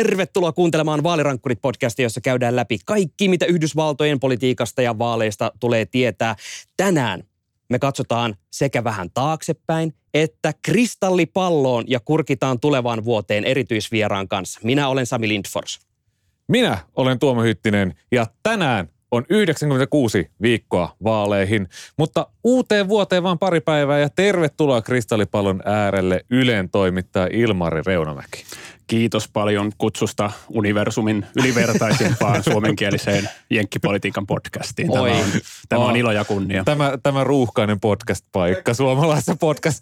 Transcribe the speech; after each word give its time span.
Tervetuloa 0.00 0.52
kuuntelemaan 0.52 1.02
Vaalirankkurit-podcastia, 1.02 2.02
jossa 2.02 2.20
käydään 2.20 2.56
läpi 2.56 2.78
kaikki, 2.84 3.28
mitä 3.28 3.46
Yhdysvaltojen 3.46 4.20
politiikasta 4.20 4.82
ja 4.82 4.98
vaaleista 4.98 5.52
tulee 5.60 5.86
tietää. 5.86 6.36
Tänään 6.76 7.22
me 7.68 7.78
katsotaan 7.78 8.36
sekä 8.50 8.84
vähän 8.84 9.10
taaksepäin 9.14 9.94
että 10.14 10.54
kristallipalloon 10.62 11.84
ja 11.86 12.00
kurkitaan 12.04 12.60
tulevaan 12.60 13.04
vuoteen 13.04 13.44
erityisvieraan 13.44 14.28
kanssa. 14.28 14.60
Minä 14.62 14.88
olen 14.88 15.06
Sami 15.06 15.28
Lindfors. 15.28 15.80
Minä 16.48 16.78
olen 16.96 17.18
Tuomo 17.18 17.42
Hyttinen 17.42 17.94
ja 18.12 18.26
tänään 18.42 18.88
on 19.10 19.24
96 19.28 20.30
viikkoa 20.42 20.96
vaaleihin, 21.04 21.68
mutta 21.98 22.26
uuteen 22.44 22.88
vuoteen 22.88 23.22
vaan 23.22 23.38
pari 23.38 23.60
päivää 23.60 23.98
ja 23.98 24.08
tervetuloa 24.08 24.82
kristallipallon 24.82 25.62
äärelle 25.64 26.24
Ylen 26.30 26.70
toimittaja 26.70 27.28
Ilmari 27.32 27.82
Reunamäki. 27.86 28.44
Kiitos 28.90 29.28
paljon 29.28 29.72
kutsusta 29.78 30.30
universumin 30.48 31.26
ylivertaisimpaan 31.36 32.42
suomenkieliseen 32.50 33.28
jenkkipolitiikan 33.50 34.26
podcastiin. 34.26 34.92
Tämä, 34.92 35.02
Oi. 35.02 35.10
on, 35.10 35.26
tämä 35.68 35.84
on 35.84 35.96
ilo 35.96 36.12
ja 36.12 36.24
kunnia. 36.24 36.64
Tämä, 36.64 36.98
tämä 37.02 37.24
ruuhkainen 37.24 37.80
podcast-paikka 37.80 38.74
suomalaisessa 38.74 39.36
podcast 39.40 39.80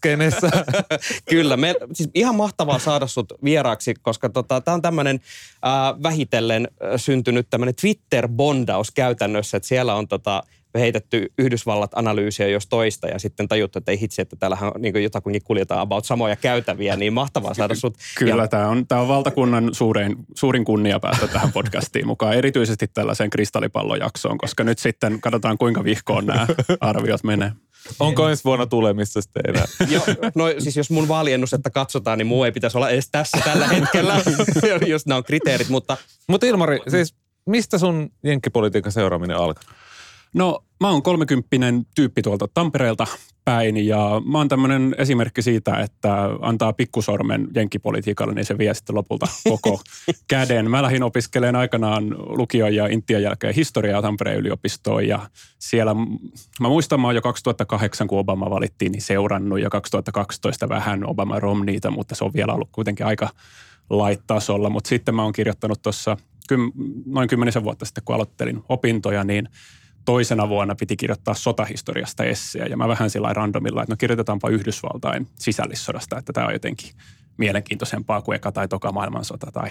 Kyllä, 1.30 1.56
me, 1.56 1.74
siis 1.92 2.10
ihan 2.14 2.34
mahtavaa 2.34 2.78
saada 2.78 3.06
sut 3.06 3.32
vieraaksi, 3.44 3.94
koska 4.02 4.28
tota, 4.28 4.60
tämä 4.60 4.74
on 4.74 4.82
tämmöinen 4.82 5.20
äh, 5.66 6.02
vähitellen 6.02 6.68
syntynyt 6.96 7.46
tämmöinen 7.50 7.74
Twitter-bondaus 7.74 8.90
käytännössä, 8.90 9.56
että 9.56 9.68
siellä 9.68 9.94
on 9.94 10.08
tota, 10.08 10.42
heitetty 10.74 11.32
Yhdysvallat-analyysiä 11.38 12.48
jos 12.48 12.66
toista 12.66 13.08
ja 13.08 13.18
sitten 13.18 13.48
tajuttu, 13.48 13.78
että 13.78 13.90
ei 13.90 14.00
hitsi, 14.00 14.22
että 14.22 14.36
täällähän 14.36 14.72
niin 14.78 15.02
jotakuinkin 15.02 15.42
kuljetaan 15.44 15.80
about 15.80 16.04
samoja 16.04 16.36
käytäviä, 16.36 16.96
niin 16.96 17.12
mahtavaa 17.12 17.54
saada 17.54 17.74
sut. 17.74 17.96
Kyllä, 18.18 18.42
ja... 18.42 18.48
tämä 18.48 18.68
on, 18.68 18.86
tämä 18.86 19.00
on 19.00 19.08
valtakunnan 19.08 19.74
suurin, 19.74 20.16
suurin 20.34 20.64
kunnia 20.64 21.00
päästä 21.00 21.28
tähän 21.28 21.52
podcastiin 21.52 22.06
mukaan, 22.06 22.34
erityisesti 22.34 22.86
tällaiseen 22.94 23.30
kristallipallojaksoon, 23.30 24.39
koska 24.39 24.64
nyt 24.64 24.78
sitten 24.78 25.20
katsotaan 25.20 25.58
kuinka 25.58 25.84
vihkoon 25.84 26.27
nämä 26.27 26.46
arviot 26.80 27.24
menee. 27.24 27.52
Onko 28.00 28.28
ensi 28.28 28.44
vuonna 28.44 28.66
tulemissa 28.66 29.22
sitten 29.22 29.42
enää? 29.48 29.64
Joo, 29.94 30.05
no 30.34 30.44
siis 30.58 30.77
jos 30.77 30.91
mun 30.91 31.08
vaaliennusetta 31.08 31.70
katsotaan, 31.70 32.19
niin 32.19 32.27
muu 32.27 32.44
ei 32.44 32.52
pitäisi 32.52 32.78
olla 32.78 32.91
edes 32.91 33.08
tässä 33.11 33.39
tällä 33.44 33.69
hetkellä, 33.69 34.22
jos 34.86 35.06
nämä 35.06 35.16
on 35.16 35.24
kriteerit, 35.24 35.69
mutta... 35.69 35.96
Mutta 36.28 36.46
Ilmari, 36.46 36.78
siis 36.89 37.14
mistä 37.46 37.78
sun 37.78 38.11
jenkkipolitiikan 38.24 38.92
seuraaminen 38.92 39.36
alkaa? 39.36 39.74
No 40.34 40.64
mä 40.80 40.90
oon 40.90 41.02
kolmekymppinen 41.02 41.86
tyyppi 41.94 42.22
tuolta 42.22 42.48
Tampereelta 42.54 43.06
päin 43.44 43.86
ja 43.86 44.22
mä 44.24 44.38
oon 44.38 44.48
tämmöinen 44.48 44.94
esimerkki 44.98 45.42
siitä, 45.42 45.76
että 45.76 46.30
antaa 46.40 46.72
pikkusormen 46.72 47.48
jenkkipolitiikalle, 47.54 48.34
niin 48.34 48.44
se 48.44 48.58
vie 48.58 48.74
sitten 48.74 48.96
lopulta 48.96 49.26
koko 49.48 49.80
käden. 50.30 50.70
Mä 50.70 50.82
lähdin 50.82 51.02
opiskelemaan 51.02 51.56
aikanaan 51.56 52.14
lukion 52.18 52.74
ja 52.74 52.86
intian 52.86 53.22
jälkeen 53.22 53.54
historiaa 53.54 54.02
Tampereen 54.02 54.38
yliopistoon 54.38 55.08
ja 55.08 55.30
siellä, 55.58 55.94
mä 56.60 56.68
muistan, 56.68 57.00
mä 57.00 57.06
oon 57.08 57.14
jo 57.14 57.22
2008, 57.22 58.08
kun 58.08 58.18
Obama 58.18 58.50
valittiin, 58.50 58.92
niin 58.92 59.02
seurannut 59.02 59.60
ja 59.60 59.70
2012 59.70 60.68
vähän 60.68 61.06
Obama 61.06 61.40
Romneyta, 61.40 61.90
mutta 61.90 62.14
se 62.14 62.24
on 62.24 62.32
vielä 62.34 62.52
ollut 62.52 62.68
kuitenkin 62.72 63.06
aika 63.06 63.28
light-tasolla. 63.90 64.70
Mutta 64.70 64.88
sitten 64.88 65.14
mä 65.14 65.22
oon 65.22 65.32
kirjoittanut 65.32 65.82
tuossa 65.82 66.16
noin 67.06 67.28
kymmenisen 67.28 67.64
vuotta 67.64 67.84
sitten, 67.84 68.04
kun 68.04 68.14
aloittelin 68.14 68.62
opintoja, 68.68 69.24
niin– 69.24 69.48
toisena 70.09 70.48
vuonna 70.48 70.75
piti 70.75 70.97
kirjoittaa 70.97 71.34
sotahistoriasta 71.34 72.25
esseä 72.25 72.67
ja 72.67 72.77
mä 72.77 72.89
vähän 72.89 73.11
sillä 73.11 73.33
randomilla, 73.33 73.83
että 73.83 73.92
no 73.92 73.97
kirjoitetaanpa 73.97 74.48
Yhdysvaltain 74.48 75.28
sisällissodasta, 75.39 76.19
että 76.19 76.33
tämä 76.33 76.47
on 76.47 76.53
jotenkin 76.53 76.91
mielenkiintoisempaa 77.37 78.23
kuin 78.23 78.36
eka 78.36 78.53
tai 78.53 78.69
toka 78.69 78.92
maailmansota 78.92 79.47
tai 79.53 79.70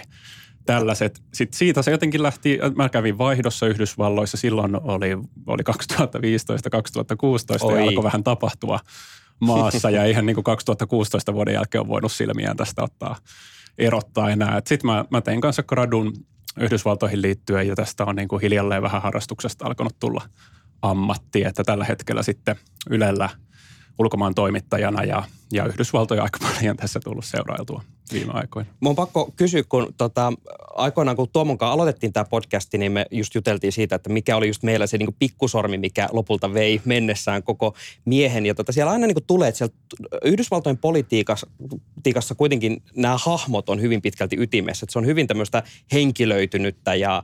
tällaiset. 0.66 1.22
Sitten 1.34 1.58
siitä 1.58 1.82
se 1.82 1.90
jotenkin 1.90 2.22
lähti, 2.22 2.58
mä 2.74 2.88
kävin 2.88 3.18
vaihdossa 3.18 3.66
Yhdysvalloissa, 3.66 4.36
silloin 4.36 4.80
oli, 4.82 5.18
oli 5.46 5.62
2015-2016 5.70 5.72
ja 7.76 7.82
alkoi 7.82 8.04
vähän 8.04 8.24
tapahtua 8.24 8.80
maassa. 9.40 9.90
Ja 9.90 10.04
eihän 10.04 10.26
niin 10.26 10.36
kuin 10.36 10.44
2016 10.44 11.34
vuoden 11.34 11.54
jälkeen 11.54 11.80
ole 11.80 11.88
voinut 11.88 12.12
silmiään 12.12 12.56
tästä 12.56 12.82
ottaa 12.82 13.16
erottaa 13.78 14.30
enää. 14.30 14.62
Sitten 14.66 14.90
mä, 14.90 15.04
mä 15.10 15.20
tein 15.20 15.40
kanssa 15.40 15.62
gradun 15.62 16.12
Yhdysvaltoihin 16.60 17.22
liittyen 17.22 17.68
ja 17.68 17.76
tästä 17.76 18.04
on 18.04 18.16
niin 18.16 18.28
kuin 18.28 18.42
hiljalleen 18.42 18.82
vähän 18.82 19.02
harrastuksesta 19.02 19.66
alkanut 19.66 19.96
tulla 20.00 20.22
ammatti, 20.82 21.44
että 21.44 21.64
tällä 21.64 21.84
hetkellä 21.84 22.22
sitten 22.22 22.56
Ylellä 22.90 23.30
ulkomaan 23.98 24.34
toimittajana 24.34 25.04
ja, 25.04 25.22
ja 25.52 25.66
Yhdysvaltoja 25.66 26.22
aika 26.22 26.38
paljon 26.42 26.76
tässä 26.76 27.00
tullut 27.04 27.24
seurailtua 27.24 27.82
viime 28.12 28.32
aikoina. 28.32 28.70
Mun 28.80 28.90
on 28.90 28.96
pakko 28.96 29.32
kysyä, 29.36 29.62
kun 29.68 29.94
tota, 29.96 30.32
aikoinaan 30.74 31.16
kun 31.16 31.28
Tuomon 31.32 31.58
kanssa 31.58 31.72
aloitettiin 31.72 32.12
tämä 32.12 32.24
podcasti, 32.24 32.78
niin 32.78 32.92
me 32.92 33.06
just 33.10 33.34
juteltiin 33.34 33.72
siitä, 33.72 33.96
että 33.96 34.10
mikä 34.10 34.36
oli 34.36 34.46
just 34.46 34.62
meillä 34.62 34.86
se 34.86 34.98
niin 34.98 35.16
pikkusormi, 35.18 35.78
mikä 35.78 36.08
lopulta 36.12 36.54
vei 36.54 36.80
mennessään 36.84 37.42
koko 37.42 37.74
miehen. 38.04 38.46
Ja 38.46 38.54
tota, 38.54 38.72
siellä 38.72 38.92
aina 38.92 39.06
niin 39.06 39.16
tulee, 39.26 39.48
että 39.48 39.58
siellä 39.58 39.74
Yhdysvaltojen 40.24 40.78
politiikassa, 40.78 41.46
politiikassa 41.94 42.34
kuitenkin 42.34 42.82
nämä 42.96 43.16
hahmot 43.18 43.68
on 43.68 43.80
hyvin 43.80 44.02
pitkälti 44.02 44.36
ytimessä. 44.40 44.84
Että 44.84 44.92
se 44.92 44.98
on 44.98 45.06
hyvin 45.06 45.26
tämmöistä 45.26 45.62
henkilöitynyttä 45.92 46.94
ja 46.94 47.22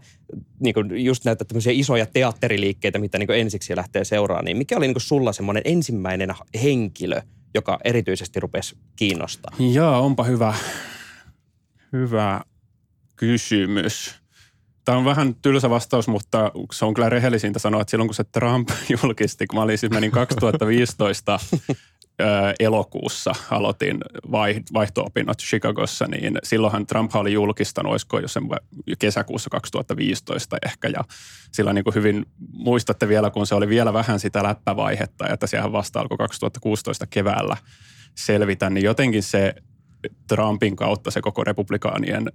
niin 0.60 0.74
kuin 0.74 1.04
just 1.04 1.24
näitä 1.24 1.44
tämmöisiä 1.44 1.72
isoja 1.72 2.06
teatteriliikkeitä, 2.06 2.98
mitä 2.98 3.18
niin 3.18 3.30
ensiksi 3.30 3.76
lähtee 3.76 4.04
seuraamaan. 4.04 4.44
Niin 4.44 4.56
mikä 4.56 4.76
oli 4.76 4.86
niin 4.86 5.00
sulla 5.00 5.32
semmoinen 5.32 5.62
ensimmäinen 5.66 6.34
henkilö, 6.62 7.22
joka 7.54 7.78
erityisesti 7.84 8.40
rupesi 8.40 8.76
kiinnostaa? 8.96 9.56
Joo, 9.72 10.04
onpa 10.04 10.24
hyvä, 10.24 10.54
hyvä 11.92 12.40
kysymys. 13.16 14.14
Tämä 14.84 14.98
on 14.98 15.04
vähän 15.04 15.34
tylsä 15.34 15.70
vastaus, 15.70 16.08
mutta 16.08 16.52
se 16.72 16.84
on 16.84 16.94
kyllä 16.94 17.08
rehellisintä 17.08 17.58
sanoa, 17.58 17.80
että 17.80 17.90
silloin 17.90 18.08
kun 18.08 18.14
se 18.14 18.24
Trump 18.24 18.68
julkisti, 19.02 19.46
kun 19.46 19.58
mä 19.58 19.62
olin 19.62 19.78
siis 19.78 19.92
menin 19.92 20.10
2015 20.10 21.38
elokuussa 22.60 23.32
aloitin 23.50 23.98
vaihto-opinnot 24.72 25.38
Chicagossa, 25.38 26.06
niin 26.06 26.38
silloinhan 26.42 26.86
Trump 26.86 27.16
oli 27.16 27.32
julkistanut, 27.32 27.90
olisiko 27.90 28.18
jo 28.18 28.28
sen 28.28 28.42
kesäkuussa 28.98 29.50
2015 29.50 30.56
ehkä, 30.66 30.88
ja 30.88 31.04
silloin 31.52 31.74
niin 31.74 31.84
kuin 31.84 31.94
hyvin 31.94 32.26
muistatte 32.52 33.08
vielä, 33.08 33.30
kun 33.30 33.46
se 33.46 33.54
oli 33.54 33.68
vielä 33.68 33.92
vähän 33.92 34.20
sitä 34.20 34.42
läppävaihetta, 34.42 35.28
että 35.28 35.46
sehän 35.46 35.72
vasta 35.72 36.00
alkoi 36.00 36.18
2016 36.18 37.06
keväällä 37.06 37.56
selvitä, 38.14 38.70
niin 38.70 38.84
jotenkin 38.84 39.22
se 39.22 39.54
Trumpin 40.26 40.76
kautta 40.76 41.10
se 41.10 41.20
koko 41.20 41.44
republikaanien 41.44 42.32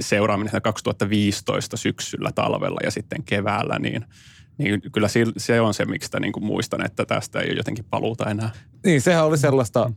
seuraaminen 0.00 0.62
2015 0.62 1.76
syksyllä, 1.76 2.30
talvella 2.34 2.80
ja 2.84 2.90
sitten 2.90 3.24
keväällä, 3.24 3.78
niin– 3.78 4.04
niin 4.58 4.80
kyllä 4.92 5.08
se 5.36 5.60
on 5.60 5.74
se, 5.74 5.84
miksi 5.84 6.10
niin 6.20 6.32
kuin 6.32 6.44
muistan, 6.44 6.86
että 6.86 7.04
tästä 7.04 7.40
ei 7.40 7.48
ole 7.48 7.56
jotenkin 7.56 7.84
paluuta 7.90 8.30
enää. 8.30 8.50
Niin, 8.84 9.00
sehän 9.00 9.24
oli 9.24 9.38
sellaista, 9.38 9.90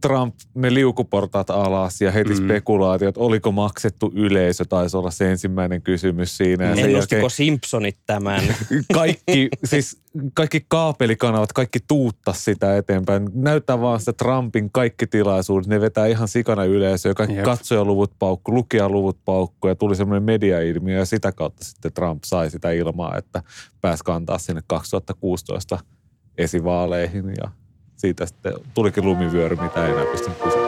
Trump, 0.00 0.34
ne 0.54 0.74
liukuportaat 0.74 1.50
alas 1.50 2.00
ja 2.00 2.12
heti 2.12 2.30
mm. 2.30 2.44
spekulaatiot, 2.44 3.16
oliko 3.16 3.52
maksettu 3.52 4.12
yleisö, 4.14 4.64
taisi 4.64 4.96
olla 4.96 5.10
se 5.10 5.30
ensimmäinen 5.30 5.82
kysymys 5.82 6.36
siinä. 6.36 6.64
Ennustiko 6.64 6.96
jälkeen, 6.98 7.30
Simpsonit 7.30 7.96
tämän? 8.06 8.42
Kaikki, 8.94 9.48
siis 9.64 10.02
kaikki 10.34 10.64
kaapelikanavat, 10.68 11.52
kaikki 11.52 11.78
tuuttas 11.88 12.44
sitä 12.44 12.76
eteenpäin. 12.76 13.28
Näyttää 13.34 13.80
vaan 13.80 14.00
sitä 14.00 14.12
Trumpin 14.12 14.70
kaikki 14.72 15.06
tilaisuudet, 15.06 15.68
ne 15.68 15.80
vetää 15.80 16.06
ihan 16.06 16.28
sikana 16.28 16.64
yleisöä, 16.64 17.14
kaikki 17.14 17.36
Jep. 17.36 17.44
katsojaluvut 17.44 18.12
paukku, 18.18 18.54
lukijaluvut 18.54 19.18
paukku 19.24 19.68
ja 19.68 19.74
tuli 19.74 19.96
semmoinen 19.96 20.22
mediailmiö 20.22 20.98
ja 20.98 21.04
sitä 21.04 21.32
kautta 21.32 21.64
sitten 21.64 21.92
Trump 21.92 22.24
sai 22.24 22.50
sitä 22.50 22.70
ilmaa, 22.70 23.16
että 23.18 23.42
pääsi 23.80 24.04
kantaa 24.04 24.38
sinne 24.38 24.62
2016 24.66 25.78
esivaaleihin 26.38 27.32
ja 27.42 27.50
siitä 28.04 28.26
sitten 28.26 28.52
tulikin 28.74 29.04
lumivyöry, 29.04 29.56
mitä 29.56 29.86
ei 29.86 29.92
enää 29.92 30.04
pystynyt 30.04 30.42
pysyä. 30.42 30.62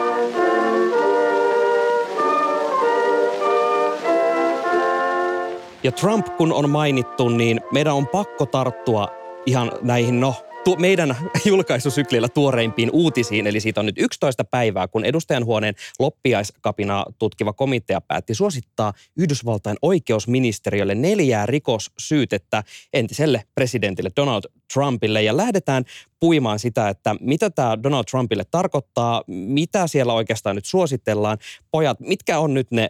Ja 5.83 5.91
Trump 5.91 6.27
kun 6.37 6.53
on 6.53 6.69
mainittu, 6.69 7.29
niin 7.29 7.61
meidän 7.71 7.93
on 7.93 8.07
pakko 8.07 8.45
tarttua 8.45 9.07
ihan 9.45 9.71
näihin, 9.81 10.19
no 10.19 10.35
tu- 10.67 10.75
meidän 10.75 11.15
julkaisusyklillä 11.45 12.29
tuoreimpiin 12.29 12.89
uutisiin, 12.93 13.47
eli 13.47 13.59
siitä 13.59 13.79
on 13.79 13.85
nyt 13.85 13.95
11 13.97 14.43
päivää, 14.43 14.87
kun 14.87 15.05
edustajanhuoneen 15.05 15.75
loppiaiskapinaa 15.99 17.05
tutkiva 17.19 17.53
komitea 17.53 18.01
päätti 18.01 18.33
suosittaa 18.33 18.93
Yhdysvaltain 19.17 19.77
oikeusministeriölle 19.81 20.95
neljää 20.95 21.45
rikossyytettä 21.45 22.63
entiselle 22.93 23.43
presidentille 23.55 24.09
Donald 24.15 24.43
Trumpille. 24.73 25.21
Ja 25.21 25.37
lähdetään 25.37 25.83
puimaan 26.19 26.59
sitä, 26.59 26.89
että 26.89 27.15
mitä 27.19 27.49
tämä 27.49 27.83
Donald 27.83 28.03
Trumpille 28.11 28.43
tarkoittaa, 28.51 29.23
mitä 29.27 29.87
siellä 29.87 30.13
oikeastaan 30.13 30.55
nyt 30.55 30.65
suositellaan. 30.65 31.37
Pojat, 31.71 31.99
mitkä 31.99 32.39
on 32.39 32.53
nyt 32.53 32.71
ne 32.71 32.89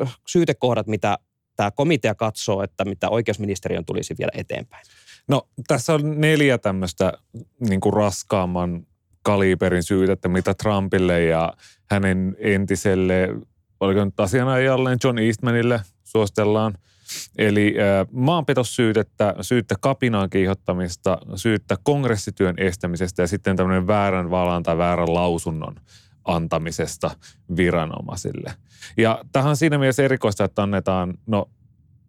ö, 0.00 0.06
syytekohdat, 0.28 0.86
mitä 0.86 1.18
tämä 1.56 1.70
komitea 1.70 2.14
katsoo, 2.14 2.62
että 2.62 2.84
mitä 2.84 3.08
oikeusministeriön 3.08 3.84
tulisi 3.84 4.14
vielä 4.18 4.32
eteenpäin? 4.34 4.86
No 5.28 5.48
tässä 5.66 5.94
on 5.94 6.20
neljä 6.20 6.58
tämmöistä 6.58 7.12
niin 7.60 7.80
kuin 7.80 7.92
raskaamman 7.92 8.86
kaliberin 9.22 9.82
syytettä, 9.82 10.28
mitä 10.28 10.54
Trumpille 10.54 11.24
ja 11.24 11.52
hänen 11.90 12.36
entiselle 12.38 13.28
oliko 13.80 14.04
nyt 14.04 14.20
asianajajalleen 14.20 14.98
John 15.04 15.18
Eastmanille 15.18 15.80
suositellaan. 16.04 16.74
Eli 17.38 17.74
äh, 17.78 18.06
maanpetossyytettä, 18.12 19.34
syyttä 19.40 19.74
kapinaan 19.80 20.30
kiihottamista, 20.30 21.18
syyttä 21.34 21.76
kongressityön 21.82 22.54
estämisestä 22.58 23.22
ja 23.22 23.26
sitten 23.26 23.56
tämmöinen 23.56 23.86
väärän 23.86 24.30
valan 24.30 24.62
tai 24.62 24.78
väärän 24.78 25.14
lausunnon 25.14 25.74
antamisesta 26.24 27.10
viranomaisille. 27.56 28.52
Ja 28.96 29.24
tähän 29.32 29.56
siinä 29.56 29.78
mielessä 29.78 30.02
erikoista, 30.02 30.44
että 30.44 30.62
annetaan, 30.62 31.14
no 31.26 31.50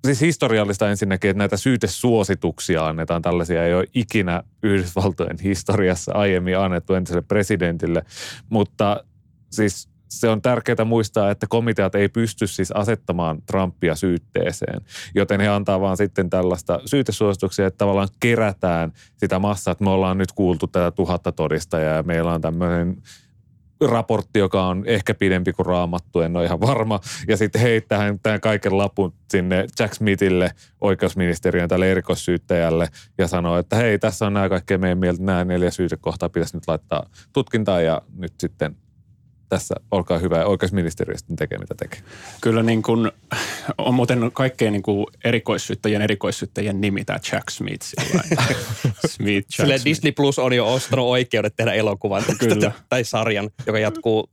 siis 0.07 0.21
historiallista 0.21 0.89
ensinnäkin, 0.89 1.29
että 1.29 1.37
näitä 1.37 1.57
syytesuosituksia 1.57 2.87
annetaan. 2.87 3.21
Tällaisia, 3.21 3.65
ei 3.65 3.73
ole 3.73 3.85
ikinä 3.93 4.43
Yhdysvaltojen 4.63 5.37
historiassa 5.43 6.11
aiemmin 6.13 6.57
annettu 6.57 6.93
entiselle 6.93 7.21
presidentille, 7.21 8.03
mutta 8.49 9.03
siis 9.51 9.89
se 10.09 10.29
on 10.29 10.41
tärkeää 10.41 10.85
muistaa, 10.85 11.31
että 11.31 11.47
komiteat 11.49 11.95
ei 11.95 12.09
pysty 12.09 12.47
siis 12.47 12.71
asettamaan 12.71 13.41
Trumpia 13.41 13.95
syytteeseen, 13.95 14.81
joten 15.15 15.41
he 15.41 15.47
antaa 15.47 15.81
vaan 15.81 15.97
sitten 15.97 16.29
tällaista 16.29 16.79
syytesuosituksia, 16.85 17.67
että 17.67 17.77
tavallaan 17.77 18.09
kerätään 18.19 18.93
sitä 19.17 19.39
massaa, 19.39 19.71
että 19.71 19.83
me 19.83 19.89
ollaan 19.89 20.17
nyt 20.17 20.31
kuultu 20.31 20.67
tätä 20.67 20.91
tuhatta 20.91 21.31
todistajaa 21.31 21.95
ja 21.95 22.03
meillä 22.03 22.33
on 22.33 22.41
tämmöinen 22.41 22.97
raportti, 23.81 24.39
joka 24.39 24.67
on 24.67 24.83
ehkä 24.85 25.13
pidempi 25.13 25.53
kuin 25.53 25.65
raamattu, 25.65 26.21
en 26.21 26.35
ole 26.35 26.45
ihan 26.45 26.61
varma. 26.61 26.99
Ja 27.27 27.37
sitten 27.37 27.61
heittää 27.61 28.13
tämän 28.23 28.41
kaiken 28.41 28.77
lapun 28.77 29.13
sinne 29.29 29.65
Jack 29.79 29.93
Smithille, 29.93 30.51
oikeusministeriön 30.81 31.69
tälle 31.69 31.91
erikoissyyttäjälle 31.91 32.87
ja 33.17 33.27
sanoo, 33.27 33.57
että 33.57 33.75
hei, 33.75 33.99
tässä 33.99 34.25
on 34.25 34.33
nämä 34.33 34.49
kaikkea 34.49 34.77
meidän 34.77 34.97
mieltä, 34.97 35.23
nämä 35.23 35.45
neljä 35.45 35.71
syytekohtaa 35.71 36.29
pitäisi 36.29 36.57
nyt 36.57 36.67
laittaa 36.67 37.05
tutkintaan 37.33 37.85
ja 37.85 38.01
nyt 38.17 38.33
sitten 38.39 38.75
tässä 39.49 39.75
olkaa 39.91 40.17
hyvä 40.17 40.37
ja 40.37 40.45
oikeusministeriö 40.45 41.17
sitten 41.17 41.35
tekee 41.35 41.57
mitä 41.57 41.75
tekee. 41.75 41.99
Kyllä 42.41 42.63
niin 42.63 42.83
kuin, 42.83 43.11
on 43.77 43.93
muuten 43.93 44.31
kaikkein 44.33 44.73
niin 44.73 44.83
kuin 44.83 45.05
erikoissyyttäjien 45.23 46.01
erikoissyyttäjien 46.01 46.81
nimi 46.81 47.05
tämä 47.05 47.19
Jack 47.31 47.49
Smith. 47.49 47.85
Smith 49.05 49.59
Jack 49.59 49.69
Smith. 49.69 49.85
Disney 49.85 50.11
Plus 50.11 50.39
on 50.39 50.53
jo 50.53 50.73
ostanut 50.73 51.07
oikeudet 51.07 51.55
tehdä 51.55 51.73
elokuvan 51.73 52.23
Kyllä. 52.39 52.71
tai 52.89 53.03
sarjan, 53.03 53.49
joka 53.65 53.79
jatkuu 53.79 54.29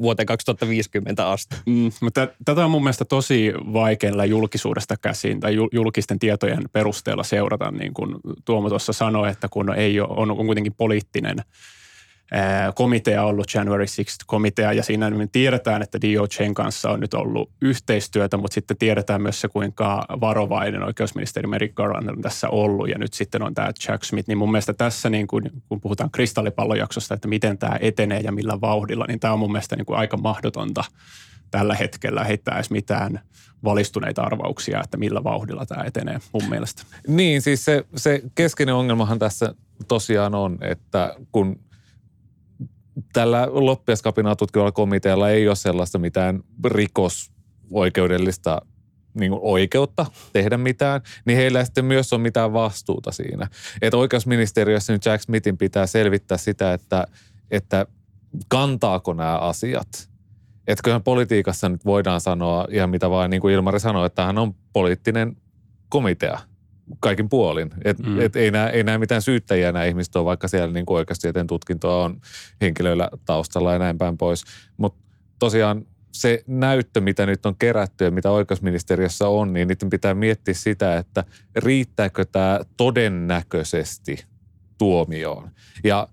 vuoteen 0.00 0.26
2050 0.26 1.30
asti. 1.30 1.56
Mm, 1.66 1.90
mutta 2.00 2.28
tätä 2.44 2.64
on 2.64 2.70
mun 2.70 2.82
mielestä 2.82 3.04
tosi 3.04 3.52
vaikealla 3.72 4.24
julkisuudesta 4.24 4.94
käsin 5.02 5.40
tai 5.40 5.54
julkisten 5.72 6.18
tietojen 6.18 6.62
perusteella 6.72 7.22
seurata, 7.22 7.70
niin 7.70 7.94
kuin 7.94 8.14
Tuomo 8.44 8.68
tuossa 8.68 8.92
sanoi, 8.92 9.30
että 9.30 9.48
kun 9.50 9.74
ei 9.74 10.00
ole, 10.00 10.08
on, 10.10 10.30
on 10.30 10.46
kuitenkin 10.46 10.74
poliittinen– 10.74 11.36
komitea 12.74 13.24
ollut, 13.24 13.54
January 13.54 13.84
6 13.96 14.18
komitea, 14.26 14.72
ja 14.72 14.82
siinä 14.82 15.10
me 15.10 15.28
tiedetään, 15.32 15.82
että 15.82 16.00
DOJn 16.00 16.54
kanssa 16.54 16.90
on 16.90 17.00
nyt 17.00 17.14
ollut 17.14 17.50
yhteistyötä, 17.62 18.36
mutta 18.36 18.54
sitten 18.54 18.76
tiedetään 18.76 19.22
myös 19.22 19.40
se, 19.40 19.48
kuinka 19.48 20.06
varovainen 20.20 20.82
oikeusministeri 20.82 21.46
Merrick 21.46 21.74
Garland 21.74 22.08
on 22.08 22.22
tässä 22.22 22.48
ollut, 22.48 22.88
ja 22.88 22.98
nyt 22.98 23.12
sitten 23.12 23.42
on 23.42 23.54
tämä 23.54 23.70
Jack 23.88 24.04
Smith, 24.04 24.28
niin 24.28 24.38
mun 24.38 24.50
mielestä 24.50 24.72
tässä, 24.72 25.10
niin 25.10 25.26
kun, 25.26 25.42
kun 25.68 25.80
puhutaan 25.80 26.10
kristallipallojaksosta, 26.10 27.14
että 27.14 27.28
miten 27.28 27.58
tämä 27.58 27.76
etenee 27.80 28.20
ja 28.20 28.32
millä 28.32 28.60
vauhdilla, 28.60 29.04
niin 29.08 29.20
tämä 29.20 29.32
on 29.32 29.38
mun 29.38 29.52
mielestä 29.52 29.76
niin 29.76 29.86
kuin 29.86 29.98
aika 29.98 30.16
mahdotonta 30.16 30.84
tällä 31.50 31.74
hetkellä 31.74 32.24
heittää 32.24 32.54
edes 32.54 32.70
mitään 32.70 33.20
valistuneita 33.64 34.22
arvauksia, 34.22 34.80
että 34.84 34.96
millä 34.96 35.24
vauhdilla 35.24 35.66
tämä 35.66 35.84
etenee 35.84 36.20
mun 36.32 36.48
mielestä. 36.48 36.82
Niin, 37.08 37.42
siis 37.42 37.64
se, 37.64 37.84
se 37.96 38.22
keskeinen 38.34 38.74
ongelmahan 38.74 39.18
tässä 39.18 39.54
tosiaan 39.88 40.34
on, 40.34 40.58
että 40.60 41.14
kun– 41.32 41.56
tällä 43.12 43.48
loppiaskapinaa 43.50 44.36
tutkivalla 44.36 44.72
komitealla 44.72 45.30
ei 45.30 45.48
ole 45.48 45.56
sellaista 45.56 45.98
mitään 45.98 46.42
rikosoikeudellista 46.64 48.62
niin 49.14 49.32
oikeutta 49.40 50.06
tehdä 50.32 50.56
mitään, 50.56 51.00
niin 51.26 51.38
heillä 51.38 51.58
ei 51.58 51.64
sitten 51.64 51.84
myös 51.84 52.12
ole 52.12 52.22
mitään 52.22 52.52
vastuuta 52.52 53.12
siinä. 53.12 53.48
Että 53.82 53.96
oikeusministeriössä 53.96 54.92
nyt 54.92 55.04
Jack 55.04 55.22
Smithin 55.22 55.58
pitää 55.58 55.86
selvittää 55.86 56.38
sitä, 56.38 56.72
että, 56.72 57.06
että 57.50 57.86
kantaako 58.48 59.12
nämä 59.12 59.38
asiat. 59.38 60.10
Että 60.66 60.82
kyllähän 60.82 61.02
politiikassa 61.02 61.68
nyt 61.68 61.84
voidaan 61.84 62.20
sanoa 62.20 62.66
ihan 62.70 62.90
mitä 62.90 63.10
vaan, 63.10 63.30
niin 63.30 63.40
kuin 63.40 63.54
Ilmari 63.54 63.80
sanoi, 63.80 64.06
että 64.06 64.24
hän 64.24 64.38
on 64.38 64.54
poliittinen 64.72 65.36
komitea– 65.88 66.38
kaikin 67.00 67.28
puolin. 67.28 67.70
Et, 67.84 67.98
mm. 67.98 68.20
et 68.20 68.36
ei, 68.36 68.50
nämä, 68.50 68.68
ei 68.68 68.84
nämä 68.84 68.98
mitään 68.98 69.22
syyttäjiä 69.22 69.72
nämä 69.72 69.84
ihmiset 69.84 70.16
ole, 70.16 70.24
vaikka 70.24 70.48
siellä 70.48 70.72
niin 70.72 70.84
oikeustieteen 70.88 71.46
tutkintoa 71.46 72.04
on 72.04 72.20
henkilöillä 72.60 73.08
taustalla 73.24 73.72
ja 73.72 73.78
näin 73.78 73.98
päin 73.98 74.18
pois. 74.18 74.44
Mutta 74.76 75.02
tosiaan 75.38 75.86
se 76.12 76.44
näyttö, 76.46 77.00
mitä 77.00 77.26
nyt 77.26 77.46
on 77.46 77.56
kerätty 77.56 78.04
ja 78.04 78.10
mitä 78.10 78.30
oikeusministeriössä 78.30 79.28
on, 79.28 79.52
niin 79.52 79.68
niiden 79.68 79.90
pitää 79.90 80.14
miettiä 80.14 80.54
sitä, 80.54 80.96
että 80.96 81.24
riittääkö 81.56 82.24
tämä 82.24 82.60
todennäköisesti 82.76 84.24
tuomioon. 84.78 85.50
Ja 85.84 86.08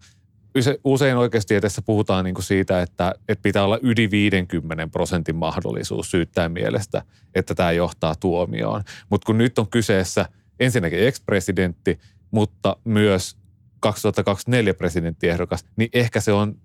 usein 0.84 1.18
oikeustieteessä 1.18 1.82
puhutaan 1.82 2.26
niin 2.26 2.34
kuin 2.34 2.46
siitä, 2.46 2.82
että, 2.82 3.14
että 3.28 3.42
pitää 3.42 3.64
olla 3.64 3.80
yli 3.82 4.12
50 4.12 4.88
prosentin 4.88 5.36
mahdollisuus 5.36 6.12
syyttää 6.12 6.50
mielestä, 6.50 7.02
että 7.36 7.56
tämä 7.56 7.72
johtaa 7.72 8.16
tuomioon. 8.16 8.84
Mutta 9.10 9.26
kun 9.26 9.38
nyt 9.38 9.60
on 9.60 9.70
kyseessä– 9.70 10.26
ensinnäkin 10.62 11.00
ex-presidentti, 11.00 12.00
mutta 12.32 12.78
myös 12.84 13.38
2024 13.80 14.74
presidenttiehdokas, 14.74 15.66
niin 15.76 15.90
ehkä 15.94 16.22
se 16.22 16.32
on 16.32 16.56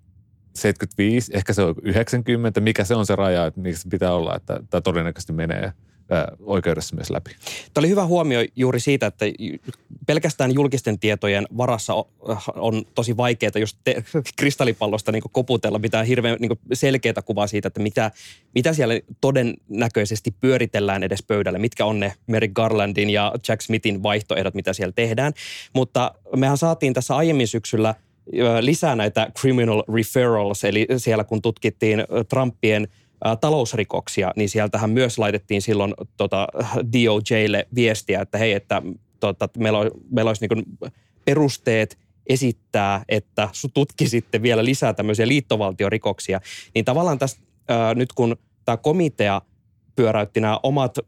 75, 0.54 1.32
ehkä 1.34 1.52
se 1.52 1.62
on 1.62 1.74
90, 1.82 2.60
mikä 2.60 2.84
se 2.84 2.94
on 2.94 3.06
se 3.06 3.16
raja, 3.16 3.46
että 3.46 3.60
mikä 3.60 3.78
se 3.78 3.88
pitää 3.88 4.12
olla, 4.12 4.36
että 4.36 4.60
tämä 4.70 4.80
todennäköisesti 4.80 5.32
menee– 5.32 5.72
oikeudessa 6.40 6.96
myös 6.96 7.10
läpi. 7.10 7.30
Tämä 7.74 7.82
oli 7.82 7.88
hyvä 7.88 8.06
huomio 8.06 8.40
juuri 8.56 8.80
siitä, 8.80 9.06
että 9.06 9.24
pelkästään 10.06 10.54
julkisten 10.54 10.98
tietojen 10.98 11.46
varassa 11.56 11.94
on 12.54 12.84
tosi 12.94 13.16
vaikeaa 13.16 13.52
just 13.58 13.78
te, 13.84 14.04
kristallipallosta 14.36 15.12
niin 15.12 15.22
koputella. 15.32 15.78
Pitää 15.78 16.02
hirveän 16.02 16.36
niin 16.40 16.58
selkeää 16.72 17.22
kuvaa 17.24 17.46
siitä, 17.46 17.68
että 17.68 17.80
mitä, 17.80 18.10
mitä 18.54 18.72
siellä 18.72 18.94
todennäköisesti 19.20 20.34
pyöritellään 20.40 21.02
edes 21.02 21.22
pöydälle. 21.22 21.58
Mitkä 21.58 21.84
on 21.84 22.00
ne 22.00 22.12
Merrick 22.26 22.54
Garlandin 22.54 23.10
ja 23.10 23.32
Jack 23.48 23.60
Smithin 23.60 24.02
vaihtoehdot, 24.02 24.54
mitä 24.54 24.72
siellä 24.72 24.92
tehdään. 24.92 25.32
Mutta 25.74 26.14
mehän 26.36 26.58
saatiin 26.58 26.94
tässä 26.94 27.16
aiemmin 27.16 27.48
syksyllä 27.48 27.94
lisää 28.60 28.96
näitä 28.96 29.30
criminal 29.40 29.82
referrals, 29.94 30.64
eli 30.64 30.86
siellä 30.96 31.24
kun 31.24 31.42
tutkittiin 31.42 32.04
Trumpien– 32.28 32.88
talousrikoksia, 33.40 34.32
niin 34.36 34.48
sieltähän 34.48 34.90
myös 34.90 35.18
laitettiin 35.18 35.62
silloin 35.62 35.94
tota, 36.16 36.46
DOJlle 36.92 37.66
viestiä, 37.74 38.20
että 38.20 38.38
hei, 38.38 38.52
että 38.52 38.82
tota, 39.20 39.48
meillä, 39.58 39.78
on, 39.78 39.90
meillä 40.10 40.28
olisi 40.28 40.46
niin 40.46 40.78
perusteet 41.24 41.98
esittää, 42.26 43.02
että 43.08 43.48
tutkisitte 43.74 44.42
vielä 44.42 44.64
lisää 44.64 44.92
tämmöisiä 44.92 45.28
liittovaltiorikoksia. 45.28 46.40
Niin 46.74 46.84
tavallaan 46.84 47.18
tässä 47.18 47.40
ää, 47.68 47.94
nyt 47.94 48.12
kun 48.12 48.36
tämä 48.64 48.76
komitea 48.76 49.42
pyöräytti 49.96 50.40
nämä 50.40 50.60
omat, 50.62 50.98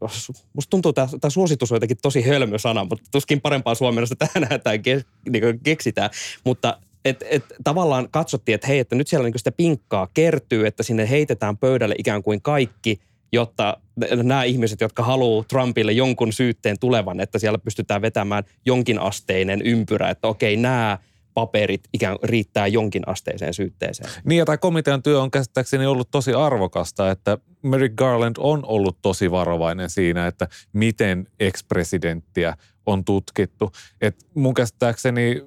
musta 0.53 0.69
tuntuu, 0.69 0.89
että 0.89 1.07
tämä 1.21 1.29
suositus 1.29 1.71
on 1.71 1.75
jotenkin 1.75 1.97
tosi 2.01 2.21
hölmö 2.21 2.57
sana, 2.57 2.83
mutta 2.83 3.05
tuskin 3.11 3.41
parempaa 3.41 3.75
suomennosta 3.75 4.15
tähän 4.15 4.61
tai 4.63 4.79
ke, 4.79 5.03
niin 5.29 5.59
keksitään. 5.63 6.09
Mutta 6.43 6.79
et, 7.05 7.25
et, 7.29 7.45
tavallaan 7.63 8.07
katsottiin, 8.11 8.55
että 8.55 8.67
hei, 8.67 8.79
että 8.79 8.95
nyt 8.95 9.07
siellä 9.07 9.23
niin 9.23 9.39
sitä 9.39 9.51
pinkkaa 9.51 10.07
kertyy, 10.13 10.67
että 10.67 10.83
sinne 10.83 11.09
heitetään 11.09 11.57
pöydälle 11.57 11.95
ikään 11.97 12.23
kuin 12.23 12.41
kaikki, 12.41 12.99
jotta 13.31 13.77
nämä 14.23 14.43
ihmiset, 14.43 14.81
jotka 14.81 15.03
haluaa 15.03 15.43
Trumpille 15.49 15.91
jonkun 15.91 16.33
syytteen 16.33 16.79
tulevan, 16.79 17.19
että 17.19 17.39
siellä 17.39 17.57
pystytään 17.57 18.01
vetämään 18.01 18.43
jonkin 18.65 18.99
asteinen 18.99 19.61
ympyrä, 19.61 20.09
että 20.09 20.27
okei, 20.27 20.57
nämä 20.57 20.97
paperit 21.33 21.81
ikään 21.93 22.17
riittää 22.23 22.67
jonkin 22.67 23.07
asteiseen 23.07 23.53
syytteeseen. 23.53 24.09
Niin 24.25 24.39
ja 24.39 24.45
tämä 24.45 24.57
komitean 24.57 25.03
työ 25.03 25.21
on 25.21 25.31
käsittääkseni 25.31 25.85
ollut 25.85 26.11
tosi 26.11 26.33
arvokasta, 26.33 27.11
että 27.11 27.37
Merrick 27.61 27.95
Garland 27.95 28.35
on 28.39 28.65
ollut 28.65 28.97
tosi 29.01 29.31
varovainen 29.31 29.89
siinä, 29.89 30.27
että 30.27 30.47
miten 30.73 31.27
ex-presidenttiä 31.39 32.53
on 32.85 33.05
tutkittu. 33.05 33.71
Et 34.01 34.27
mun 34.35 34.53
käsittääkseni 34.53 35.43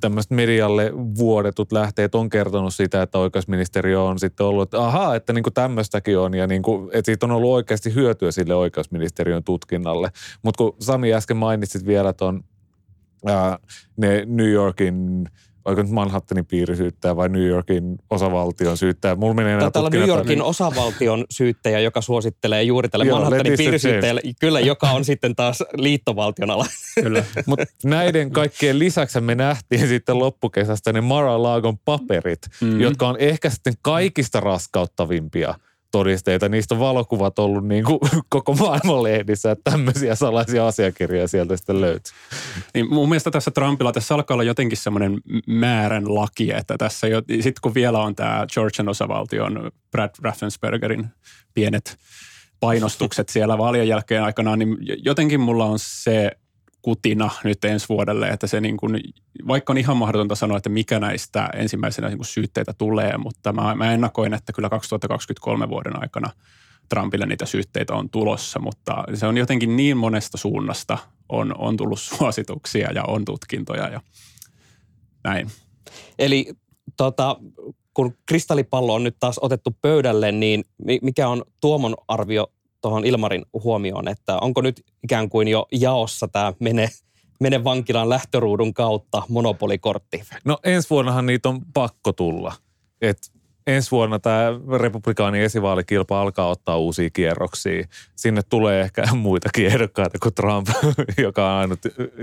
tämmöiset 0.00 0.30
medialle 0.30 0.92
vuodetut 0.94 1.72
lähteet 1.72 2.14
on 2.14 2.30
kertonut 2.30 2.74
sitä, 2.74 3.02
että 3.02 3.18
oikeusministeriö 3.18 4.02
on 4.02 4.18
sitten 4.18 4.46
ollut, 4.46 4.62
että 4.62 4.84
ahaa, 4.84 5.14
että 5.14 5.32
niinku 5.32 5.50
tämmöistäkin 5.50 6.18
on 6.18 6.34
ja 6.34 6.46
niinku, 6.46 6.90
että 6.92 7.06
siitä 7.06 7.26
on 7.26 7.32
ollut 7.32 7.50
oikeasti 7.50 7.94
hyötyä 7.94 8.30
sille 8.30 8.54
oikeusministeriön 8.54 9.44
tutkinnalle. 9.44 10.10
Mutta 10.42 10.58
kun 10.58 10.76
Sami 10.80 11.14
äsken 11.14 11.36
mainitsit 11.36 11.86
vielä 11.86 12.12
ton 12.12 12.44
ää, 13.26 13.58
ne 13.96 14.22
New 14.26 14.50
Yorkin 14.50 15.28
oliko 15.64 15.82
nyt 15.82 15.90
Manhattanin 15.90 16.46
piirisyyttäjä 16.46 17.16
vai 17.16 17.28
New 17.28 17.46
Yorkin 17.46 17.98
osavaltion 18.10 18.76
syyttäjä. 18.76 19.14
Mulla 19.14 19.34
menee 19.34 19.58
Taitaa 19.58 19.80
olla 19.80 19.90
New 19.90 20.08
Yorkin 20.08 20.28
niin... 20.28 20.42
osavaltion 20.42 21.24
syyttäjä, 21.30 21.80
joka 21.80 22.00
suosittelee 22.00 22.62
juuri 22.62 22.88
tälle 22.88 23.04
Joo, 23.04 23.18
Manhattanin 23.20 23.58
piirisyyttäjälle, 23.58 24.20
kyllä, 24.40 24.60
joka 24.60 24.90
on 24.90 25.04
sitten 25.04 25.36
taas 25.36 25.62
liittovaltion 25.76 26.50
ala. 26.50 26.66
Kyllä. 27.02 27.24
Mutta 27.46 27.64
näiden 27.84 28.30
kaikkien 28.30 28.78
lisäksi 28.78 29.20
me 29.20 29.34
nähtiin 29.34 29.88
sitten 29.88 30.18
loppukesästä 30.18 30.92
ne 30.92 31.00
Mara 31.00 31.42
Laagon 31.42 31.78
paperit, 31.78 32.40
mm-hmm. 32.60 32.80
jotka 32.80 33.08
on 33.08 33.16
ehkä 33.18 33.50
sitten 33.50 33.74
kaikista 33.82 34.40
raskauttavimpia 34.40 35.54
todisteita. 35.92 36.48
Niistä 36.48 36.74
on 36.74 36.80
valokuvat 36.80 37.38
ollut 37.38 37.68
niin 37.68 37.84
kuin 37.84 37.98
koko 38.28 38.54
maailman 38.54 39.02
lehdissä, 39.02 39.50
että 39.50 39.70
tämmöisiä 39.70 40.14
salaisia 40.14 40.66
asiakirjoja 40.66 41.28
sieltä 41.28 41.56
sitten 41.56 41.80
löytyy. 41.80 42.12
Niin 42.74 42.94
mun 42.94 43.08
mielestä 43.08 43.30
tässä 43.30 43.50
Trumpilla 43.50 43.92
tässä 43.92 44.14
alkaa 44.14 44.34
olla 44.34 44.44
jotenkin 44.44 44.78
semmoinen 44.78 45.20
määrän 45.46 46.14
laki, 46.14 46.52
että 46.52 46.78
tässä 46.78 47.08
jo, 47.08 47.22
sitten 47.28 47.60
kun 47.62 47.74
vielä 47.74 47.98
on 47.98 48.14
tämä 48.14 48.46
Georgian 48.54 48.88
osavaltion 48.88 49.70
Brad 49.90 50.10
Raffenspergerin 50.22 51.06
pienet 51.54 51.96
painostukset 52.60 53.28
siellä 53.28 53.58
vaalien 53.58 53.88
jälkeen 53.88 54.22
aikanaan, 54.22 54.58
niin 54.58 54.76
jotenkin 55.04 55.40
mulla 55.40 55.64
on 55.64 55.78
se 55.78 56.30
kutina 56.82 57.30
nyt 57.44 57.64
ensi 57.64 57.88
vuodelle, 57.88 58.28
että 58.28 58.46
se 58.46 58.60
niin 58.60 58.76
kuin, 58.76 59.00
vaikka 59.48 59.72
on 59.72 59.78
ihan 59.78 59.96
mahdotonta 59.96 60.34
sanoa, 60.34 60.56
että 60.56 60.68
mikä 60.68 61.00
näistä 61.00 61.50
ensimmäisenä 61.54 62.08
niin 62.08 62.18
kuin 62.18 62.26
syytteitä 62.26 62.72
tulee, 62.72 63.18
mutta 63.18 63.52
mä, 63.52 63.74
mä 63.74 63.92
ennakoin, 63.92 64.34
että 64.34 64.52
kyllä 64.52 64.68
2023 64.68 65.68
vuoden 65.68 66.02
aikana 66.02 66.30
Trumpille 66.88 67.26
niitä 67.26 67.46
syytteitä 67.46 67.94
on 67.94 68.10
tulossa, 68.10 68.58
mutta 68.58 69.04
se 69.14 69.26
on 69.26 69.36
jotenkin 69.36 69.76
niin 69.76 69.96
monesta 69.96 70.38
suunnasta 70.38 70.98
on, 71.28 71.54
on 71.58 71.76
tullut 71.76 72.00
suosituksia 72.18 72.92
ja 72.92 73.04
on 73.04 73.24
tutkintoja 73.24 73.88
ja 73.88 74.00
näin. 75.24 75.50
Eli 76.18 76.52
tota, 76.96 77.36
kun 77.94 78.14
kristallipallo 78.26 78.94
on 78.94 79.02
nyt 79.02 79.16
taas 79.20 79.38
otettu 79.38 79.76
pöydälle, 79.82 80.32
niin 80.32 80.64
mikä 81.02 81.28
on 81.28 81.44
Tuomon 81.60 81.94
arvio 82.08 82.52
tuohon 82.82 83.04
Ilmarin 83.04 83.44
huomioon, 83.64 84.08
että 84.08 84.36
onko 84.36 84.60
nyt 84.60 84.84
ikään 85.04 85.28
kuin 85.28 85.48
jo 85.48 85.66
jaossa 85.72 86.28
tämä 86.28 86.52
mene, 86.58 86.88
mene 87.40 87.64
vankilan 87.64 88.08
lähtöruudun 88.08 88.74
kautta 88.74 89.22
monopolikortti? 89.28 90.22
No 90.44 90.58
ensi 90.64 90.90
vuonnahan 90.90 91.26
niitä 91.26 91.48
on 91.48 91.60
pakko 91.74 92.12
tulla. 92.12 92.52
Et 93.00 93.32
ensi 93.66 93.90
vuonna 93.90 94.18
tämä 94.18 94.44
republikaanin 94.78 95.42
esivaalikilpa 95.42 96.20
alkaa 96.20 96.48
ottaa 96.48 96.78
uusia 96.78 97.10
kierroksia. 97.10 97.86
Sinne 98.16 98.42
tulee 98.42 98.80
ehkä 98.80 99.04
muita 99.14 99.48
ehdokkaita 99.58 100.18
kuin 100.22 100.34
Trump, 100.34 100.68
joka 101.18 101.52
on, 101.52 101.58
ainut, 101.58 101.80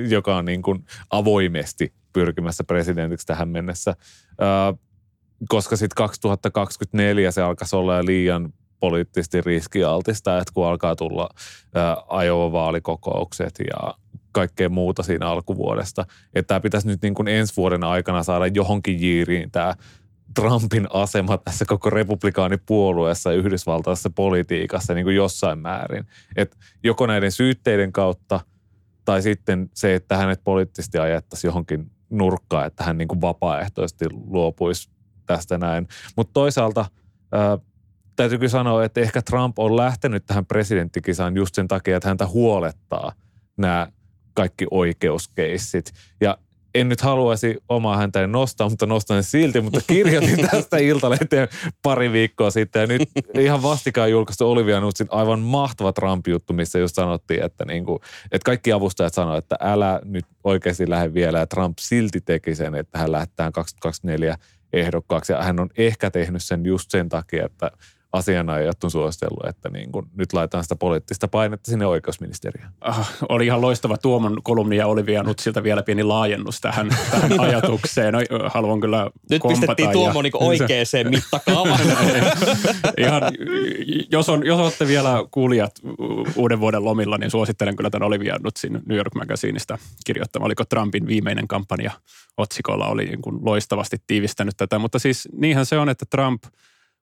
joka 0.09 0.35
on 0.35 0.45
niin 0.45 0.61
kuin 0.61 0.85
avoimesti 1.09 1.93
pyrkimässä 2.13 2.63
presidentiksi 2.63 3.27
tähän 3.27 3.49
mennessä. 3.49 3.95
koska 5.49 5.75
sitten 5.75 5.95
2024 5.95 7.31
se 7.31 7.41
alkaisi 7.41 7.75
olla 7.75 8.05
liian 8.05 8.53
poliittisesti 8.79 9.41
riskialtista, 9.41 10.37
että 10.37 10.51
kun 10.53 10.67
alkaa 10.67 10.95
tulla 10.95 11.29
ajovaalikokoukset 12.07 13.53
ja 13.59 13.93
kaikkea 14.31 14.69
muuta 14.69 15.03
siinä 15.03 15.27
alkuvuodesta. 15.27 16.05
Että 16.33 16.47
tämä 16.47 16.59
pitäisi 16.59 16.87
nyt 16.87 17.01
niin 17.01 17.13
kuin 17.13 17.27
ensi 17.27 17.53
vuoden 17.57 17.83
aikana 17.83 18.23
saada 18.23 18.47
johonkin 18.47 19.01
jiiriin 19.01 19.51
tämä 19.51 19.73
Trumpin 20.35 20.87
asema 20.93 21.37
tässä 21.37 21.65
koko 21.65 21.89
republikaanipuolueessa 21.89 23.31
yhdysvaltaisessa 23.31 24.09
politiikassa 24.09 24.93
niin 24.93 25.05
kuin 25.05 25.15
jossain 25.15 25.59
määrin. 25.59 26.05
Että 26.35 26.57
joko 26.83 27.07
näiden 27.07 27.31
syytteiden 27.31 27.91
kautta 27.91 28.39
tai 29.05 29.21
sitten 29.21 29.69
se, 29.73 29.95
että 29.95 30.17
hänet 30.17 30.41
poliittisesti 30.43 30.97
ajettaisiin 30.97 31.49
johonkin 31.49 31.91
nurkkaan, 32.09 32.67
että 32.67 32.83
hän 32.83 32.97
niin 32.97 33.07
kuin 33.07 33.21
vapaaehtoisesti 33.21 34.05
luopuisi 34.11 34.89
tästä 35.25 35.57
näin. 35.57 35.87
Mutta 36.15 36.33
toisaalta 36.33 36.85
täytyy 38.23 38.37
kyllä 38.37 38.49
sanoa, 38.49 38.83
että 38.83 39.01
ehkä 39.01 39.21
Trump 39.21 39.59
on 39.59 39.77
lähtenyt 39.77 40.25
tähän 40.25 40.45
presidenttikisaan 40.45 41.35
just 41.35 41.55
sen 41.55 41.67
takia, 41.67 41.97
että 41.97 42.09
häntä 42.09 42.27
huolettaa 42.27 43.11
nämä 43.57 43.87
kaikki 44.33 44.65
oikeuskeissit. 44.71 45.93
Ja 46.21 46.37
en 46.75 46.89
nyt 46.89 47.01
haluaisi 47.01 47.57
omaa 47.69 47.97
häntä 47.97 48.27
nostaa, 48.27 48.69
mutta 48.69 48.85
nostan 48.85 49.23
silti, 49.23 49.61
mutta 49.61 49.81
kirjoitin 49.87 50.37
tästä 50.51 50.77
Iltalehteen 50.77 51.47
pari 51.81 52.11
viikkoa 52.11 52.51
sitten. 52.51 52.81
Ja 52.81 52.87
nyt 52.87 53.09
ihan 53.37 53.63
vastikaan 53.63 54.11
julkaistu 54.11 54.51
Olivia 54.51 54.79
Nutsin 54.79 55.07
aivan 55.09 55.39
mahtava 55.39 55.93
Trump-juttu, 55.93 56.53
missä 56.53 56.79
just 56.79 56.95
sanottiin, 56.95 57.43
että, 57.43 57.65
niin 57.65 57.85
kuin, 57.85 57.99
että 58.31 58.45
kaikki 58.45 58.71
avustajat 58.71 59.13
sanoivat, 59.13 59.43
että 59.43 59.55
älä 59.59 59.99
nyt 60.03 60.25
oikeasti 60.43 60.89
lähde 60.89 61.13
vielä. 61.13 61.39
Ja 61.39 61.47
Trump 61.47 61.77
silti 61.79 62.21
teki 62.21 62.55
sen, 62.55 62.75
että 62.75 62.99
hän 62.99 63.11
lähtee 63.11 63.51
2024 63.51 64.37
ehdokkaaksi. 64.73 65.33
Ja 65.33 65.43
hän 65.43 65.59
on 65.59 65.69
ehkä 65.77 66.11
tehnyt 66.11 66.43
sen 66.43 66.65
just 66.65 66.91
sen 66.91 67.09
takia, 67.09 67.45
että 67.45 67.71
asianajajat 68.13 68.83
on 68.83 68.91
suositellut, 68.91 69.45
että 69.49 69.69
niin 69.69 69.91
kuin 69.91 70.05
nyt 70.15 70.33
laitetaan 70.33 70.63
sitä 70.63 70.75
poliittista 70.75 71.27
painetta 71.27 71.71
sinne 71.71 71.85
oikeusministeriöön. 71.85 72.71
Ah, 72.81 73.17
oli 73.29 73.45
ihan 73.45 73.61
loistava 73.61 73.97
Tuomon 73.97 74.37
kolumni 74.43 74.77
ja 74.77 74.87
oli 74.87 75.05
vienyt 75.05 75.39
siltä 75.39 75.63
vielä 75.63 75.83
pieni 75.83 76.03
laajennus 76.03 76.61
tähän, 76.61 76.89
tähän 77.11 77.39
ajatukseen. 77.49 78.13
No, 78.13 78.19
haluan 78.53 78.79
kyllä 78.79 79.09
Nyt 79.29 79.41
pistettiin 79.47 79.91
Tuomo 79.91 80.21
niin 80.23 80.33
oikeaan 80.35 80.69
mittakaavaan. 81.09 81.79
ihan, 82.97 83.21
jos, 84.11 84.29
on, 84.29 84.45
jos 84.45 84.59
olette 84.59 84.87
vielä 84.87 85.23
kuulijat 85.31 85.71
uuden 86.35 86.59
vuoden 86.59 86.85
lomilla, 86.85 87.17
niin 87.17 87.31
suosittelen 87.31 87.75
kyllä 87.75 87.89
tämän 87.89 88.07
Olivia 88.07 88.37
Nutsin 88.43 88.79
New 88.85 88.97
York 88.97 89.15
Magazineista 89.15 89.77
kirjoittama. 90.05 90.45
Oliko 90.45 90.65
Trumpin 90.65 91.07
viimeinen 91.07 91.47
kampanja 91.47 91.91
otsikolla 92.37 92.87
oli 92.87 93.05
niin 93.05 93.21
kuin 93.21 93.45
loistavasti 93.45 93.97
tiivistänyt 94.07 94.57
tätä. 94.57 94.79
Mutta 94.79 94.99
siis 94.99 95.29
niinhän 95.33 95.65
se 95.65 95.77
on, 95.77 95.89
että 95.89 96.05
Trump– 96.09 96.43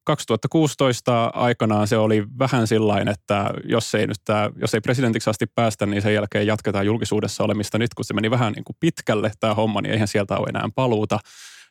2016 0.08 1.26
aikanaan 1.26 1.88
se 1.88 1.98
oli 1.98 2.24
vähän 2.40 2.68
sillain, 2.68 3.08
että 3.08 3.50
jos 3.64 3.96
ei, 3.96 4.08
nyt 4.08 4.18
tämä, 4.26 4.50
jos 4.56 4.74
ei 4.74 4.82
presidentiksi 4.82 5.30
asti 5.30 5.46
päästä, 5.56 5.86
niin 5.86 6.02
sen 6.02 6.14
jälkeen 6.14 6.48
jatketaan 6.48 6.86
julkisuudessa 6.86 7.44
olemista. 7.44 7.78
Nyt 7.78 7.94
kun 7.94 8.06
se 8.06 8.14
meni 8.14 8.32
vähän 8.32 8.54
niin 8.54 8.64
kuin 8.64 8.76
pitkälle 8.80 9.32
tämä 9.40 9.54
homma, 9.54 9.82
niin 9.82 9.94
eihän 9.94 10.08
sieltä 10.08 10.38
ole 10.38 10.48
enää 10.50 10.70
paluuta 10.76 11.20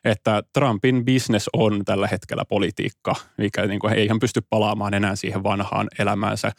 että 0.03 0.43
Trumpin 0.53 1.05
business 1.05 1.49
on 1.53 1.85
tällä 1.85 2.07
hetkellä 2.07 2.45
politiikka, 2.45 3.15
mikä 3.37 3.65
niin 3.65 3.79
kuin, 3.79 3.93
ei 3.93 4.07
hän 4.07 4.19
pysty 4.19 4.41
palaamaan 4.49 4.93
enää 4.93 5.15
siihen 5.15 5.43
vanhaan 5.43 5.87
elämäänsä. 5.99 6.51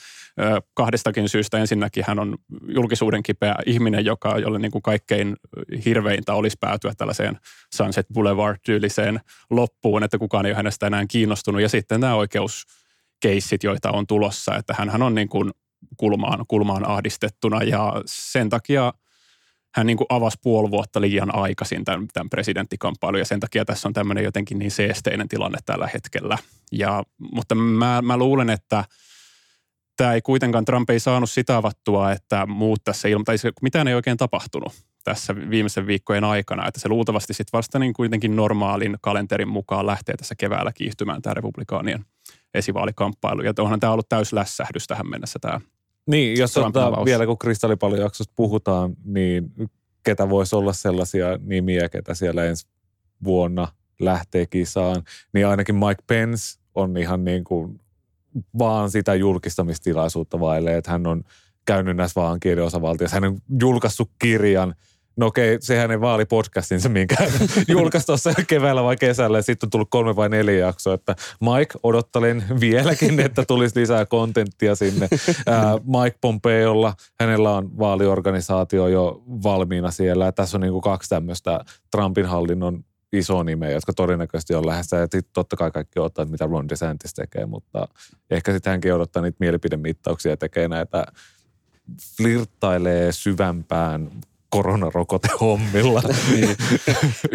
Kahdestakin 0.75 1.29
syystä 1.29 1.59
ensinnäkin 1.59 2.05
hän 2.07 2.19
on 2.19 2.37
julkisuuden 2.69 3.23
kipeä 3.23 3.55
ihminen, 3.67 4.05
joka, 4.05 4.39
jolle 4.39 4.59
niin 4.59 4.71
kuin 4.71 4.83
kaikkein 4.83 5.37
hirveintä 5.85 6.35
olisi 6.35 6.57
päätyä 6.61 6.93
tällaiseen 6.97 7.39
Sunset 7.75 8.07
Boulevard-tyyliseen 8.13 9.21
loppuun, 9.51 10.03
että 10.03 10.19
kukaan 10.19 10.47
ei 10.47 10.53
ole 10.53 10.57
hänestä 10.57 10.87
enää 10.87 11.05
kiinnostunut. 11.09 11.63
Ja 11.63 11.69
sitten 11.69 12.01
nämä 12.01 12.15
oikeuskeissit, 12.15 13.63
joita 13.63 13.91
on 13.91 14.07
tulossa, 14.07 14.57
että 14.57 14.75
hän 14.79 15.03
on 15.03 15.15
niin 15.15 15.29
kuin 15.29 15.51
kulmaan, 15.97 16.45
kulmaan 16.49 16.89
ahdistettuna 16.89 17.63
ja 17.63 18.03
sen 18.07 18.49
takia– 18.49 18.93
hän 19.75 19.87
niin 19.87 19.97
kuin 19.97 20.07
avasi 20.09 20.39
puoli 20.43 20.71
vuotta 20.71 21.01
liian 21.01 21.35
aikaisin 21.35 21.85
tämän, 21.85 22.09
tämän 22.13 22.31
presidenttikamppailun 22.31 23.19
ja 23.19 23.25
sen 23.25 23.41
takia 23.41 23.65
tässä 23.65 23.89
on 23.89 23.93
tämmöinen 23.93 24.25
jotenkin 24.25 24.59
niin 24.59 24.71
seesteinen 24.71 25.29
tilanne 25.29 25.59
tällä 25.67 25.89
hetkellä. 25.95 26.39
Ja, 26.73 27.03
mutta 27.33 27.55
mä, 27.55 28.03
mä 28.03 28.17
luulen, 28.17 28.51
että 28.51 28.85
tämä 29.97 30.15
ei 30.15 30.23
kuitenkaan, 30.23 30.65
Trump 30.65 30.91
ei 30.91 31.01
saanut 31.01 31.31
sitä 31.31 31.57
avattua, 31.57 32.13
että 32.13 32.47
muut 32.47 32.85
tässä 32.85 33.09
ilma, 33.09 33.25
tai 33.25 33.37
mitään 33.63 33.89
ei 33.89 33.95
oikein 33.95 34.17
tapahtunut 34.17 34.73
tässä 35.05 35.37
viimeisen 35.51 35.87
viikkojen 35.87 36.25
aikana, 36.25 36.69
että 36.69 36.81
se 36.81 36.89
luultavasti 36.89 37.35
sitten 37.35 37.59
vasta 37.59 37.79
niin 37.79 37.93
kuitenkin 37.93 38.37
normaalin 38.37 38.97
kalenterin 39.01 39.49
mukaan 39.49 39.87
lähtee 39.87 40.17
tässä 40.17 40.35
keväällä 40.39 40.73
kiihtymään 40.73 41.23
tämä 41.23 41.35
republikaanien 41.35 42.05
esivaalikamppailu. 42.55 43.43
Ja 43.43 43.53
onhan 43.59 43.81
tämä 43.81 43.93
ollut 43.93 44.09
täyslässähdys 44.09 44.87
tähän 44.87 45.11
mennessä 45.11 45.39
tämä 45.39 45.61
niin, 46.09 46.39
jos 46.39 46.57
ottaa 46.57 47.05
vielä 47.05 47.27
kun 47.27 47.39
kristallipallojaksosta 47.39 48.33
puhutaan, 48.37 48.97
niin 49.05 49.53
ketä 50.03 50.29
voisi 50.29 50.57
olla 50.57 50.73
sellaisia 50.73 51.39
nimiä, 51.43 51.89
ketä 51.89 52.15
siellä 52.15 52.45
ensi 52.45 52.67
vuonna 53.25 53.69
lähtee 54.01 54.47
kisaan, 54.47 55.03
niin 55.33 55.47
ainakin 55.47 55.75
Mike 55.75 56.03
Pence 56.07 56.61
on 56.75 56.97
ihan 56.97 57.25
niin 57.25 57.45
kuin 57.45 57.81
vaan 58.59 58.91
sitä 58.91 59.15
julkistamistilaisuutta 59.15 60.41
vaille, 60.41 60.77
että 60.77 60.91
hän 60.91 61.07
on 61.07 61.25
käynyt 61.67 61.97
näissä 61.97 62.21
vaan 62.21 62.41
osavaltioissa. 62.65 63.17
Hän 63.17 63.25
on 63.25 63.39
julkaissut 63.61 64.11
kirjan– 64.19 64.75
No 65.19 65.27
okei, 65.27 65.59
se 65.61 65.77
hänen 65.79 66.01
vaalipodcastinsa, 66.01 66.89
minkä 66.89 67.17
julkaisi 67.69 68.07
tuossa 68.07 68.33
keväällä 68.47 68.83
vai 68.83 68.97
kesällä. 68.97 69.39
Ja 69.39 69.43
sitten 69.43 69.67
on 69.67 69.71
tullut 69.71 69.91
kolme 69.91 70.17
vai 70.17 70.29
neljä 70.29 70.59
jaksoa, 70.67 70.95
että 70.95 71.17
Mike, 71.41 71.79
odottelen 71.83 72.45
vieläkin, 72.61 73.21
että 73.27 73.45
tulisi 73.45 73.81
lisää 73.81 74.07
kontenttia 74.07 74.75
sinne. 74.75 75.09
Mike 76.03 76.19
Pompeolla, 76.21 76.95
hänellä 77.21 77.51
on 77.51 77.79
vaaliorganisaatio 77.79 78.89
jo 78.89 79.23
valmiina 79.27 79.91
siellä. 79.91 80.25
Ja 80.25 80.33
tässä 80.33 80.57
on 80.57 80.61
niin 80.61 80.73
kuin 80.73 80.83
kaksi 80.83 81.09
tämmöistä 81.09 81.65
Trumpin 81.91 82.27
hallinnon 82.27 82.85
iso 83.13 83.43
nimeä, 83.43 83.71
jotka 83.71 83.93
todennäköisesti 83.93 84.55
on 84.55 84.67
lähdössä. 84.67 84.97
Ja 84.97 85.03
sitten 85.03 85.33
totta 85.35 85.57
kai 85.57 85.71
kaikki 85.71 85.99
odottaa, 85.99 86.25
mitä 86.25 86.47
Ron 86.47 86.69
DeSantis 86.69 87.15
tekee, 87.15 87.47
mutta 87.47 87.89
ehkä 88.31 88.53
sitten 88.53 88.71
hänkin 88.71 88.95
odottaa 88.95 89.23
niitä 89.23 89.37
mielipidemittauksia 89.41 90.33
ja 90.33 90.37
tekee 90.37 90.69
näitä 90.69 91.07
flirttailee 92.17 93.13
syvämpään 93.13 94.11
koronarokotehommilla. 94.51 96.03
niin. 96.35 96.57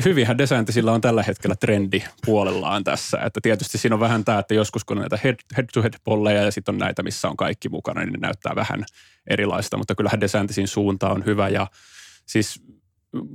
Hyvinhän 0.05 0.37
DeSantisilla 0.37 0.91
on 0.91 1.01
tällä 1.01 1.23
hetkellä 1.23 1.55
trendi 1.55 2.03
puolellaan 2.25 2.83
tässä. 2.83 3.17
Että 3.25 3.39
tietysti 3.43 3.77
siinä 3.77 3.95
on 3.95 3.99
vähän 3.99 4.25
tämä, 4.25 4.39
että 4.39 4.53
joskus 4.53 4.85
kun 4.85 4.97
on 4.97 5.01
näitä 5.01 5.19
head-to-head-polleja 5.57 6.43
ja 6.43 6.51
sitten 6.51 6.75
on 6.75 6.79
näitä, 6.79 7.03
missä 7.03 7.29
on 7.29 7.37
kaikki 7.37 7.69
mukana, 7.69 8.01
niin 8.01 8.13
ne 8.13 8.19
näyttää 8.21 8.55
vähän 8.55 8.85
erilaista. 9.29 9.77
Mutta 9.77 9.95
kyllähän 9.95 10.21
DeSantisin 10.21 10.67
suunta 10.67 11.09
on 11.09 11.25
hyvä 11.25 11.49
ja 11.49 11.67
siis 12.25 12.61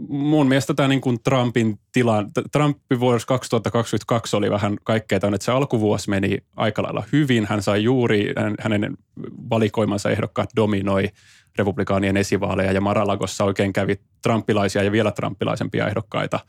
mun 0.09 0.49
mielestä 0.49 0.75
tämä 0.75 0.89
niin 0.89 1.01
kuin 1.01 1.23
Trumpin 1.23 1.79
tilan, 1.93 2.31
Trumpi 2.53 3.01
vuodessa 3.01 3.27
2022 3.27 4.37
oli 4.37 4.51
vähän 4.51 4.77
kaikkea 4.85 5.21
tämän, 5.21 5.35
että 5.35 5.45
se 5.45 5.53
alkuvuosi 5.53 6.11
meni 6.11 6.39
aika 6.57 6.83
lailla 6.83 7.05
hyvin. 7.13 7.47
Hän 7.49 7.63
sai 7.63 7.85
juuri, 7.85 8.33
hänen 8.61 8.97
valikoimansa 9.51 10.11
ehdokkaat 10.11 10.51
dominoi 10.57 11.09
republikaanien 11.59 12.17
esivaaleja 12.17 12.73
ja 12.73 12.81
Maralagossa 12.81 13.45
oikein 13.45 13.73
kävi 13.73 14.00
trumpilaisia 14.23 14.83
ja 14.83 14.93
vielä 14.93 15.11
trumpilaisempia 15.11 15.88
ehdokkaita 15.88 16.41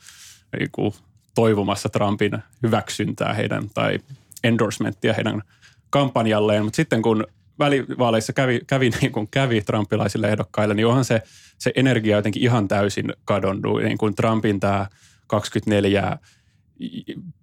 niin 0.59 0.69
kuin 0.71 0.93
toivomassa 1.35 1.89
Trumpin 1.89 2.37
hyväksyntää 2.63 3.33
heidän 3.33 3.69
tai 3.69 3.99
endorsementtia 4.43 5.13
heidän 5.13 5.41
kampanjalleen. 5.89 6.63
Mutta 6.63 6.75
sitten 6.75 7.01
kun 7.01 7.27
välivaaleissa 7.59 8.33
kävi, 8.33 8.61
kävi 8.67 8.89
niin 9.01 9.11
kuin 9.11 9.27
kävi 9.31 9.61
trumpilaisille 9.61 10.27
ehdokkaille, 10.27 10.73
niin 10.73 10.87
onhan 10.87 11.05
se, 11.05 11.21
se 11.57 11.71
energia 11.75 12.15
jotenkin 12.15 12.43
ihan 12.43 12.67
täysin 12.67 13.13
kadonnut. 13.25 13.83
Niin 13.83 13.97
kuin 13.97 14.15
Trumpin 14.15 14.59
tämä 14.59 14.87
24 15.27 16.17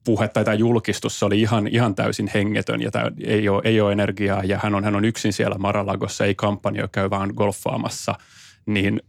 puhe 0.05 0.29
tai 0.29 0.45
tämä 0.45 0.55
julkistus, 0.55 1.19
se 1.19 1.25
oli 1.25 1.41
ihan, 1.41 1.67
ihan 1.67 1.95
täysin 1.95 2.31
hengetön 2.35 2.83
ja 2.83 2.91
tämä 2.91 3.11
ei 3.25 3.49
ole, 3.49 3.63
ei 3.65 3.81
ole 3.81 3.93
energiaa 3.93 4.45
ja 4.45 4.61
hän 4.63 4.75
on, 4.75 4.85
hän 4.85 4.97
on 4.97 5.05
yksin 5.05 5.33
siellä 5.33 5.59
Maralagossa, 5.59 6.25
ei 6.25 6.35
kampanja 6.35 6.89
käy 6.89 7.11
vaan 7.11 7.33
golfaamassa, 7.37 8.15
niin 8.67 9.01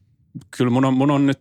kyllä 0.57 0.71
mun 0.71 0.85
on, 0.85 0.93
mun 0.93 1.11
on 1.11 1.27
nyt 1.27 1.39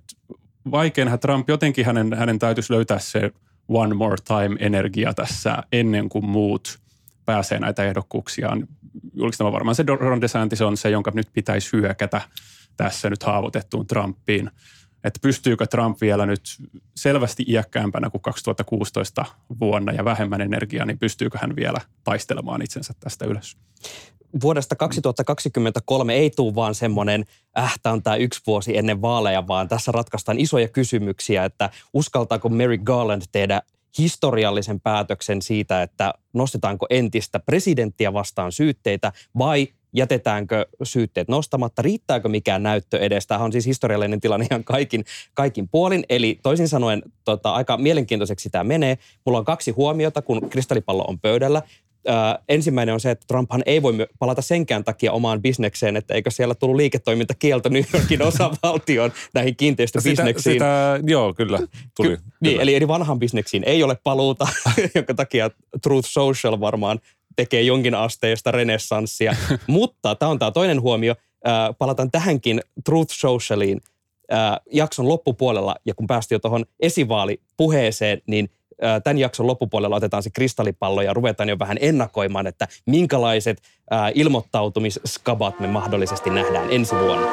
vaikea 0.71 1.05
nähdä 1.05 1.19
Trump, 1.19 1.49
jotenkin 1.49 1.87
hänen, 1.87 2.15
hänen 2.15 2.39
täytyisi 2.39 2.73
löytää 2.73 2.99
se 2.99 3.33
one 3.69 3.95
more 3.95 4.17
time 4.25 4.57
energia 4.59 5.15
tässä 5.15 5.63
ennen 5.73 6.09
kuin 6.09 6.25
muut 6.25 6.79
pääsee 7.25 7.59
näitä 7.59 7.85
ehdokkuuksiaan 7.85 8.67
julkistamaan. 9.15 9.53
Varmaan 9.53 9.75
se 9.75 9.85
Ron 10.01 10.21
DeSantis 10.21 10.63
on 10.63 10.77
se, 10.77 10.91
jonka 10.91 11.13
nyt 11.15 11.29
pitäisi 11.33 11.73
hyökätä 11.73 12.21
tässä 12.77 13.11
nyt 13.11 13.23
haavoitettuun 13.23 13.87
Trumpiin. 13.87 14.51
Että 15.07 15.21
pystyykö 15.23 15.67
Trump 15.67 16.01
vielä 16.01 16.27
nyt 16.27 16.43
selvästi 16.97 17.45
iäkkäämpänä 17.49 18.11
kuin 18.11 18.23
2016 18.23 19.25
vuonna 19.61 19.93
ja 19.93 20.05
vähemmän 20.05 20.41
energiaa, 20.41 20.87
niin 20.87 20.99
pystyykö 20.99 21.39
hän 21.39 21.57
vielä 21.57 21.79
taistelemaan 22.05 22.63
itsensä 22.63 22.95
tästä 23.01 23.25
ylös? 23.25 23.57
vuodesta 24.43 24.77
2023 24.77 26.15
ei 26.15 26.31
tule 26.31 26.55
vaan 26.55 26.75
semmoinen, 26.75 27.25
äh, 27.59 27.75
tämä 27.83 27.93
on 27.93 28.03
tämä 28.03 28.17
yksi 28.17 28.41
vuosi 28.47 28.79
ennen 28.79 29.03
vaaleja, 29.03 29.47
vaan 29.49 29.69
tässä 29.69 29.93
ratkaistaan 29.93 30.41
isoja 30.41 30.69
kysymyksiä, 30.69 31.45
että 31.45 31.71
uskaltaako 31.93 32.49
Mary 32.49 32.79
Garland 32.79 33.23
tehdä 33.33 33.63
historiallisen 33.99 34.81
päätöksen 34.81 35.43
siitä, 35.43 35.83
että 35.83 36.15
nostetaanko 36.33 36.87
entistä 36.91 37.41
presidenttiä 37.41 38.13
vastaan 38.13 38.53
syytteitä 38.53 39.13
vai 39.39 39.69
jätetäänkö 39.97 40.67
syytteet 40.83 41.29
nostamatta, 41.29 41.83
riittääkö 41.83 42.29
mikään 42.29 42.63
näyttö 42.63 42.99
edes. 42.99 43.27
Tämä 43.27 43.41
on 43.41 43.53
siis 43.53 43.67
historiallinen 43.67 44.21
tilanne 44.21 44.47
ihan 44.51 44.65
kaikin, 44.65 45.05
kaikin 45.35 45.69
puolin. 45.69 46.05
Eli 46.09 46.39
toisin 46.43 46.69
sanoen 46.69 47.03
tota, 47.25 47.53
aika 47.53 47.77
mielenkiintoiseksi 47.77 48.51
tämä 48.51 48.65
menee. 48.65 48.99
Mulla 49.27 49.39
on 49.39 49.45
kaksi 49.45 49.71
huomiota, 49.71 50.23
kun 50.23 50.51
kristallipallo 50.51 51.05
on 51.09 51.21
pöydällä. 51.21 51.63
Äh, 52.09 52.45
ensimmäinen 52.49 52.93
on 52.93 53.01
se, 53.01 53.11
että 53.11 53.25
Trumphan 53.29 53.63
ei 53.67 53.83
voi 53.83 53.93
palata 54.19 54.43
senkään 54.43 54.85
takia 54.85 55.13
omaan 55.13 55.43
bisnekseen, 55.43 55.97
että 55.97 56.15
eikö 56.15 56.31
siellä 56.31 56.55
tullut 56.55 56.77
liiketoimintakielto 56.77 57.69
New 57.69 57.83
Yorkin 57.95 58.23
osavaltioon 58.33 59.13
näihin 59.35 59.57
kiinteistöbisneksiin. 59.57 60.55
Sitä, 60.55 60.95
sitä, 60.99 61.11
joo, 61.11 61.35
kyllä. 61.35 61.59
Tuli, 61.59 61.69
Ky- 62.09 62.17
kyllä. 62.17 62.19
Niin, 62.41 62.61
eli, 62.61 62.75
eli 62.75 62.89
vanhan 62.89 63.19
bisneksiin 63.19 63.63
ei 63.67 63.83
ole 63.83 63.99
paluuta, 64.05 64.49
jonka 64.95 65.15
takia 65.15 65.51
Truth 65.83 66.09
Social 66.09 66.61
varmaan 66.61 67.01
tekee 67.37 67.63
jonkin 67.63 67.95
asteista 67.95 68.51
renessanssia. 68.51 69.37
Mutta 69.67 70.15
tämä 70.15 70.31
on 70.31 70.39
tämä 70.39 70.51
toinen 70.51 70.81
huomio. 70.81 71.15
Palataan 71.79 72.11
tähänkin 72.11 72.61
Truth 72.85 73.15
Socialiin 73.15 73.81
jakson 74.73 75.09
loppupuolella, 75.09 75.77
ja 75.85 75.95
kun 75.95 76.07
päästiin 76.07 76.37
jo 76.37 76.41
tuohon 76.41 76.65
esivaalipuheeseen, 76.81 78.23
niin 78.27 78.51
tämän 79.05 79.19
jakson 79.19 79.47
loppupuolella 79.47 79.97
otetaan 79.97 80.23
se 80.23 80.31
kristallipallo 80.31 81.03
ja 81.03 81.15
ruvetaan 81.15 81.49
jo 81.49 81.59
vähän 81.59 81.79
ennakoimaan, 81.81 82.47
että 82.47 82.69
minkälaiset 82.87 83.63
ilmoittautumisskabat 84.15 85.61
me 85.61 85.67
mahdollisesti 85.67 86.31
nähdään 86.31 86.71
ensi 86.71 86.95
vuonna. 86.95 87.27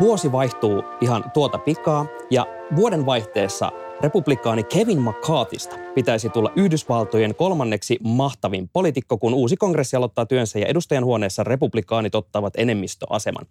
Vuosi 0.00 0.32
vaihtuu 0.32 0.84
ihan 1.00 1.30
tuota 1.34 1.58
pikaa 1.58 2.06
ja 2.30 2.46
vuoden 2.76 3.06
vaihteessa 3.06 3.72
Republikaani 4.02 4.64
Kevin 4.64 5.02
McCarthysta 5.02 5.76
pitäisi 5.94 6.28
tulla 6.28 6.52
Yhdysvaltojen 6.56 7.34
kolmanneksi 7.34 7.98
mahtavin 8.02 8.70
poliitikko, 8.72 9.18
kun 9.18 9.34
uusi 9.34 9.56
kongressi 9.56 9.96
aloittaa 9.96 10.26
työnsä 10.26 10.58
ja 10.58 10.66
edustajan 10.66 11.04
huoneessa 11.04 11.44
republikaanit 11.44 12.14
ottavat 12.14 12.54
enemmistöaseman. 12.56 13.46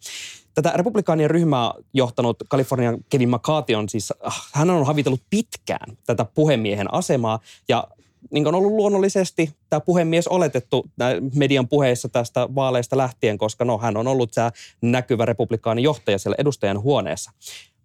Tätä 0.53 0.71
republikaanien 0.75 1.31
ryhmää 1.31 1.71
johtanut 1.93 2.37
Kalifornian 2.47 2.97
Kevin 3.09 3.29
McCarthy 3.29 3.75
on 3.75 3.89
siis, 3.89 4.13
ah, 4.23 4.49
hän 4.53 4.69
on 4.69 4.85
havitellut 4.85 5.23
pitkään 5.29 5.97
tätä 6.05 6.25
puhemiehen 6.25 6.93
asemaa 6.93 7.39
ja 7.67 7.87
niin 8.31 8.47
on 8.47 8.55
ollut 8.55 8.71
luonnollisesti 8.71 9.51
tämä 9.69 9.79
puhemies 9.79 10.27
oletettu 10.27 10.85
median 11.35 11.67
puheissa 11.67 12.09
tästä 12.09 12.49
vaaleista 12.55 12.97
lähtien, 12.97 13.37
koska 13.37 13.65
no, 13.65 13.77
hän 13.77 13.97
on 13.97 14.07
ollut 14.07 14.31
tämä 14.31 14.51
näkyvä 14.81 15.25
republikaani 15.25 15.83
johtaja 15.83 16.17
siellä 16.17 16.35
edustajan 16.39 16.81
huoneessa. 16.81 17.31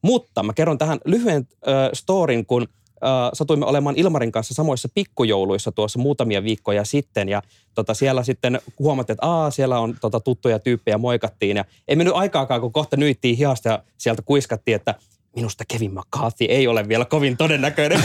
Mutta 0.04 0.42
mä 0.42 0.52
kerron 0.52 0.78
tähän 0.78 0.98
lyhyen 1.04 1.48
äh, 1.68 1.74
storin, 1.92 2.46
kun 2.46 2.62
äh, 2.62 3.30
satuimme 3.32 3.66
olemaan 3.66 3.96
Ilmarin 3.96 4.32
kanssa 4.32 4.54
samoissa 4.54 4.88
pikkujouluissa 4.94 5.72
tuossa 5.72 5.98
muutamia 5.98 6.44
viikkoja 6.44 6.84
sitten. 6.84 7.28
Ja 7.28 7.42
tota, 7.74 7.94
siellä 7.94 8.22
sitten 8.22 8.60
huomattiin, 8.78 9.14
että 9.14 9.26
Aa, 9.26 9.50
siellä 9.50 9.78
on 9.78 9.94
tota, 10.00 10.20
tuttuja 10.20 10.58
tyyppejä, 10.58 10.98
moikattiin. 10.98 11.56
Ja 11.56 11.64
ei 11.88 11.96
mennyt 11.96 12.14
aikaakaan, 12.14 12.60
kun 12.60 12.72
kohta 12.72 12.96
nyittiin 12.96 13.36
hihasta 13.36 13.68
ja 13.68 13.82
sieltä 13.98 14.22
kuiskattiin, 14.22 14.74
että 14.74 14.94
minusta 15.36 15.64
Kevin 15.68 15.94
McCarthy 15.94 16.44
ei 16.44 16.66
ole 16.66 16.88
vielä 16.88 17.04
kovin 17.04 17.36
todennäköinen. 17.36 18.02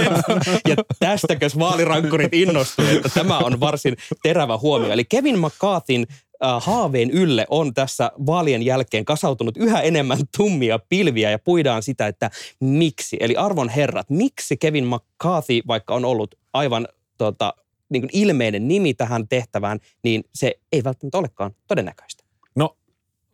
ja 0.68 0.76
tästäkös 0.98 1.58
vaalirankkurit 1.58 2.34
innostuivat, 2.34 2.96
että 2.96 3.10
tämä 3.14 3.38
on 3.38 3.60
varsin 3.60 3.96
terävä 4.22 4.58
huomio. 4.58 4.92
Eli 4.92 5.04
Kevin 5.04 5.38
McCarthyn 5.38 6.06
haaveen 6.42 7.10
ylle 7.10 7.46
on 7.50 7.74
tässä 7.74 8.12
vaalien 8.26 8.62
jälkeen 8.62 9.04
kasautunut 9.04 9.56
yhä 9.56 9.80
enemmän 9.80 10.18
tummia 10.36 10.78
pilviä 10.88 11.30
ja 11.30 11.38
puidaan 11.38 11.82
sitä, 11.82 12.06
että 12.06 12.30
miksi. 12.60 13.16
Eli 13.20 13.36
arvon 13.36 13.68
herrat, 13.68 14.10
miksi 14.10 14.56
Kevin 14.56 14.86
McCarthy, 14.86 15.60
vaikka 15.66 15.94
on 15.94 16.04
ollut 16.04 16.34
aivan 16.52 16.88
tota, 17.18 17.54
niin 17.88 18.02
kuin 18.02 18.10
ilmeinen 18.12 18.68
nimi 18.68 18.94
tähän 18.94 19.28
tehtävään, 19.28 19.78
niin 20.04 20.24
se 20.34 20.54
ei 20.72 20.84
välttämättä 20.84 21.18
olekaan 21.18 21.50
todennäköistä. 21.68 22.24
No 22.56 22.76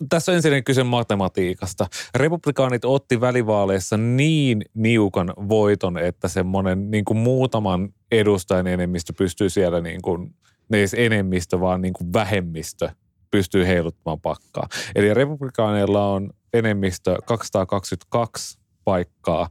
tässä 0.08 0.32
on 0.32 0.36
ensin 0.36 0.64
kyse 0.64 0.84
matematiikasta. 0.84 1.86
Republikaanit 2.14 2.84
otti 2.84 3.20
välivaaleissa 3.20 3.96
niin 3.96 4.64
niukan 4.74 5.32
voiton, 5.48 5.98
että 5.98 6.28
semmoinen 6.28 6.90
niin 6.90 7.04
kuin 7.04 7.18
muutaman 7.18 7.88
edustajan 8.12 8.66
enemmistö 8.66 9.12
pystyy 9.12 9.50
siellä 9.50 9.80
niin 9.80 10.02
kuin– 10.02 10.30
ne 10.68 10.78
edes 10.78 10.94
enemmistö, 10.94 11.60
vaan 11.60 11.80
niin 11.80 11.92
kuin 11.92 12.12
vähemmistö 12.12 12.90
pystyy 13.30 13.66
heiluttamaan 13.66 14.20
pakkaa. 14.20 14.68
Eli 14.94 15.14
republikaaneilla 15.14 16.12
on 16.12 16.30
enemmistö 16.52 17.16
222 17.24 18.58
paikkaa, 18.84 19.48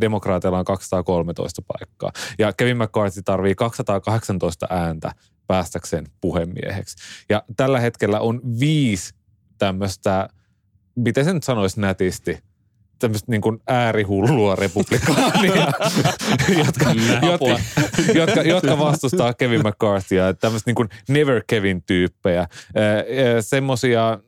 demokraateilla 0.00 0.58
on 0.58 0.64
213 0.64 1.62
paikkaa. 1.62 2.12
Ja 2.38 2.52
Kevin 2.52 2.76
McCarthy 2.76 3.22
tarvii 3.24 3.54
218 3.54 4.66
ääntä 4.70 5.12
päästäkseen 5.46 6.06
puhemieheksi. 6.20 6.96
Ja 7.28 7.42
tällä 7.56 7.80
hetkellä 7.80 8.20
on 8.20 8.40
viisi 8.60 9.14
tämmöistä, 9.58 10.28
miten 10.96 11.24
sen 11.24 11.34
nyt 11.34 11.42
sanoisi 11.42 11.80
nätisti, 11.80 12.38
tämmöistä 12.98 13.30
niin 13.30 13.40
kuin 13.40 13.60
äärihullua 13.66 14.54
republikaania, 14.56 15.54
jotka, 16.58 16.92
jotka, 17.22 17.60
jotka, 18.14 18.42
jotka, 18.42 18.78
vastustaa 18.78 19.34
Kevin 19.34 19.60
McCarthyä, 19.60 20.32
tämmöistä 20.32 20.68
niin 20.68 20.74
kuin 20.74 20.88
never 21.08 21.42
Kevin-tyyppejä, 21.46 22.48
semmoisia 23.40 24.18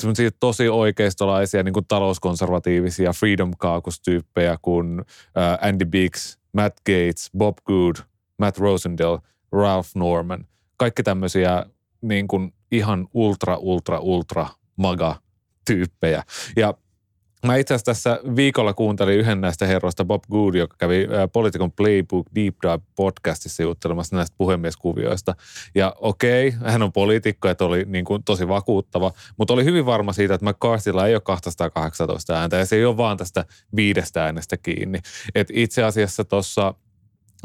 semmoisia 0.00 0.30
tosi 0.40 0.68
oikeistolaisia 0.68 1.62
niin 1.62 1.72
kuin 1.72 1.86
talouskonservatiivisia 1.88 3.12
freedom 3.12 3.50
caucus-tyyppejä 3.56 4.58
kuin 4.62 5.04
Andy 5.60 5.84
Biggs, 5.84 6.38
Matt 6.52 6.76
Gates, 6.78 7.30
Bob 7.38 7.56
Good, 7.66 7.96
Matt 8.38 8.58
Rosendale, 8.58 9.18
Ralph 9.52 9.88
Norman. 9.94 10.46
Kaikki 10.76 11.02
tämmöisiä 11.02 11.66
niin 12.00 12.28
kuin 12.28 12.54
ihan 12.72 13.08
ultra, 13.14 13.56
ultra, 13.56 13.98
ultra 13.98 14.46
maga 14.76 15.16
tyyppejä. 15.66 16.22
Ja 16.56 16.74
Mä 17.46 17.56
itse 17.56 17.74
asiassa 17.74 17.90
tässä 17.90 18.20
viikolla 18.36 18.74
kuuntelin 18.74 19.18
yhden 19.18 19.40
näistä 19.40 19.66
herroista, 19.66 20.04
Bob 20.04 20.24
Good, 20.30 20.54
joka 20.54 20.76
kävi 20.78 21.06
Political 21.32 21.68
Playbook 21.76 22.26
Deep 22.34 22.54
Dive 22.62 22.78
podcastissa 22.96 23.62
juttelemassa 23.62 24.16
näistä 24.16 24.34
puhemieskuvioista. 24.38 25.34
Ja 25.74 25.94
okei, 26.00 26.48
okay, 26.48 26.70
hän 26.72 26.82
on 26.82 26.92
poliitikko, 26.92 27.48
että 27.48 27.64
oli 27.64 27.84
niin 27.88 28.04
kuin 28.04 28.22
tosi 28.24 28.48
vakuuttava, 28.48 29.12
mutta 29.36 29.54
oli 29.54 29.64
hyvin 29.64 29.86
varma 29.86 30.12
siitä, 30.12 30.34
että 30.34 30.50
McCarthylla 30.50 31.06
ei 31.06 31.14
ole 31.14 31.20
218 31.20 32.40
ääntä 32.40 32.56
ja 32.56 32.66
se 32.66 32.76
ei 32.76 32.84
ole 32.84 32.96
vaan 32.96 33.16
tästä 33.16 33.44
viidestä 33.76 34.24
äänestä 34.24 34.56
kiinni. 34.56 34.98
Et 35.34 35.48
itse 35.52 35.82
asiassa 35.82 36.24
tuossa 36.24 36.74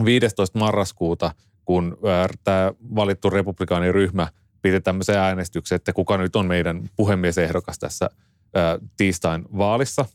15. 0.05 0.60
marraskuuta, 0.60 1.31
kun 1.65 1.97
tämä 2.43 2.71
valittu 2.95 3.29
republikaaniryhmä 3.29 4.27
piti 4.62 4.81
tämmöisen 4.81 5.17
äänestyksen, 5.17 5.75
että 5.75 5.93
kuka 5.93 6.17
nyt 6.17 6.36
on 6.36 6.45
meidän 6.45 6.89
puhemiesehdokas 6.95 7.79
tässä 7.79 8.10
tiistain 8.97 9.45
vaalissa, 9.57 10.05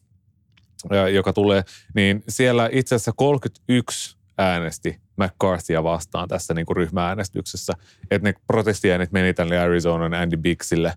joka 1.12 1.32
tulee, 1.32 1.62
niin 1.94 2.24
siellä 2.28 2.68
itse 2.72 2.94
asiassa 2.94 3.12
31 3.16 4.16
äänesti 4.38 5.00
McCarthyä 5.16 5.82
vastaan 5.82 6.28
tässä 6.28 6.54
niin 6.54 6.66
kuin 6.66 6.76
ryhmääänestyksessä. 6.76 7.72
Että 8.10 8.28
ne 8.28 8.34
protestiäänet 8.46 9.12
meni 9.12 9.34
tälle 9.34 9.58
Arizonan 9.58 10.14
Andy 10.14 10.36
Bixille, 10.36 10.94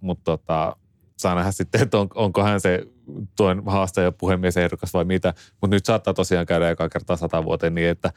mutta 0.00 0.24
tota, 0.24 0.76
saa 1.16 1.34
nähdä 1.34 1.50
sitten, 1.50 1.82
että 1.82 1.98
on, 1.98 2.08
onko 2.14 2.42
hän 2.42 2.60
se 2.60 2.82
tuon 3.36 3.62
haastaja 3.66 4.12
puhemiesehdokas 4.12 4.94
vai 4.94 5.04
mitä. 5.04 5.34
Mutta 5.60 5.76
nyt 5.76 5.86
saattaa 5.86 6.14
tosiaan 6.14 6.46
käydä 6.46 6.68
joka 6.68 6.88
kertaa 6.88 7.16
sata 7.16 7.44
vuoteen 7.44 7.74
niin, 7.74 7.88
että 7.88 8.12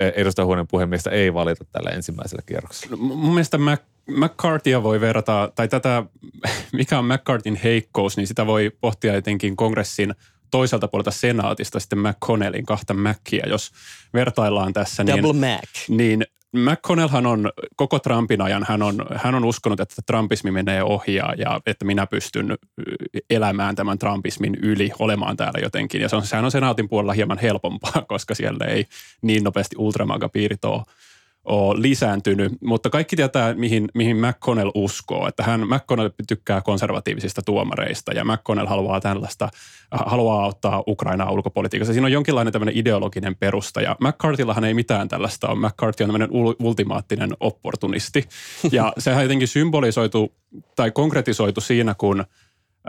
edustajahuoneen 0.00 0.68
puhemiestä 0.68 1.10
ei 1.10 1.34
valita 1.34 1.64
tällä 1.64 1.90
ensimmäisellä 1.90 2.42
kierroksella. 2.46 2.96
No, 2.96 3.02
mun 3.02 3.34
mielestä 3.34 3.58
Mac, 3.58 3.82
McCarthyä 4.06 4.82
voi 4.82 5.00
verrata, 5.00 5.52
tai 5.54 5.68
tätä, 5.68 6.04
mikä 6.72 6.98
on 6.98 7.04
McCartin 7.04 7.60
heikkous, 7.64 8.16
niin 8.16 8.26
sitä 8.26 8.46
voi 8.46 8.70
pohtia 8.80 9.14
etenkin 9.14 9.56
kongressin 9.56 10.14
toiselta 10.50 10.88
puolelta 10.88 11.10
senaatista 11.10 11.80
sitten 11.80 11.98
McConnellin 11.98 12.66
kahta 12.66 12.94
Mackia, 12.94 13.48
jos 13.48 13.72
vertaillaan 14.14 14.72
tässä. 14.72 15.06
Double 15.06 15.32
niin, 15.32 15.36
Mac. 15.36 15.88
Niin 15.88 16.24
McConnellhan 16.52 17.26
on 17.26 17.52
koko 17.76 17.98
Trumpin 17.98 18.40
ajan, 18.40 18.66
hän 18.68 18.82
on, 18.82 19.06
hän 19.14 19.34
on 19.34 19.44
uskonut, 19.44 19.80
että 19.80 20.02
Trumpismi 20.06 20.50
menee 20.50 20.82
ohi 20.82 21.14
ja, 21.14 21.34
ja 21.38 21.60
että 21.66 21.84
minä 21.84 22.06
pystyn 22.06 22.54
elämään 23.30 23.74
tämän 23.74 23.98
Trumpismin 23.98 24.54
yli, 24.62 24.90
olemaan 24.98 25.36
täällä 25.36 25.60
jotenkin. 25.62 26.00
Ja 26.00 26.08
se 26.08 26.16
on, 26.16 26.26
sehän 26.26 26.44
on 26.44 26.50
senaatin 26.50 26.88
puolella 26.88 27.12
hieman 27.12 27.38
helpompaa, 27.38 28.02
koska 28.08 28.34
siellä 28.34 28.64
ei 28.64 28.86
niin 29.22 29.44
nopeasti 29.44 29.76
ultramagapiirit 29.78 30.64
ole 30.64 30.82
ole 31.44 31.82
lisääntynyt, 31.82 32.52
mutta 32.62 32.90
kaikki 32.90 33.16
tietää, 33.16 33.54
mihin, 33.54 33.88
mihin 33.94 34.16
McConnell 34.16 34.70
uskoo. 34.74 35.28
Että 35.28 35.42
hän, 35.42 35.60
McConnell 35.60 36.10
tykkää 36.28 36.60
konservatiivisista 36.60 37.42
tuomareista 37.42 38.12
ja 38.12 38.24
McConnell 38.24 38.66
haluaa 38.66 39.00
tällaista, 39.00 39.48
haluaa 39.90 40.46
ottaa 40.46 40.82
Ukrainaa 40.86 41.30
ulkopolitiikassa. 41.30 41.92
Siinä 41.92 42.06
on 42.06 42.12
jonkinlainen 42.12 42.52
tämmöinen 42.52 42.76
ideologinen 42.76 43.36
perusta 43.36 43.80
ja 43.80 43.96
McCarthyllahan 44.00 44.64
ei 44.64 44.74
mitään 44.74 45.08
tällaista 45.08 45.48
ole. 45.48 45.58
McCarthy 45.58 46.04
on 46.04 46.08
tämmöinen 46.08 46.28
ultimaattinen 46.60 47.30
opportunisti 47.40 48.28
ja 48.72 48.92
sehän 48.98 49.22
jotenkin 49.22 49.48
symbolisoitu 49.48 50.34
tai 50.76 50.90
konkretisoitu 50.90 51.60
siinä, 51.60 51.94
kun 51.94 52.24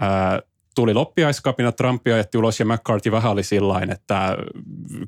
ää, 0.02 0.42
tuli 0.76 0.94
loppiaiskapina, 0.94 1.72
Trump 1.72 2.08
ajetti 2.08 2.38
ulos 2.38 2.60
ja 2.60 2.66
McCarthy 2.66 3.12
vähän 3.12 3.32
oli 3.32 3.44
sillain, 3.44 3.92
että 3.92 4.38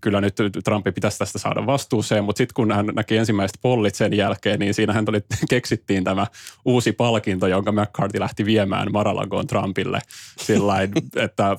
kyllä 0.01 0.21
nyt 0.21 0.35
Trumpi 0.63 0.91
pitäisi 0.91 1.17
tästä 1.17 1.39
saada 1.39 1.65
vastuuseen, 1.65 2.23
mutta 2.23 2.37
sitten 2.37 2.53
kun 2.53 2.71
hän 2.71 2.85
näki 2.85 3.17
ensimmäiset 3.17 3.57
pollit 3.61 3.95
sen 3.95 4.13
jälkeen, 4.13 4.59
niin 4.59 4.73
siinä 4.73 4.93
hän 4.93 5.05
tuli, 5.05 5.21
keksittiin 5.49 6.03
tämä 6.03 6.27
uusi 6.65 6.91
palkinto, 6.91 7.47
jonka 7.47 7.71
McCarthy 7.71 8.19
lähti 8.19 8.45
viemään 8.45 8.91
Maralagoon 8.91 9.47
Trumpille 9.47 9.99
sillain, 10.39 10.91
että 11.15 11.57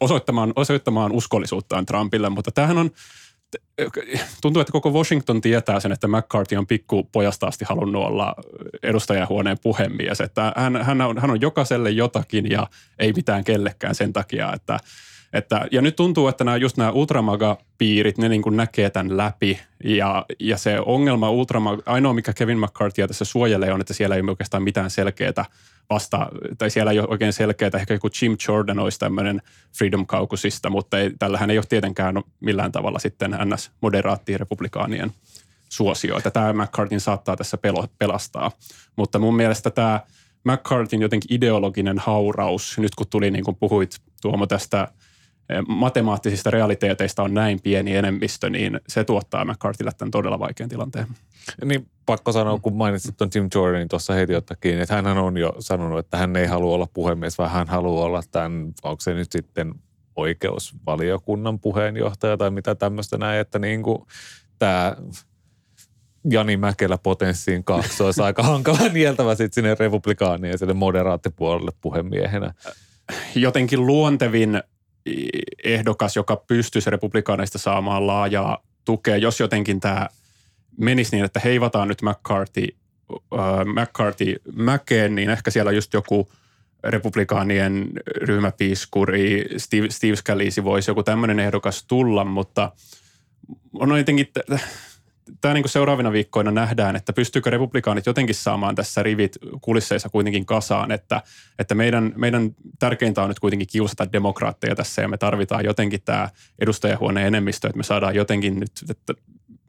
osoittamaan, 0.00 0.52
osoittamaan 0.56 1.12
uskollisuuttaan 1.12 1.86
Trumpille, 1.86 2.28
mutta 2.28 2.50
tämähän 2.50 2.78
on 2.78 2.90
tuntuu, 4.42 4.60
että 4.60 4.72
koko 4.72 4.90
Washington 4.90 5.40
tietää 5.40 5.80
sen, 5.80 5.92
että 5.92 6.08
McCarthy 6.08 6.56
on 6.56 6.66
pikkupojasta 6.66 7.46
asti 7.46 7.64
halunnut 7.68 8.04
olla 8.04 8.34
edustajahuoneen 8.82 9.56
puhemies. 9.62 10.20
Että 10.20 10.52
hän, 10.56 10.76
hän, 10.82 11.00
on, 11.00 11.18
hän 11.18 11.30
on 11.30 11.40
jokaiselle 11.40 11.90
jotakin 11.90 12.50
ja 12.50 12.66
ei 12.98 13.12
mitään 13.12 13.44
kellekään 13.44 13.94
sen 13.94 14.12
takia, 14.12 14.52
että 14.52 14.78
että, 15.32 15.66
ja 15.70 15.82
nyt 15.82 15.96
tuntuu, 15.96 16.28
että 16.28 16.44
nämä, 16.44 16.56
just 16.56 16.76
nämä 16.76 16.90
ultramaga-piirit, 16.90 18.18
ne 18.18 18.28
niin 18.28 18.42
kuin 18.42 18.56
näkee 18.56 18.90
tämän 18.90 19.16
läpi. 19.16 19.60
Ja, 19.84 20.26
ja 20.40 20.56
se 20.56 20.80
ongelma 20.86 21.30
ultramaga, 21.30 21.82
ainoa 21.86 22.14
mikä 22.14 22.32
Kevin 22.32 22.58
McCarthy 22.58 23.06
tässä 23.06 23.24
suojelee 23.24 23.72
on, 23.72 23.80
että 23.80 23.94
siellä 23.94 24.16
ei 24.16 24.22
ole 24.22 24.30
oikeastaan 24.30 24.62
mitään 24.62 24.90
selkeää 24.90 25.44
vasta, 25.90 26.28
tai 26.58 26.70
siellä 26.70 26.92
ei 26.92 26.98
ole 26.98 27.08
oikein 27.10 27.32
selkeää, 27.32 27.70
ehkä 27.74 27.94
joku 27.94 28.08
Jim 28.22 28.36
Jordan 28.48 28.78
olisi 28.78 28.98
tämmöinen 28.98 29.42
Freedom 29.78 30.06
Caucusista, 30.06 30.70
mutta 30.70 30.98
ei, 30.98 31.10
tällähän 31.18 31.50
ei 31.50 31.58
ole 31.58 31.66
tietenkään 31.68 32.14
millään 32.40 32.72
tavalla 32.72 32.98
sitten 32.98 33.38
ns. 33.44 33.70
moderaattien 33.80 34.40
republikaanien 34.40 35.12
suosio, 35.68 36.16
että 36.16 36.30
tämä 36.30 36.52
McCartin 36.52 37.00
saattaa 37.00 37.36
tässä 37.36 37.56
pelo, 37.58 37.86
pelastaa. 37.98 38.50
Mutta 38.96 39.18
mun 39.18 39.36
mielestä 39.36 39.70
tämä 39.70 40.00
McCartin 40.44 41.02
jotenkin 41.02 41.36
ideologinen 41.36 41.98
hauraus, 41.98 42.78
nyt 42.78 42.94
kun 42.94 43.06
tuli 43.10 43.30
niin 43.30 43.44
kuin 43.44 43.56
puhuit 43.56 43.96
Tuomo 44.22 44.46
tästä 44.46 44.88
matemaattisista 45.68 46.50
realiteeteista 46.50 47.22
on 47.22 47.34
näin 47.34 47.60
pieni 47.62 47.96
enemmistö, 47.96 48.50
niin 48.50 48.80
se 48.88 49.04
tuottaa 49.04 49.44
McCartille 49.44 49.90
tämän 49.98 50.10
todella 50.10 50.38
vaikean 50.38 50.68
tilanteen. 50.68 51.06
Niin 51.64 51.86
pakko 52.06 52.32
sanoa, 52.32 52.58
kun 52.58 52.76
mainitsit 52.76 53.16
tuon 53.16 53.30
Jim 53.34 53.48
Jordanin 53.54 53.88
tuossa 53.88 54.12
heti 54.12 54.32
jotakin, 54.32 54.80
että 54.80 54.94
hän 54.94 55.18
on 55.18 55.36
jo 55.36 55.54
sanonut, 55.58 55.98
että 55.98 56.16
hän 56.16 56.36
ei 56.36 56.46
halua 56.46 56.74
olla 56.74 56.88
puhemies, 56.94 57.38
vaan 57.38 57.50
hän 57.50 57.68
haluaa 57.68 58.04
olla 58.04 58.22
tämän, 58.30 58.72
onko 58.82 59.00
se 59.00 59.14
nyt 59.14 59.32
sitten 59.32 59.74
oikeusvaliokunnan 60.16 61.58
puheenjohtaja 61.58 62.36
tai 62.36 62.50
mitä 62.50 62.74
tämmöistä 62.74 63.18
näin, 63.18 63.40
että 63.40 63.58
niin 63.58 63.82
kuin 63.82 63.98
tämä 64.58 64.96
Jani 66.30 66.56
Mäkelä 66.56 66.98
potenssiin 66.98 67.64
kaksi 67.64 68.02
olisi 68.02 68.22
aika 68.22 68.42
hankala 68.42 68.88
nieltävä 68.92 69.34
sitten 69.34 69.54
sinne 69.54 69.76
republikaanien 69.78 70.52
ja 70.52 70.58
sille 70.58 70.74
moderaattipuolelle 70.74 71.70
puhemiehenä. 71.80 72.54
Jotenkin 73.34 73.86
luontevin 73.86 74.62
ehdokas, 75.64 76.16
joka 76.16 76.36
pystyisi 76.36 76.90
republikaaneista 76.90 77.58
saamaan 77.58 78.06
laajaa 78.06 78.62
tukea, 78.84 79.16
jos 79.16 79.40
jotenkin 79.40 79.80
tämä 79.80 80.08
menisi 80.76 81.16
niin, 81.16 81.24
että 81.24 81.40
heivataan 81.44 81.88
nyt 81.88 82.02
McCarthy, 82.02 82.66
äh, 83.12 83.64
McCarthy 83.64 84.36
mäkeen, 84.52 85.14
niin 85.14 85.30
ehkä 85.30 85.50
siellä 85.50 85.72
just 85.72 85.92
joku 85.94 86.32
republikaanien 86.84 87.90
ryhmäpiiskuri, 88.06 89.44
Steve, 89.56 89.90
Steve 89.90 90.16
Scalise 90.16 90.64
voisi 90.64 90.90
joku 90.90 91.02
tämmöinen 91.02 91.38
ehdokas 91.38 91.84
tulla, 91.84 92.24
mutta 92.24 92.72
on 93.74 93.98
jotenkin, 93.98 94.26
tämä 95.40 95.54
niin 95.54 95.68
seuraavina 95.68 96.12
viikkoina 96.12 96.50
nähdään, 96.50 96.96
että 96.96 97.12
pystyykö 97.12 97.50
republikaanit 97.50 98.06
jotenkin 98.06 98.34
saamaan 98.34 98.74
tässä 98.74 99.02
rivit 99.02 99.38
kulisseissa 99.60 100.08
kuitenkin 100.08 100.46
kasaan, 100.46 100.92
että, 100.92 101.22
että 101.58 101.74
meidän, 101.74 102.12
meidän 102.16 102.50
tärkeintä 102.78 103.22
on 103.22 103.28
nyt 103.28 103.38
kuitenkin 103.38 103.68
kiusata 103.68 104.12
demokraatteja 104.12 104.76
tässä 104.76 105.02
ja 105.02 105.08
me 105.08 105.18
tarvitaan 105.18 105.64
jotenkin 105.64 106.02
tämä 106.04 106.28
edustajahuoneen 106.58 107.26
enemmistö, 107.26 107.68
että 107.68 107.76
me 107.76 107.82
saadaan 107.82 108.14
jotenkin 108.14 108.60
nyt, 108.60 108.72
että 108.90 109.14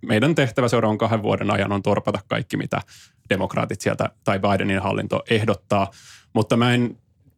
meidän 0.05 0.35
tehtävä 0.35 0.67
seuraavan 0.67 0.97
kahden 0.97 1.23
vuoden 1.23 1.51
ajan 1.51 1.71
on 1.71 1.83
torpata 1.83 2.19
kaikki, 2.27 2.57
mitä 2.57 2.81
demokraatit 3.29 3.81
sieltä 3.81 4.09
tai 4.23 4.39
Bidenin 4.39 4.81
hallinto 4.81 5.23
ehdottaa. 5.29 5.91
Mutta 6.33 6.57
mä 6.57 6.73
en 6.73 6.97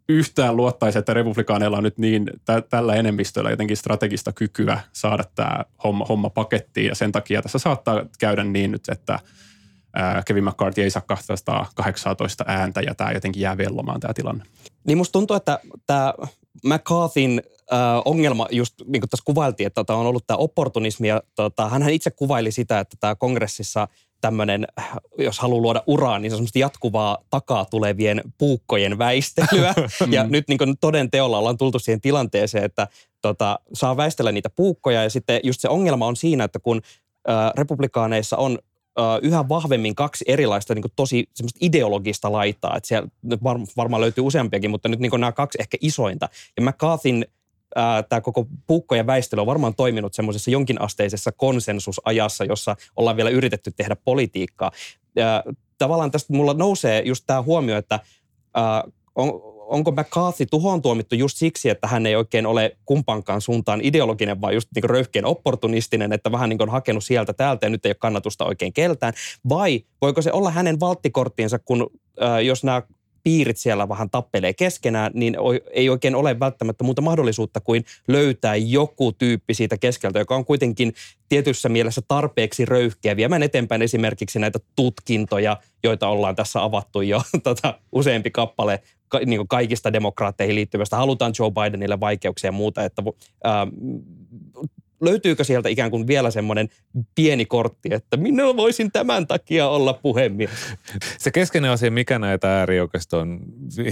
yhtään 0.09 0.57
luottaisi, 0.57 0.99
että 0.99 1.13
republikaaneilla 1.13 1.77
on 1.77 1.83
nyt 1.83 1.97
niin 1.97 2.25
tä- 2.45 2.61
tällä 2.61 2.95
enemmistöllä 2.95 3.49
jotenkin 3.49 3.77
strategista 3.77 4.31
kykyä 4.31 4.79
saada 4.93 5.23
tämä 5.35 5.65
homma, 5.83 6.05
homma 6.05 6.29
pakettiin. 6.29 6.87
Ja 6.87 6.95
sen 6.95 7.11
takia 7.11 7.41
tässä 7.41 7.59
saattaa 7.59 8.05
käydä 8.19 8.43
niin 8.43 8.71
nyt, 8.71 8.89
että 8.91 9.19
Kevin 10.25 10.43
McCarthy 10.43 10.81
ei 10.81 10.89
saa 10.89 11.01
218 11.01 12.43
ääntä 12.47 12.81
ja 12.81 12.95
tämä 12.95 13.11
jotenkin 13.11 13.41
jää 13.41 13.57
vellomaan 13.57 13.99
tämä 13.99 14.13
tilanne. 14.13 14.45
Niin 14.87 14.97
musta 14.97 15.11
tuntuu, 15.11 15.35
että 15.35 15.59
tämä 15.87 16.13
McCarthyn 16.63 17.41
äh, 17.73 17.79
ongelma, 18.05 18.47
just 18.51 18.75
niin 18.85 19.01
kuin 19.01 19.09
tässä 19.09 19.23
kuvailtiin, 19.25 19.67
että 19.67 19.75
tota, 19.75 19.95
on 19.95 20.05
ollut 20.05 20.27
tämä 20.27 20.37
opportunismi 20.37 21.07
ja 21.07 21.21
tota, 21.35 21.69
hän 21.69 21.89
itse 21.89 22.11
kuvaili 22.11 22.51
sitä, 22.51 22.79
että 22.79 22.97
tämä 22.99 23.15
kongressissa 23.15 23.87
tämmöinen, 24.23 24.67
jos 25.17 25.39
haluaa 25.39 25.61
luoda 25.61 25.83
uraa, 25.87 26.19
niin 26.19 26.31
se 26.31 26.35
on 26.35 26.37
semmoista 26.37 26.59
jatkuvaa 26.59 27.17
takaa 27.29 27.65
tulevien 27.65 28.21
puukkojen 28.37 28.97
väistelyä. 28.97 29.73
ja 30.15 30.23
nyt 30.23 30.47
niin 30.47 30.77
toden 30.81 31.11
teolla 31.11 31.37
ollaan 31.37 31.57
tultu 31.57 31.79
siihen 31.79 32.01
tilanteeseen, 32.01 32.63
että 32.63 32.87
tota, 33.21 33.59
saa 33.73 33.97
väistellä 33.97 34.31
niitä 34.31 34.49
puukkoja 34.49 35.03
ja 35.03 35.09
sitten 35.09 35.39
just 35.43 35.61
se 35.61 35.69
ongelma 35.69 36.07
on 36.07 36.15
siinä, 36.15 36.43
että 36.43 36.59
kun 36.59 36.81
äh, 37.29 37.51
republikaaneissa 37.55 38.37
on 38.37 38.59
yhä 39.21 39.49
vahvemmin 39.49 39.95
kaksi 39.95 40.25
erilaista 40.27 40.73
niin 40.73 40.81
kuin 40.81 40.91
tosi 40.95 41.29
semmoista 41.33 41.59
ideologista 41.61 42.31
laitaa. 42.31 42.77
Että 42.77 42.87
siellä 42.87 43.07
varmaan 43.77 44.01
löytyy 44.01 44.23
useampiakin, 44.23 44.71
mutta 44.71 44.89
nyt 44.89 44.99
niin 44.99 45.11
nämä 45.11 45.31
kaksi 45.31 45.57
ehkä 45.61 45.77
isointa. 45.81 46.29
Ja 46.57 46.63
McCarthyn 46.63 47.25
tämä 48.09 48.21
koko 48.21 48.47
puukkojen 48.67 49.07
väistely 49.07 49.39
on 49.39 49.47
varmaan 49.47 49.75
toiminut 49.75 50.13
semmoisessa 50.13 50.51
jonkinasteisessa 50.51 51.31
konsensusajassa, 51.31 52.45
jossa 52.45 52.75
ollaan 52.95 53.17
vielä 53.17 53.29
yritetty 53.29 53.71
tehdä 53.71 53.95
politiikkaa. 54.05 54.71
Ja 55.15 55.43
tavallaan 55.77 56.11
tästä 56.11 56.33
mulla 56.33 56.53
nousee 56.53 57.01
just 57.05 57.23
tämä 57.27 57.41
huomio, 57.41 57.77
että 57.77 57.99
ää, 58.53 58.83
on, 59.15 59.53
onko 59.67 59.91
McCarthy 59.91 60.45
tuhoon 60.45 60.81
tuomittu 60.81 61.15
just 61.15 61.37
siksi, 61.37 61.69
että 61.69 61.87
hän 61.87 62.05
ei 62.05 62.15
oikein 62.15 62.45
ole 62.45 62.77
kumpankaan 62.85 63.41
suuntaan 63.41 63.81
ideologinen, 63.83 64.41
vaan 64.41 64.53
just 64.53 64.69
niin 64.75 64.89
röyhkeän 64.89 65.25
opportunistinen, 65.25 66.13
että 66.13 66.31
vähän 66.31 66.49
niin 66.49 66.57
kuin 66.57 66.69
on 66.69 66.73
hakenut 66.73 67.03
sieltä 67.03 67.33
täältä 67.33 67.65
ja 67.65 67.69
nyt 67.69 67.85
ei 67.85 67.89
ole 67.89 67.95
kannatusta 67.99 68.45
oikein 68.45 68.73
keltään. 68.73 69.13
Vai 69.49 69.83
voiko 70.01 70.21
se 70.21 70.31
olla 70.31 70.51
hänen 70.51 70.79
valttikorttiinsa, 70.79 71.59
kun 71.59 71.89
äh, 72.21 72.43
jos 72.43 72.63
nämä 72.63 72.81
piirit 73.23 73.57
siellä 73.57 73.89
vähän 73.89 74.09
tappelee 74.09 74.53
keskenään, 74.53 75.11
niin 75.15 75.35
ei 75.71 75.89
oikein 75.89 76.15
ole 76.15 76.39
välttämättä 76.39 76.83
muuta 76.83 77.01
mahdollisuutta 77.01 77.59
kuin 77.59 77.85
löytää 78.07 78.55
joku 78.55 79.11
tyyppi 79.11 79.53
siitä 79.53 79.77
keskeltä, 79.77 80.19
joka 80.19 80.35
on 80.35 80.45
kuitenkin 80.45 80.93
tietyssä 81.29 81.69
mielessä 81.69 82.01
tarpeeksi 82.07 82.65
röyhkeä 82.65 83.15
viemään 83.15 83.43
eteenpäin 83.43 83.81
esimerkiksi 83.81 84.39
näitä 84.39 84.59
tutkintoja, 84.75 85.57
joita 85.83 86.07
ollaan 86.07 86.35
tässä 86.35 86.63
avattu 86.63 87.01
jo 87.01 87.21
tota, 87.43 87.79
useampi 87.91 88.31
kappale 88.31 88.83
ka, 89.07 89.19
niin 89.25 89.47
kaikista 89.47 89.93
demokraatteihin 89.93 90.55
liittyvästä. 90.55 90.97
Halutaan 90.97 91.33
Joe 91.39 91.51
Bidenille 91.51 91.99
vaikeuksia 91.99 92.47
ja 92.47 92.51
muuta, 92.51 92.83
että 92.83 93.03
ää, 93.43 93.67
löytyykö 95.05 95.43
sieltä 95.43 95.69
ikään 95.69 95.91
kuin 95.91 96.07
vielä 96.07 96.31
semmoinen 96.31 96.69
pieni 97.15 97.45
kortti, 97.45 97.89
että 97.91 98.17
minä 98.17 98.43
voisin 98.43 98.91
tämän 98.91 99.27
takia 99.27 99.67
olla 99.67 99.93
puhemies? 99.93 100.49
Se 101.17 101.31
keskeinen 101.31 101.71
asia, 101.71 101.91
mikä 101.91 102.19
näitä 102.19 102.59
äärioikeiston 102.59 103.39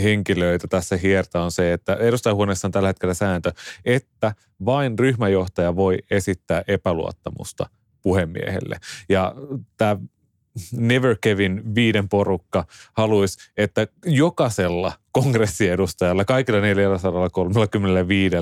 henkilöitä 0.03 0.67
tässä 0.67 0.97
hiertaa 0.97 1.43
on 1.43 1.51
se, 1.51 1.73
että 1.73 1.93
edustajahuoneessa 1.95 2.67
on 2.67 2.71
tällä 2.71 2.89
hetkellä 2.89 3.13
sääntö, 3.13 3.51
että 3.85 4.33
vain 4.65 4.99
ryhmäjohtaja 4.99 5.75
voi 5.75 5.97
esittää 6.11 6.63
epäluottamusta 6.67 7.69
puhemiehelle. 8.01 8.77
Ja 9.09 9.35
tämä 9.77 9.97
Never 10.73 11.15
Kevin 11.21 11.75
viiden 11.75 12.09
porukka 12.09 12.65
haluaisi, 12.93 13.51
että 13.57 13.87
jokaisella 14.05 14.93
kongressiedustajalla, 15.11 16.25
kaikilla 16.25 16.61
435 16.61 18.35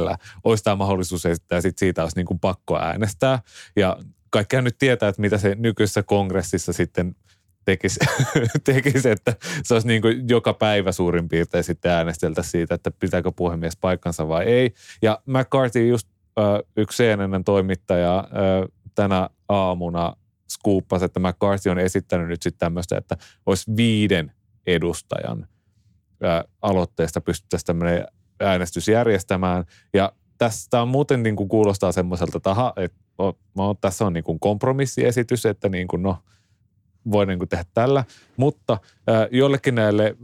olisi 0.43 0.63
tämä 0.63 0.75
mahdollisuus 0.75 1.25
esittää 1.25 1.61
sitten 1.61 1.79
siitä 1.79 2.01
olisi 2.01 2.15
niin 2.15 2.25
kuin 2.25 2.39
pakko 2.39 2.79
äänestää. 2.79 3.39
Ja 3.75 3.97
kaikkihan 4.29 4.63
nyt 4.63 4.77
tietää, 4.77 5.09
että 5.09 5.21
mitä 5.21 5.37
se 5.37 5.55
nykyisessä 5.59 6.03
kongressissa 6.03 6.73
sitten 6.73 7.15
tekisi, 7.65 7.99
tekisi 8.63 9.09
että 9.09 9.35
se 9.63 9.73
olisi 9.73 9.87
niin 9.87 10.01
kuin 10.01 10.29
joka 10.29 10.53
päivä 10.53 10.91
suurin 10.91 11.29
piirtein 11.29 11.63
sitten 11.63 11.91
äänesteltä 11.91 12.43
siitä, 12.43 12.75
että 12.75 12.91
pitääkö 12.91 13.31
puhemies 13.31 13.77
paikkansa 13.77 14.27
vai 14.27 14.45
ei. 14.45 14.73
Ja 15.01 15.21
McCarthy 15.25 15.87
just 15.87 16.07
äh, 16.39 16.45
yksi 16.77 17.03
CNN 17.03 17.43
toimittaja 17.43 18.17
äh, 18.17 18.69
tänä 18.95 19.29
aamuna 19.49 20.15
skuuppasi, 20.51 21.05
että 21.05 21.19
McCarthy 21.19 21.69
on 21.69 21.79
esittänyt 21.79 22.27
nyt 22.27 22.41
sitten 22.41 22.59
tämmöistä, 22.59 22.97
että 22.97 23.17
olisi 23.45 23.71
viiden 23.77 24.31
edustajan 24.67 25.47
ää, 26.23 26.43
aloitteesta 26.61 27.21
pystyttäisiin 27.21 27.65
tämmöinen 27.65 28.07
äänestys 28.39 28.87
järjestämään. 28.87 29.65
Ja 29.93 30.11
tästä 30.37 30.81
on 30.81 30.87
muuten 30.87 31.23
niin 31.23 31.35
kuin 31.35 31.49
kuulostaa 31.49 31.91
semmoiselta, 31.91 32.37
että, 32.37 32.51
aha, 32.51 32.73
että 32.75 32.97
no, 33.55 33.75
tässä 33.81 34.05
on 34.05 34.13
niin 34.13 34.23
kuin 34.23 34.39
kompromissiesitys, 34.39 35.45
että 35.45 35.69
niin 35.69 35.87
kuin, 35.87 36.03
no, 36.03 36.17
voi 37.11 37.25
niin 37.25 37.39
kuin 37.39 37.49
tehdä 37.49 37.65
tällä. 37.73 38.03
Mutta 38.37 38.77
ää, 39.07 39.27
jollekin 39.31 39.75
näille 39.75 40.15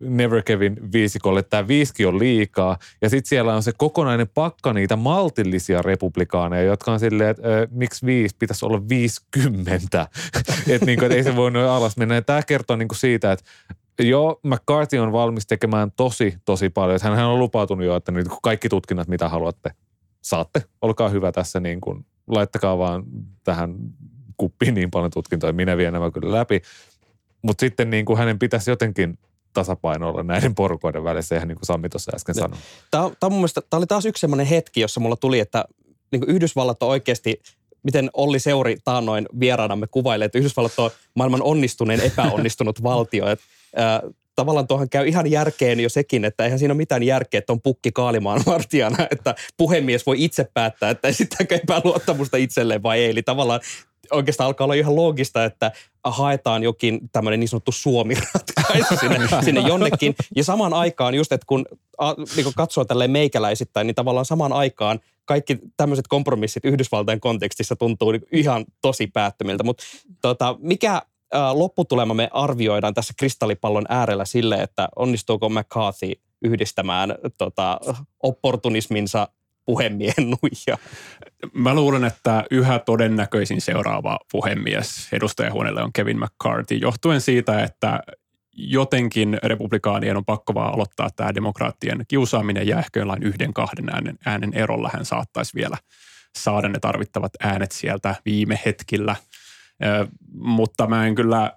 Never 0.00 0.42
Kevin 0.42 0.92
viisikolle 0.92 1.42
tämä 1.42 1.68
viiski 1.68 2.06
on 2.06 2.18
liikaa. 2.18 2.78
Ja 3.02 3.10
sitten 3.10 3.28
siellä 3.28 3.54
on 3.54 3.62
se 3.62 3.72
kokonainen 3.76 4.28
pakka 4.28 4.72
niitä 4.72 4.96
maltillisia 4.96 5.82
republikaaneja, 5.82 6.62
jotka 6.62 6.92
on 6.92 7.00
silleen, 7.00 7.30
että 7.30 7.42
äh, 7.42 7.68
miksi 7.70 8.06
viisi, 8.06 8.36
pitäisi 8.38 8.66
olla 8.66 8.82
50. 8.88 9.70
että 10.68 10.86
niinku, 10.86 11.04
et 11.04 11.12
ei 11.12 11.24
se 11.24 11.36
voi 11.36 11.50
noin 11.50 11.68
alas 11.68 11.96
mennä. 11.96 12.14
Ja 12.14 12.22
tämä 12.22 12.42
kertoo 12.42 12.76
niinku 12.76 12.94
siitä, 12.94 13.32
että 13.32 13.44
Joo, 14.02 14.40
McCarthy 14.42 14.98
on 14.98 15.12
valmis 15.12 15.46
tekemään 15.46 15.92
tosi, 15.96 16.34
tosi 16.44 16.68
paljon. 16.68 17.00
Hän 17.02 17.26
on 17.26 17.38
lupautunut 17.38 17.86
jo, 17.86 17.96
että 17.96 18.12
nyt 18.12 18.26
kaikki 18.42 18.68
tutkinnat, 18.68 19.08
mitä 19.08 19.28
haluatte, 19.28 19.70
saatte. 20.20 20.62
Olkaa 20.82 21.08
hyvä 21.08 21.32
tässä, 21.32 21.60
niin 21.60 21.80
kuin, 21.80 22.06
laittakaa 22.26 22.78
vaan 22.78 23.02
tähän 23.44 23.74
kuppiin 24.36 24.74
niin 24.74 24.90
paljon 24.90 25.10
tutkintoja. 25.10 25.52
Minä 25.52 25.76
vien 25.76 25.92
nämä 25.92 26.10
kyllä 26.10 26.32
läpi. 26.32 26.62
Mutta 27.42 27.60
sitten 27.60 27.90
niin 27.90 28.04
kuin 28.04 28.18
hänen 28.18 28.38
pitäisi 28.38 28.70
jotenkin 28.70 29.18
tasapainoilla 29.52 30.22
näiden 30.22 30.54
porukoiden 30.54 31.04
välissä, 31.04 31.36
ihan 31.36 31.48
niin 31.48 31.56
kuin 31.56 31.66
Sami 31.66 31.88
tuossa 31.88 32.12
äsken 32.14 32.34
sanoi. 32.34 32.58
Tämä, 32.90 33.10
tämä, 33.20 33.30
mielestä, 33.30 33.60
tämä 33.70 33.78
oli 33.78 33.86
taas 33.86 34.04
yksi 34.04 34.20
sellainen 34.20 34.46
hetki, 34.46 34.80
jossa 34.80 35.00
mulla 35.00 35.16
tuli, 35.16 35.38
että 35.38 35.64
niin 36.12 36.20
kuin 36.20 36.30
Yhdysvallat 36.30 36.82
on 36.82 36.88
oikeasti 36.88 37.40
miten 37.82 38.10
Olli 38.12 38.38
Seuri 38.38 38.76
taannoin 38.84 39.28
vieraanamme 39.40 39.86
kuvailee, 39.86 40.26
että 40.26 40.38
Yhdysvallat 40.38 40.78
on 40.78 40.90
maailman 41.14 41.42
onnistuneen 41.42 42.00
epäonnistunut 42.00 42.82
valtio. 42.90 43.26
Että, 43.26 43.44
ää, 43.76 44.02
tavallaan 44.36 44.66
tuohon 44.66 44.88
käy 44.88 45.08
ihan 45.08 45.30
järkeen 45.30 45.80
jo 45.80 45.88
sekin, 45.88 46.24
että 46.24 46.44
eihän 46.44 46.58
siinä 46.58 46.72
ole 46.72 46.76
mitään 46.76 47.02
järkeä, 47.02 47.38
että 47.38 47.52
on 47.52 47.60
pukki 47.60 47.92
kaalimaan 47.92 48.42
vartijana, 48.46 49.06
että 49.10 49.34
puhemies 49.56 50.06
voi 50.06 50.24
itse 50.24 50.48
päättää, 50.54 50.90
että 50.90 51.08
esittääkö 51.08 51.54
epäluottamusta 51.54 52.36
itselleen 52.36 52.82
vai 52.82 52.98
ei. 52.98 53.10
Eli 53.10 53.22
tavallaan 53.22 53.60
oikeastaan 54.10 54.46
alkaa 54.46 54.64
olla 54.64 54.74
ihan 54.74 54.96
loogista, 54.96 55.44
että 55.44 55.72
haetaan 56.04 56.62
jokin 56.62 57.00
tämmöinen 57.12 57.40
niin 57.40 57.48
sanottu 57.48 57.72
Suomi-ratkaisu 57.72 58.96
sinne, 59.00 59.18
sinne 59.44 59.60
jonnekin. 59.60 60.14
Ja 60.36 60.44
samaan 60.44 60.74
aikaan 60.74 61.14
just, 61.14 61.32
että 61.32 61.46
kun 61.46 61.66
a, 61.98 62.12
niin 62.36 62.44
kun 62.44 62.52
katsoo 62.56 62.84
tälleen 62.84 63.10
meikäläisittäin, 63.10 63.86
niin 63.86 63.94
tavallaan 63.94 64.26
samaan 64.26 64.52
aikaan 64.52 65.00
kaikki 65.24 65.58
tämmöiset 65.76 66.08
kompromissit 66.08 66.64
Yhdysvaltain 66.64 67.20
kontekstissa 67.20 67.76
tuntuu 67.76 68.12
niin 68.12 68.22
ihan 68.32 68.64
tosi 68.82 69.06
päättömiltä. 69.06 69.64
Mutta 69.64 69.84
tota, 70.22 70.56
mikä 70.58 70.94
ä, 70.94 71.02
lopputulema 71.58 72.14
me 72.14 72.28
arvioidaan 72.32 72.94
tässä 72.94 73.14
kristallipallon 73.18 73.86
äärellä 73.88 74.24
sille, 74.24 74.56
että 74.56 74.88
onnistuuko 74.96 75.48
McCarthy 75.48 76.12
yhdistämään 76.42 77.14
tota, 77.38 77.80
opportunisminsa 78.22 79.28
puhemiehen 79.64 80.30
nuija. 80.30 80.78
Mä 81.52 81.74
luulen, 81.74 82.04
että 82.04 82.44
yhä 82.50 82.78
todennäköisin 82.78 83.60
seuraava 83.60 84.18
puhemies 84.32 85.08
edustajahuoneelle 85.12 85.82
on 85.82 85.92
Kevin 85.92 86.18
McCarthy, 86.18 86.76
johtuen 86.76 87.20
siitä, 87.20 87.62
että 87.62 88.00
jotenkin 88.56 89.38
republikaanien 89.42 90.16
on 90.16 90.24
pakko 90.24 90.54
vaan 90.54 90.74
aloittaa 90.74 91.10
tämä 91.16 91.34
demokraattien 91.34 92.04
kiusaaminen 92.08 92.66
ja 92.66 92.78
ehkä 92.78 93.00
jollain 93.00 93.22
yhden 93.22 93.52
kahden 93.52 93.88
äänen, 93.88 94.18
äänen 94.26 94.54
erolla 94.54 94.90
hän 94.92 95.04
saattaisi 95.04 95.54
vielä 95.54 95.76
saada 96.38 96.68
ne 96.68 96.78
tarvittavat 96.78 97.32
äänet 97.40 97.72
sieltä 97.72 98.14
viime 98.24 98.60
hetkillä. 98.66 99.16
Ö, 99.84 100.06
mutta 100.34 100.86
mä 100.86 101.06
en 101.06 101.14
kyllä 101.14 101.52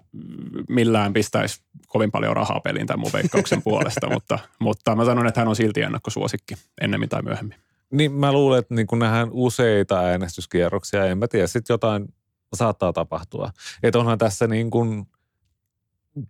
millään 0.68 1.12
pistäisi 1.12 1.62
kovin 1.86 2.10
paljon 2.10 2.36
rahaa 2.36 2.60
peliin 2.60 2.86
tämän 2.86 3.00
mun 3.00 3.12
veikkauksen 3.12 3.62
puolesta, 3.62 4.10
mutta, 4.14 4.38
mutta 4.58 4.96
mä 4.96 5.04
sanon, 5.04 5.26
että 5.26 5.40
hän 5.40 5.48
on 5.48 5.56
silti 5.56 5.82
ennakkosuosikki 5.82 6.54
ennemmin 6.80 7.08
tai 7.08 7.22
myöhemmin. 7.22 7.58
Niin 7.94 8.12
mä 8.12 8.32
luulen, 8.32 8.58
että 8.58 8.74
niin 8.74 8.86
kun 8.86 8.98
nähdään 8.98 9.28
useita 9.32 10.00
äänestyskierroksia, 10.00 11.06
en 11.06 11.18
mä 11.18 11.28
tiedä, 11.28 11.46
sitten 11.46 11.74
jotain 11.74 12.08
saattaa 12.54 12.92
tapahtua. 12.92 13.50
Että 13.82 13.98
onhan 13.98 14.18
tässä 14.18 14.46
niin 14.46 14.70
kuin 14.70 15.06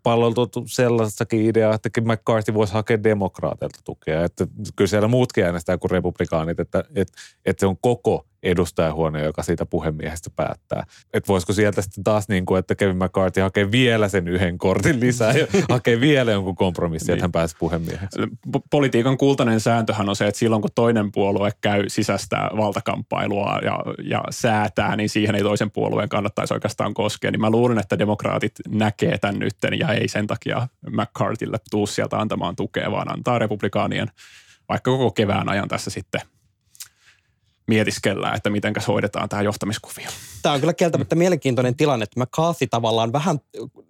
palloltu 0.03 0.49
sellaistakin 0.67 1.41
ideaa, 1.41 1.75
että 1.75 2.01
McCarthy 2.01 2.55
voisi 2.55 2.73
hakea 2.73 3.03
demokraateilta 3.03 3.81
tukea. 3.85 4.25
Että 4.25 4.47
kyllä 4.77 4.89
siellä 4.89 5.09
muutkin 5.09 5.45
äänestää 5.45 5.79
kuin 5.79 5.91
republikaanit, 5.91 6.61
että, 6.61 6.85
että, 6.95 7.19
että 7.45 7.61
se 7.61 7.67
on 7.67 7.77
koko 7.81 8.27
edustajahuone, 8.45 9.23
joka 9.23 9.43
siitä 9.43 9.67
puhemiehestä 9.67 10.31
päättää. 10.37 10.85
Että 11.13 11.29
voisiko 11.29 11.53
sieltä 11.53 11.83
sitten 11.83 12.05
taas 12.05 12.29
niin 12.29 12.47
kuin, 12.47 12.59
että 12.59 12.75
Kevin 12.75 12.97
McCarthy 12.97 13.43
hakee 13.43 13.71
vielä 13.71 14.09
sen 14.09 14.29
yhden 14.29 14.59
kortin 14.59 15.01
lisää 15.01 15.33
ja 15.33 15.47
hakee 15.69 16.01
vielä 16.01 16.33
jonkun 16.33 16.57
kompromissin, 16.57 17.07
niin. 17.07 17.15
että 17.15 17.25
hän 17.25 17.33
pääsee 17.33 17.57
puhemieheksi. 17.59 18.19
Politiikan 18.71 19.19
kultainen 19.19 19.61
sääntöhän 19.61 20.09
on 20.09 20.17
se, 20.17 20.27
että 20.27 20.39
silloin 20.39 20.63
kun 20.63 20.71
toinen 20.75 21.13
puolue 21.13 21.51
käy 21.61 21.85
sisäistä 21.89 22.51
valtakamppailua 22.57 23.59
ja, 23.63 23.79
ja 24.03 24.23
säätää, 24.31 24.97
niin 24.97 25.09
siihen 25.09 25.35
ei 25.35 25.43
toisen 25.43 25.71
puolueen 25.71 26.09
kannattaisi 26.09 26.55
oikeastaan 26.55 26.95
koskea. 26.95 27.31
Niin 27.31 27.41
mä 27.41 27.51
luulen, 27.51 27.79
että 27.79 27.99
demokraatit 27.99 28.53
näkee 28.69 29.19
tämän 29.19 29.39
nytten 29.39 29.79
ja 29.79 29.93
ei 29.93 30.09
sen 30.09 30.27
takia 30.27 30.69
McCarthylle 30.91 31.59
tuu 31.71 31.87
sieltä 31.87 32.17
antamaan 32.17 32.57
tukea, 32.57 32.91
vaan 32.91 33.13
antaa 33.13 33.39
republikaanien 33.39 34.09
vaikka 34.69 34.91
koko 34.91 35.11
kevään 35.11 35.49
ajan 35.49 35.69
tässä 35.69 35.91
sitten– 35.91 36.21
mietiskellään, 37.67 38.37
että 38.37 38.51
miten 38.51 38.75
hoidetaan 38.89 39.29
tämä 39.29 39.43
johtamiskuvio. 39.43 40.07
Tämä 40.43 40.53
on 40.53 40.61
kyllä 40.61 40.73
kieltämättä 40.73 41.15
mm. 41.15 41.19
mielenkiintoinen 41.19 41.77
tilanne, 41.77 42.03
että 42.03 42.21
McCarthy 42.21 42.67
tavallaan 42.67 43.13
vähän, 43.13 43.39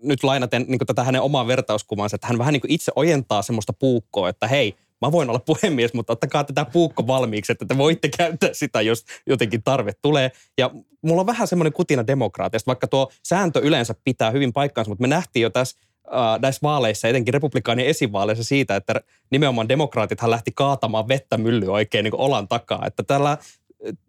nyt 0.02 0.24
lainaten 0.24 0.64
niin 0.68 0.78
tätä 0.86 1.04
hänen 1.04 1.22
omaa 1.22 1.46
vertauskuvansa, 1.46 2.14
että 2.14 2.26
hän 2.26 2.38
vähän 2.38 2.52
niin 2.52 2.62
itse 2.68 2.92
ojentaa 2.96 3.42
semmoista 3.42 3.72
puukkoa, 3.72 4.28
että 4.28 4.46
hei, 4.46 4.76
mä 5.00 5.12
voin 5.12 5.28
olla 5.28 5.38
puhemies, 5.38 5.94
mutta 5.94 6.12
ottakaa 6.12 6.44
tätä 6.44 6.64
puukko 6.64 7.06
valmiiksi, 7.06 7.52
että 7.52 7.66
te 7.66 7.78
voitte 7.78 8.08
käyttää 8.08 8.50
sitä, 8.52 8.80
jos 8.80 9.04
jotenkin 9.26 9.62
tarve 9.62 9.92
tulee. 10.02 10.30
Ja 10.58 10.70
mulla 11.02 11.20
on 11.20 11.26
vähän 11.26 11.46
semmoinen 11.46 11.72
kutina 11.72 12.06
demokraateista, 12.06 12.66
vaikka 12.66 12.86
tuo 12.86 13.10
sääntö 13.22 13.60
yleensä 13.60 13.94
pitää 14.04 14.30
hyvin 14.30 14.52
paikkaansa, 14.52 14.88
mutta 14.88 15.02
me 15.02 15.08
nähtiin 15.08 15.42
jo 15.42 15.50
tässä 15.50 15.78
äh, 16.06 16.40
näissä 16.42 16.60
vaaleissa, 16.62 17.08
etenkin 17.08 17.34
republikaanien 17.34 17.88
esivaaleissa 17.88 18.44
siitä, 18.44 18.76
että 18.76 19.00
nimenomaan 19.30 19.68
demokraatithan 19.68 20.30
lähti 20.30 20.52
kaatamaan 20.54 21.08
vettä 21.08 21.38
mylly 21.38 21.72
oikein 21.72 22.04
niin 22.04 22.16
olan 22.16 22.48
takaa. 22.48 22.82
Että 22.86 23.02
tällä 23.02 23.38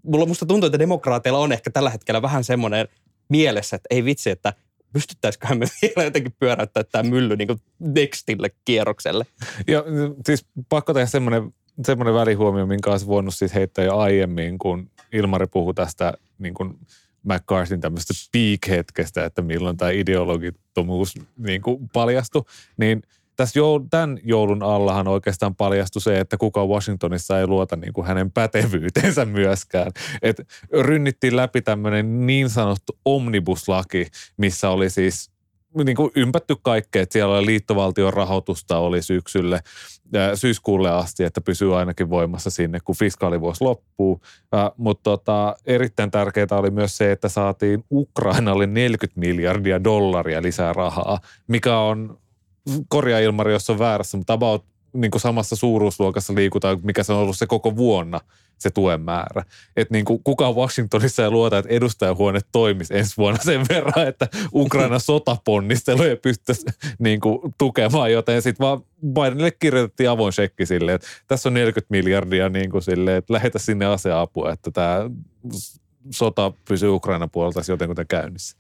mulla 0.04 0.26
musta 0.26 0.46
tuntuu, 0.46 0.66
että 0.66 0.80
demokraateilla 0.80 1.40
on 1.40 1.52
ehkä 1.52 1.70
tällä 1.70 1.90
hetkellä 1.90 2.22
vähän 2.22 2.44
semmoinen 2.44 2.88
mielessä, 3.30 3.76
että 3.76 3.88
ei 3.90 4.06
vitsi, 4.06 4.30
että 4.30 4.54
pystyttäisiköhän 4.94 5.58
me 5.58 5.66
vielä 5.82 6.04
jotenkin 6.04 6.36
pyöräyttää 6.40 6.84
tämä 6.84 7.10
mylly 7.10 7.36
niin 7.36 7.62
nextille 7.80 8.50
kierrokselle. 8.66 9.26
Ja 9.68 9.84
siis 10.26 10.46
pakko 10.70 10.94
tehdä 10.94 11.06
semmoinen, 11.06 11.54
semmoinen 11.86 12.14
välihuomio, 12.14 12.66
minkä 12.66 12.92
olisi 12.92 13.08
voinut 13.08 13.36
siis 13.36 13.54
heittää 13.54 13.86
jo 13.86 13.98
aiemmin, 13.98 14.60
kun 14.60 14.90
Ilmari 15.12 15.46
puhui 15.48 15.74
tästä 15.74 16.14
niin 16.38 16.54
kuin 16.54 16.80
McCarthyn 17.24 17.82
tämmöistä 17.82 18.14
peak-hetkestä, 18.32 19.26
että 19.26 19.42
milloin 19.42 19.78
tämä 19.78 19.92
ideologittomuus 19.92 21.14
niin 21.38 21.62
kuin 21.62 21.90
paljastui, 21.94 22.44
niin 22.78 23.02
tässä 23.36 23.60
joul, 23.60 23.80
tämän 23.90 24.20
joulun 24.24 24.64
allahan 24.64 25.08
oikeastaan 25.08 25.56
paljastui 25.56 26.02
se, 26.02 26.20
että 26.20 26.38
kuka 26.38 26.66
Washingtonissa 26.66 27.40
ei 27.40 27.48
luota 27.48 27.76
niin 27.76 27.94
kuin 27.94 28.08
hänen 28.08 28.32
pätevyytensä 28.32 29.26
myöskään. 29.26 29.92
Et 30.22 30.42
rynnittiin 30.72 31.36
läpi 31.36 31.62
tämmöinen 31.62 32.28
niin 32.28 32.50
sanottu 32.50 33.00
omnibuslaki, 33.06 34.08
missä 34.38 34.70
oli 34.70 34.90
siis 34.90 35.36
niin 35.84 35.96
kuin 35.96 36.12
ympätty 36.16 36.56
kaikkea, 36.62 37.02
että 37.02 37.14
siellä 37.14 37.38
oli 37.38 37.46
liittovaltion 37.46 38.14
rahoitusta 38.14 38.78
oli 38.78 39.02
syksylle, 39.02 39.60
syyskuulle 40.36 40.90
asti, 40.90 41.24
että 41.24 41.42
pysyy 41.42 41.80
ainakin 41.80 42.10
voimassa 42.10 42.50
sinne, 42.50 42.80
kun 42.80 42.96
fiskaalivuosi 42.96 43.64
loppuu. 43.64 44.22
Mutta 44.78 45.04
tota, 45.04 45.56
erittäin 45.66 46.12
tärkeää 46.12 46.48
oli 46.52 46.72
myös 46.72 46.98
se, 46.98 47.12
että 47.12 47.30
saatiin 47.30 47.84
Ukrainalle 47.92 48.68
40 48.68 49.20
miljardia 49.20 49.84
dollaria 49.84 50.42
lisää 50.42 50.74
rahaa, 50.74 51.20
mikä 51.48 51.78
on 51.78 52.18
korjaa 52.88 53.20
Ilmari, 53.20 53.54
jos 53.54 53.70
on 53.70 53.80
väärässä, 53.80 54.18
mutta 54.18 54.34
about 54.34 54.66
niin 54.94 55.12
kuin 55.12 55.22
samassa 55.22 55.56
suuruusluokassa 55.56 56.36
liikutaan, 56.36 56.80
mikä 56.84 57.04
se 57.04 57.14
on 57.14 57.20
ollut 57.20 57.38
se 57.38 57.48
koko 57.48 57.76
vuonna 57.76 58.20
se 58.58 58.70
tuen 58.70 59.02
määrä. 59.02 59.44
Että 59.76 59.94
niin 59.94 60.06
kuin 60.06 60.24
kukaan 60.24 60.56
Washingtonissa 60.56 61.24
ei 61.24 61.30
luota, 61.30 61.58
että 61.58 61.74
edustajahuone 61.74 62.40
toimisi 62.52 62.98
ensi 62.98 63.18
vuonna 63.18 63.44
sen 63.44 63.66
verran, 63.70 64.08
että 64.08 64.28
Ukraina 64.54 65.00
sotaponnisteluja 65.10 66.18
pystyisi 66.18 66.66
niin 67.00 67.20
kuin 67.20 67.40
tukemaan, 67.58 68.12
joten 68.12 68.42
sitten 68.42 68.66
vaan 68.66 68.82
Bidenille 69.14 69.52
kirjoitettiin 69.52 70.10
avoin 70.10 70.34
shekki 70.34 70.66
silleen, 70.66 70.96
että 70.96 71.08
tässä 71.28 71.50
on 71.50 71.54
40 71.54 71.92
miljardia 71.92 72.50
niin 72.50 72.70
kuin 72.72 72.82
silleen, 72.82 73.18
että 73.18 73.34
lähetä 73.34 73.60
sinne 73.60 73.86
aseapua, 73.86 74.52
että 74.52 74.72
tämä 74.72 75.10
sota 76.12 76.52
pysyy 76.68 76.90
Ukrainan 76.90 77.30
puolelta 77.30 77.62
jotenkin 77.68 78.08
käynnissä. 78.08 78.58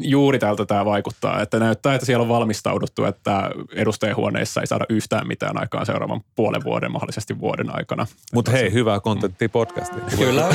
Juuri 0.00 0.38
tältä 0.38 0.64
tämä 0.64 0.84
vaikuttaa, 0.84 1.42
että 1.42 1.58
näyttää, 1.58 1.94
että 1.94 2.06
siellä 2.06 2.22
on 2.22 2.28
valmistauduttu, 2.28 3.04
että 3.04 3.50
edustajahuoneissa 3.74 4.60
ei 4.60 4.66
saada 4.66 4.84
yhtään 4.88 5.26
mitään 5.26 5.60
aikaan 5.60 5.86
seuraavan 5.86 6.20
puolen 6.34 6.64
vuoden, 6.64 6.92
mahdollisesti 6.92 7.40
vuoden 7.40 7.76
aikana. 7.76 8.06
Mutta 8.34 8.50
hei, 8.50 8.72
hyvää 8.72 9.00
kontenttia 9.00 9.48
mm. 9.48 9.52
podcastiin. 9.52 10.02
Kyllä. 10.18 10.48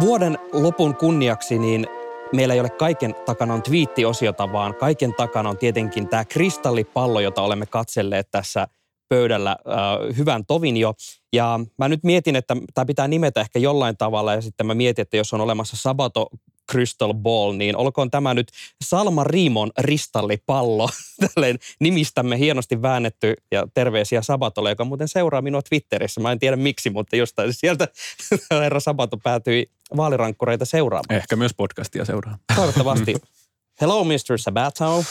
Vuoden 0.00 0.38
lopun 0.52 0.96
kunniaksi 0.96 1.58
niin 1.58 1.86
meillä 2.32 2.54
ei 2.54 2.60
ole 2.60 2.70
kaiken 2.70 3.14
takana 3.26 3.54
on 3.54 3.62
twiittiosiota, 3.62 4.52
vaan 4.52 4.74
kaiken 4.74 5.14
takana 5.14 5.50
on 5.50 5.58
tietenkin 5.58 6.08
tämä 6.08 6.24
kristallipallo, 6.24 7.20
jota 7.20 7.42
olemme 7.42 7.66
katselleet 7.66 8.30
tässä– 8.30 8.66
pöydällä 9.10 9.50
äh, 9.50 10.16
hyvän 10.16 10.46
tovin 10.46 10.76
jo. 10.76 10.94
Ja 11.32 11.60
mä 11.78 11.88
nyt 11.88 12.04
mietin, 12.04 12.36
että 12.36 12.56
tämä 12.74 12.84
pitää 12.84 13.08
nimetä 13.08 13.40
ehkä 13.40 13.58
jollain 13.58 13.96
tavalla 13.96 14.34
ja 14.34 14.40
sitten 14.40 14.66
mä 14.66 14.74
mietin, 14.74 15.02
että 15.02 15.16
jos 15.16 15.34
on 15.34 15.40
olemassa 15.40 15.76
Sabato 15.76 16.26
Crystal 16.72 17.14
Ball, 17.14 17.52
niin 17.52 17.76
olkoon 17.76 18.10
tämä 18.10 18.34
nyt 18.34 18.52
Salma 18.84 19.24
Riimon 19.24 19.70
ristallipallo. 19.78 20.88
Tälleen 21.34 21.58
nimistämme 21.80 22.38
hienosti 22.38 22.82
väännetty 22.82 23.34
ja 23.50 23.68
terveisiä 23.74 24.22
Sabatolle, 24.22 24.70
joka 24.70 24.84
muuten 24.84 25.08
seuraa 25.08 25.42
minua 25.42 25.62
Twitterissä. 25.62 26.20
Mä 26.20 26.32
en 26.32 26.38
tiedä 26.38 26.56
miksi, 26.56 26.90
mutta 26.90 27.16
jostain 27.16 27.54
sieltä 27.54 27.88
herra 28.50 28.80
Sabato 28.80 29.16
päätyi 29.16 29.70
vaalirankkureita 29.96 30.64
seuraamaan. 30.64 31.16
Ehkä 31.16 31.36
myös 31.36 31.54
podcastia 31.56 32.04
seuraa. 32.04 32.38
Toivottavasti. 32.56 33.14
Hello, 33.80 34.04
Mr. 34.04 34.38
Sabato 34.38 35.04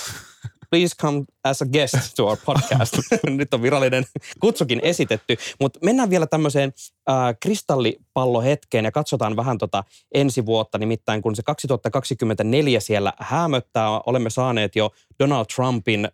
please 0.70 0.96
come 1.02 1.26
as 1.44 1.62
a 1.62 1.66
guest 1.66 2.16
to 2.16 2.28
our 2.28 2.38
podcast. 2.46 2.98
Nyt 3.30 3.54
on 3.54 3.62
virallinen 3.62 4.06
kutsukin 4.40 4.80
esitetty. 4.84 5.38
Mutta 5.60 5.80
mennään 5.84 6.10
vielä 6.10 6.28
tämmöiseen 6.28 6.74
äh, 7.10 7.16
kristallipallohetkeen 7.40 8.86
ja 8.86 8.92
katsotaan 8.92 9.36
vähän 9.36 9.58
tota 9.58 9.84
ensi 10.14 10.46
vuotta. 10.46 10.78
Nimittäin 10.78 11.22
kun 11.22 11.36
se 11.36 11.44
2024 11.44 12.80
siellä 12.80 13.14
hämöttää, 13.20 13.90
olemme 14.06 14.30
saaneet 14.30 14.76
jo 14.76 14.92
Donald 15.20 15.46
Trumpin 15.56 16.06
äh, 16.06 16.12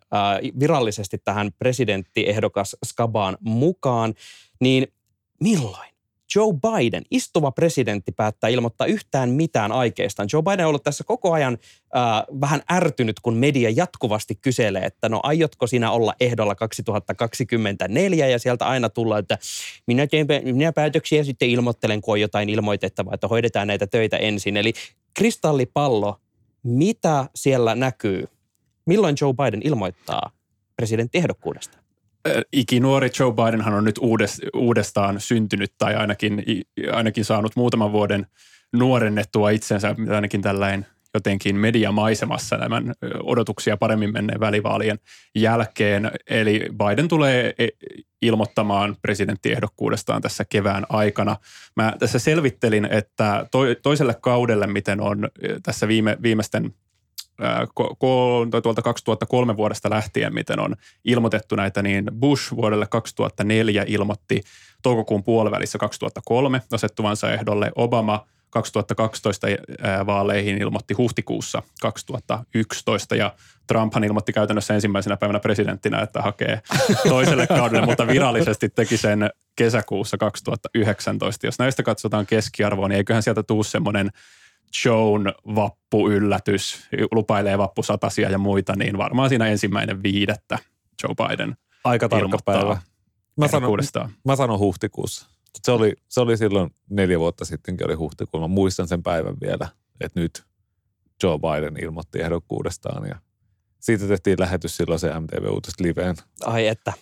virallisesti 0.60 1.18
tähän 1.18 1.50
presidenttiehdokas 1.58 2.76
skabaan 2.84 3.38
mukaan, 3.40 4.14
niin 4.60 4.92
milloin? 5.40 5.95
Joe 6.34 6.52
Biden, 6.52 7.02
istuva 7.10 7.50
presidentti, 7.50 8.12
päättää 8.12 8.50
ilmoittaa 8.50 8.86
yhtään 8.86 9.30
mitään 9.30 9.72
aikeistaan. 9.72 10.28
Joe 10.32 10.42
Biden 10.42 10.64
on 10.64 10.68
ollut 10.68 10.82
tässä 10.82 11.04
koko 11.04 11.32
ajan 11.32 11.58
äh, 11.96 12.02
vähän 12.40 12.62
ärtynyt, 12.72 13.20
kun 13.20 13.36
media 13.36 13.70
jatkuvasti 13.70 14.34
kyselee, 14.34 14.84
että 14.84 15.08
no 15.08 15.20
aiotko 15.22 15.66
sinä 15.66 15.90
olla 15.90 16.14
ehdolla 16.20 16.54
2024 16.54 18.26
ja 18.26 18.38
sieltä 18.38 18.66
aina 18.66 18.88
tullaan, 18.88 19.20
että 19.20 19.38
minä, 19.86 20.06
teen, 20.06 20.26
minä 20.42 20.72
päätöksiä 20.72 21.24
sitten 21.24 21.48
ilmoittelen, 21.48 22.00
kun 22.00 22.12
on 22.12 22.20
jotain 22.20 22.48
ilmoitettavaa, 22.48 23.14
että 23.14 23.28
hoidetaan 23.28 23.66
näitä 23.66 23.86
töitä 23.86 24.16
ensin. 24.16 24.56
Eli 24.56 24.72
kristallipallo, 25.14 26.20
mitä 26.62 27.26
siellä 27.34 27.74
näkyy? 27.74 28.28
Milloin 28.86 29.16
Joe 29.20 29.32
Biden 29.32 29.60
ilmoittaa 29.64 30.30
presidenttiehdokkuudesta? 30.76 31.85
Ikinuori 32.52 33.10
Joe 33.18 33.32
Bidenhan 33.32 33.74
on 33.74 33.84
nyt 33.84 34.00
uudestaan 34.54 35.20
syntynyt 35.20 35.72
tai 35.78 35.94
ainakin, 35.94 36.44
ainakin 36.92 37.24
saanut 37.24 37.56
muutaman 37.56 37.92
vuoden 37.92 38.26
nuorennettua 38.72 39.50
itsensä 39.50 39.94
ainakin 40.14 40.42
tällainen 40.42 40.86
jotenkin 41.14 41.56
mediamaisemassa 41.56 42.58
tämän 42.58 42.94
odotuksia 43.22 43.76
paremmin 43.76 44.12
menneen 44.12 44.40
välivaalien 44.40 44.98
jälkeen. 45.34 46.10
Eli 46.30 46.68
Biden 46.72 47.08
tulee 47.08 47.54
e, 47.58 47.68
ilmoittamaan 48.22 48.96
presidenttiehdokkuudestaan 49.02 50.22
tässä 50.22 50.44
kevään 50.44 50.86
aikana. 50.88 51.36
Mä 51.76 51.92
tässä 51.98 52.18
selvittelin, 52.18 52.84
että 52.84 53.46
toiselle 53.82 54.14
kaudelle, 54.20 54.66
miten 54.66 55.00
on 55.00 55.28
tässä 55.62 55.88
viime, 55.88 56.16
viimeisten 56.22 56.74
tuolta 58.62 58.82
2003 58.82 59.56
vuodesta 59.56 59.90
lähtien, 59.90 60.34
miten 60.34 60.60
on 60.60 60.76
ilmoitettu 61.04 61.56
näitä, 61.56 61.82
niin 61.82 62.10
Bush 62.20 62.56
vuodelle 62.56 62.86
2004 62.86 63.84
ilmoitti 63.86 64.42
toukokuun 64.82 65.24
puolivälissä 65.24 65.78
2003 65.78 66.62
asettuvansa 66.72 67.32
ehdolle. 67.32 67.72
Obama 67.74 68.26
2012 68.50 69.46
vaaleihin 70.06 70.62
ilmoitti 70.62 70.94
huhtikuussa 70.94 71.62
2011 71.80 73.16
ja 73.16 73.32
Trumphan 73.66 74.04
ilmoitti 74.04 74.32
käytännössä 74.32 74.74
ensimmäisenä 74.74 75.16
päivänä 75.16 75.40
presidenttinä, 75.40 76.00
että 76.00 76.22
hakee 76.22 76.60
toiselle 77.08 77.46
kaudelle, 77.46 77.86
mutta 77.86 78.06
virallisesti 78.06 78.68
teki 78.68 78.96
sen 78.96 79.30
kesäkuussa 79.56 80.18
2019. 80.18 81.46
Jos 81.46 81.58
näistä 81.58 81.82
katsotaan 81.82 82.26
keskiarvoa, 82.26 82.88
niin 82.88 82.96
eiköhän 82.96 83.22
sieltä 83.22 83.42
tuu 83.42 83.62
semmoinen– 83.62 84.10
Joan 84.84 85.34
vappu-yllätys, 85.54 86.88
lupailee 87.12 87.58
vappusatasia 87.58 88.30
ja 88.30 88.38
muita, 88.38 88.76
niin 88.76 88.98
varmaan 88.98 89.28
siinä 89.28 89.46
ensimmäinen 89.46 90.02
viidettä 90.02 90.58
Joe 91.02 91.28
Biden 91.28 91.56
Aika 91.84 92.08
tarkka 92.08 92.38
päivä. 92.44 92.80
Mä 93.36 93.48
sanon, 93.48 93.78
mä 94.24 94.36
sanon 94.36 94.58
huhtikuussa. 94.58 95.26
Se 95.62 95.72
oli, 95.72 95.92
se 96.08 96.20
oli 96.20 96.36
silloin 96.36 96.70
neljä 96.90 97.18
vuotta 97.18 97.44
sittenkin 97.44 97.86
oli 97.86 97.94
huhtikuussa. 97.94 98.48
Mä 98.48 98.54
muistan 98.54 98.88
sen 98.88 99.02
päivän 99.02 99.36
vielä, 99.40 99.68
että 100.00 100.20
nyt 100.20 100.44
Joe 101.22 101.38
Biden 101.38 101.84
ilmoitti 101.84 102.22
ehdokkuudestaan 102.22 103.08
ja 103.08 103.16
siitä 103.80 104.08
tehtiin 104.08 104.40
lähetys 104.40 104.76
silloin 104.76 105.00
se 105.00 105.20
MTV 105.20 105.50
Uutiset 105.50 105.80
liveen. 105.80 106.16
Ai 106.44 106.66
että, 106.66 106.92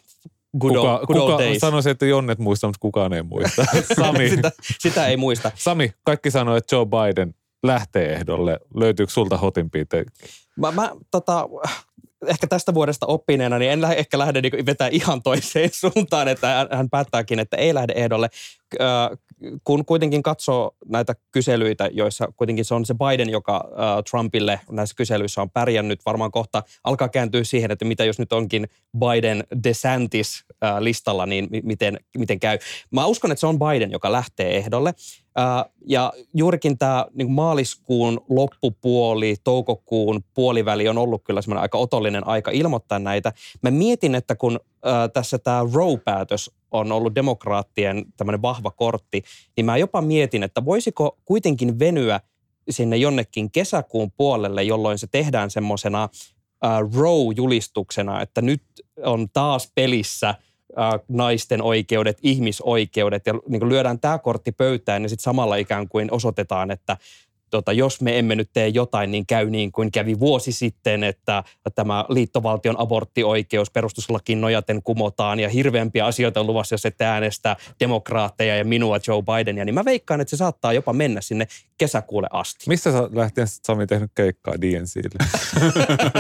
good 0.58 0.76
old, 0.76 0.98
kuka, 0.98 1.06
good 1.06 1.16
old 1.16 1.30
kuka 1.30 1.44
days. 1.44 1.60
sanoisi, 1.60 1.90
että 1.90 2.06
Jonnet 2.06 2.38
muistaa, 2.38 2.68
mutta 2.68 2.80
kukaan 2.80 3.12
ei 3.12 3.22
muista. 3.22 3.64
Sami. 3.96 4.30
sitä, 4.30 4.52
sitä 4.78 5.06
ei 5.06 5.16
muista. 5.16 5.50
Sami, 5.54 5.92
kaikki 6.04 6.30
sanoo, 6.30 6.56
että 6.56 6.76
Joe 6.76 6.86
Biden 6.86 7.34
lähtee 7.66 8.12
ehdolle? 8.12 8.60
Löytyykö 8.74 9.12
sulta 9.12 9.36
hotin 9.36 9.70
Mä, 10.56 10.72
mä 10.72 10.92
tota, 11.10 11.48
ehkä 12.26 12.46
tästä 12.46 12.74
vuodesta 12.74 13.06
oppineena, 13.06 13.58
niin 13.58 13.70
en 13.70 13.80
lähde, 13.80 13.96
ehkä 13.96 14.18
lähde 14.18 14.40
niin 14.40 14.66
vetää 14.66 14.88
ihan 14.88 15.22
toiseen 15.22 15.70
suuntaan, 15.92 16.28
että 16.28 16.68
hän 16.72 16.90
päättääkin, 16.90 17.38
että 17.38 17.56
ei 17.56 17.74
lähde 17.74 17.92
ehdolle. 17.96 18.28
Kun 19.64 19.84
kuitenkin 19.84 20.22
katsoo 20.22 20.76
näitä 20.88 21.14
kyselyitä, 21.32 21.90
joissa 21.92 22.28
kuitenkin 22.36 22.64
se 22.64 22.74
on 22.74 22.86
se 22.86 22.94
Biden, 22.94 23.30
joka 23.30 23.68
Trumpille 24.10 24.60
näissä 24.70 24.96
kyselyissä 24.96 25.42
on 25.42 25.50
pärjännyt, 25.50 26.00
varmaan 26.06 26.30
kohta 26.30 26.62
alkaa 26.84 27.08
kääntyä 27.08 27.44
siihen, 27.44 27.70
että 27.70 27.84
mitä 27.84 28.04
jos 28.04 28.18
nyt 28.18 28.32
onkin 28.32 28.68
Biden 28.98 29.44
DeSantis 29.64 30.44
listalla, 30.78 31.26
niin 31.26 31.48
miten, 31.62 31.98
miten 32.18 32.40
käy. 32.40 32.58
Mä 32.90 33.06
uskon, 33.06 33.32
että 33.32 33.40
se 33.40 33.46
on 33.46 33.58
Biden, 33.58 33.90
joka 33.90 34.12
lähtee 34.12 34.56
ehdolle. 34.56 34.94
Ja 35.86 36.12
juurikin 36.34 36.78
tämä 36.78 37.06
niin 37.14 37.30
maaliskuun 37.30 38.20
loppupuoli, 38.28 39.36
toukokuun 39.44 40.24
puoliväli 40.34 40.88
on 40.88 40.98
ollut 40.98 41.24
kyllä 41.24 41.42
semmoinen 41.42 41.62
aika 41.62 41.78
otollinen 41.78 42.26
aika 42.26 42.50
ilmoittaa 42.50 42.98
näitä. 42.98 43.32
Mä 43.62 43.70
mietin, 43.70 44.14
että 44.14 44.36
kun 44.36 44.60
tässä 45.12 45.38
tämä 45.38 45.66
Roe-päätös 45.72 46.50
on 46.70 46.92
ollut 46.92 47.14
demokraattien 47.14 48.04
tämmöinen 48.16 48.42
vahva 48.42 48.70
kortti, 48.70 49.22
niin 49.56 49.64
mä 49.64 49.76
jopa 49.76 50.00
mietin, 50.00 50.42
että 50.42 50.64
voisiko 50.64 51.18
kuitenkin 51.24 51.78
venyä 51.78 52.20
sinne 52.70 52.96
jonnekin 52.96 53.50
kesäkuun 53.50 54.12
puolelle, 54.16 54.62
jolloin 54.62 54.98
se 54.98 55.06
tehdään 55.06 55.50
semmoisena 55.50 56.08
Roe-julistuksena, 56.94 58.20
että 58.20 58.42
nyt 58.42 58.62
on 59.04 59.28
taas 59.32 59.72
pelissä– 59.74 60.34
naisten 61.08 61.62
oikeudet, 61.62 62.18
ihmisoikeudet 62.22 63.26
ja 63.26 63.34
niin 63.48 63.60
kuin 63.60 63.68
lyödään 63.68 64.00
tämä 64.00 64.18
kortti 64.18 64.52
pöytään 64.52 65.02
ja 65.02 65.08
sitten 65.08 65.22
samalla 65.22 65.56
ikään 65.56 65.88
kuin 65.88 66.12
osoitetaan, 66.12 66.70
että 66.70 66.96
tota, 67.50 67.72
jos 67.72 68.00
me 68.00 68.18
emme 68.18 68.36
nyt 68.36 68.50
tee 68.52 68.68
jotain, 68.68 69.10
niin 69.10 69.26
käy 69.26 69.50
niin 69.50 69.72
kuin 69.72 69.92
kävi 69.92 70.20
vuosi 70.20 70.52
sitten, 70.52 71.04
että 71.04 71.44
tämä 71.74 72.04
liittovaltion 72.08 72.80
aborttioikeus 72.80 73.70
perustuslakiin 73.70 74.40
nojaten 74.40 74.82
kumotaan 74.82 75.40
ja 75.40 75.48
hirveämpiä 75.48 76.06
asioita 76.06 76.40
on 76.40 76.46
luvassa, 76.46 76.74
jos 76.74 76.86
ette 76.86 77.04
äänestä 77.04 77.56
demokraatteja 77.80 78.56
ja 78.56 78.64
minua 78.64 78.98
Joe 79.06 79.22
Bidenia, 79.22 79.64
niin 79.64 79.74
mä 79.74 79.84
veikkaan, 79.84 80.20
että 80.20 80.30
se 80.30 80.36
saattaa 80.36 80.72
jopa 80.72 80.92
mennä 80.92 81.20
sinne 81.20 81.46
kesäkuulle 81.78 82.28
asti. 82.32 82.64
Mistä 82.68 82.92
sä 82.92 83.08
lähtien 83.12 83.46
Sami 83.48 83.86
tehnyt 83.86 84.10
keikkaa 84.14 84.54
DNClle? 84.60 85.26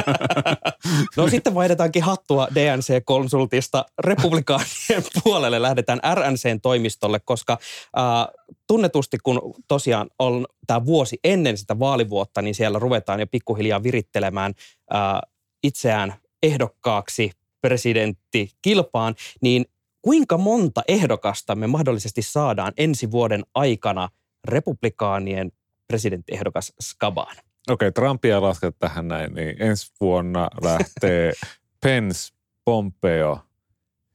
no 1.16 1.28
sitten 1.28 1.54
vaihdetaankin 1.54 2.02
hattua 2.02 2.48
DNC-konsultista 2.54 3.84
republikaanien 3.98 5.04
puolelle. 5.24 5.62
Lähdetään 5.62 6.00
RNCn 6.14 6.60
toimistolle, 6.62 7.20
koska 7.20 7.58
äh, 7.98 8.43
tunnetusti 8.66 9.18
kun 9.22 9.54
tosiaan 9.68 10.10
on 10.18 10.46
tämä 10.66 10.86
vuosi 10.86 11.18
ennen 11.24 11.56
sitä 11.56 11.78
vaalivuotta, 11.78 12.42
niin 12.42 12.54
siellä 12.54 12.78
ruvetaan 12.78 13.20
jo 13.20 13.26
pikkuhiljaa 13.26 13.82
virittelemään 13.82 14.54
äh, 14.94 15.20
itseään 15.62 16.14
ehdokkaaksi 16.42 17.30
presidenttikilpaan, 17.60 19.14
niin 19.40 19.64
kuinka 20.02 20.38
monta 20.38 20.82
ehdokasta 20.88 21.54
me 21.54 21.66
mahdollisesti 21.66 22.22
saadaan 22.22 22.72
ensi 22.76 23.10
vuoden 23.10 23.44
aikana 23.54 24.08
republikaanien 24.44 25.52
presidenttiehdokas 25.86 26.72
skabaan? 26.80 27.36
Okei, 27.36 27.88
okay, 27.88 27.92
Trumpia 27.92 28.42
lasket 28.42 28.76
tähän 28.78 29.08
näin, 29.08 29.34
niin 29.34 29.62
ensi 29.62 29.92
vuonna 30.00 30.48
lähtee 30.62 31.32
Pence, 31.82 32.32
Pompeo, 32.64 33.38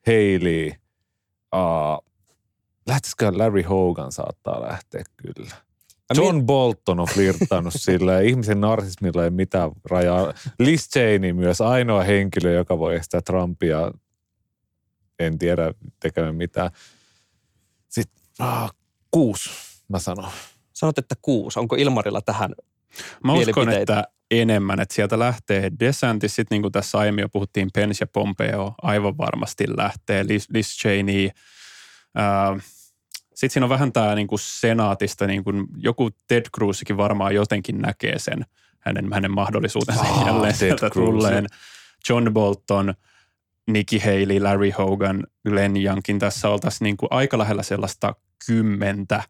Haley, 0.08 0.72
uh, 1.56 2.09
lähtisikö 2.90 3.32
Larry 3.36 3.62
Hogan 3.62 4.12
saattaa 4.12 4.62
lähteä 4.62 5.04
kyllä. 5.18 5.56
John 6.16 6.46
Bolton 6.46 7.00
on 7.00 7.08
flirtannut 7.08 7.74
sillä 7.86 8.14
ja 8.14 8.22
ihmisen 8.22 8.62
narsismilla 8.62 9.24
ei 9.24 9.30
mitään 9.30 9.72
rajaa. 9.86 10.34
Liz 10.60 10.90
Cheney 10.90 11.34
myös 11.34 11.62
ainoa 11.62 12.04
henkilö, 12.04 12.52
joka 12.52 12.80
voi 12.80 12.96
estää 12.96 13.22
Trumpia, 13.22 13.92
en 15.20 15.38
tiedä 15.38 15.74
tekemään 16.00 16.36
mitään. 16.36 16.72
Sitten 17.90 18.24
ah, 18.40 18.72
kuusi, 19.12 19.50
mä 19.88 20.00
sanon. 20.00 20.32
Sanot, 20.74 20.98
että 20.98 21.16
kuusi. 21.22 21.60
Onko 21.60 21.76
Ilmarilla 21.76 22.22
tähän 22.22 22.54
Mä 23.24 23.34
uskon, 23.34 23.70
että 23.70 24.04
enemmän, 24.32 24.80
että 24.80 24.96
sieltä 24.96 25.20
lähtee 25.20 25.72
DeSantis, 25.80 26.36
sitten 26.36 26.56
niin 26.56 26.62
kuin 26.62 26.72
tässä 26.72 26.98
aiemmin 26.98 27.22
jo 27.22 27.30
puhuttiin, 27.30 27.70
Pence 27.74 27.98
ja 28.00 28.08
Pompeo 28.08 28.74
aivan 28.82 29.18
varmasti 29.18 29.66
lähtee, 29.78 30.28
Liz, 30.28 30.46
Liz 30.50 30.68
Cheney, 30.68 31.30
äh, 32.20 32.64
sitten 33.40 33.50
siinä 33.50 33.66
on 33.66 33.70
vähän 33.70 33.92
tämä 33.92 34.16
niin 34.16 34.28
kuin 34.28 34.40
senaatista, 34.40 35.28
niin 35.28 35.44
kuin 35.44 35.68
joku 35.78 36.10
Ted 36.28 36.46
Cruzkin 36.56 36.98
varmaan 36.98 37.36
jotenkin 37.36 37.78
näkee 37.82 38.20
sen, 38.20 38.46
hänen, 38.80 39.14
hänen 39.14 39.32
mahdollisuutensa 39.32 40.02
oh, 40.02 40.28
jälleen 40.28 40.54
sieltä 40.54 40.90
tulleen. 40.90 41.48
John 42.10 42.34
Bolton, 42.34 42.94
Nikki 43.68 44.00
Haley, 44.00 44.40
Larry 44.40 44.72
Hogan, 44.78 45.24
Glenn 45.50 45.78
Youngkin 45.78 46.20
tässä 46.20 46.50
oltaisiin 46.50 46.86
niin 46.86 46.98
kuin 46.98 47.08
aika 47.12 47.38
lähellä 47.38 47.64
sellaista 47.64 48.16
kymmentä. 48.46 49.24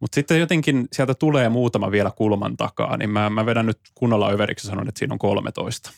Mutta 0.00 0.14
sitten 0.14 0.40
jotenkin 0.40 0.88
sieltä 0.92 1.14
tulee 1.14 1.48
muutama 1.48 1.90
vielä 1.90 2.10
kulman 2.10 2.56
takaa, 2.56 2.96
niin 2.96 3.10
mä, 3.10 3.30
mä 3.30 3.46
vedän 3.46 3.66
nyt 3.66 3.78
kunnolla 3.94 4.30
överiksi 4.30 4.66
sanon, 4.66 4.88
että 4.88 4.98
siinä 4.98 5.12
on 5.12 5.18
13. 5.18 5.92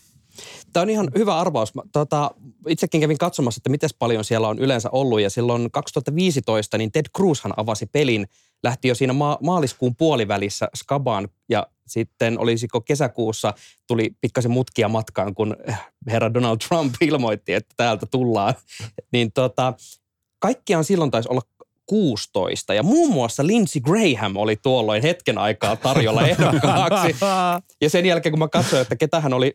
Tämä 0.73 0.83
on 0.83 0.91
ihan 0.91 1.09
hyvä 1.19 1.39
arvaus. 1.39 1.73
Tota, 1.93 2.31
itsekin 2.69 3.01
kävin 3.01 3.19
katsomassa, 3.19 3.59
että 3.59 3.71
miten 3.71 3.91
paljon 3.99 4.25
siellä 4.25 4.49
on 4.49 4.59
yleensä 4.59 4.89
ollut. 4.93 5.21
Ja 5.21 5.31
silloin 5.31 5.71
2015 5.71 6.79
niin 6.79 6.93
Ted 6.93 7.07
Cruzhan 7.17 7.55
avasi 7.57 7.87
pelin. 7.87 8.27
Lähti 8.63 8.89
jo 8.89 8.95
siinä 8.95 9.13
ma- 9.13 9.39
maaliskuun 9.43 9.97
puolivälissä 9.97 10.69
Skabaan 10.75 11.29
ja 11.49 11.67
sitten 11.87 12.39
olisiko 12.39 12.81
kesäkuussa 12.81 13.55
tuli 13.87 14.17
pikkasen 14.21 14.51
mutkia 14.51 14.89
matkaan, 14.89 15.35
kun 15.35 15.57
herra 16.07 16.35
Donald 16.35 16.59
Trump 16.69 16.95
ilmoitti, 17.01 17.53
että 17.53 17.75
täältä 17.77 18.07
tullaan. 18.07 18.55
niin 19.13 19.33
tota, 19.33 19.75
kaikkiaan 20.39 20.85
silloin 20.85 21.11
taisi 21.11 21.29
olla 21.29 21.41
16. 21.91 22.75
Ja 22.75 22.83
muun 22.83 23.13
muassa 23.13 23.47
Lindsey 23.47 23.83
Graham 23.83 24.37
oli 24.37 24.57
tuolloin 24.57 25.03
hetken 25.03 25.39
aikaa 25.39 25.77
tarjolla 25.77 26.27
ehdokkaaksi. 26.27 27.17
ja 27.83 27.91
sen 27.91 28.07
jälkeen, 28.07 28.33
kun 28.33 28.39
mä 28.39 28.49
katsoin, 28.49 28.83
että 28.83 28.97
ketä 28.97 29.21
hän 29.21 29.33
oli, 29.33 29.53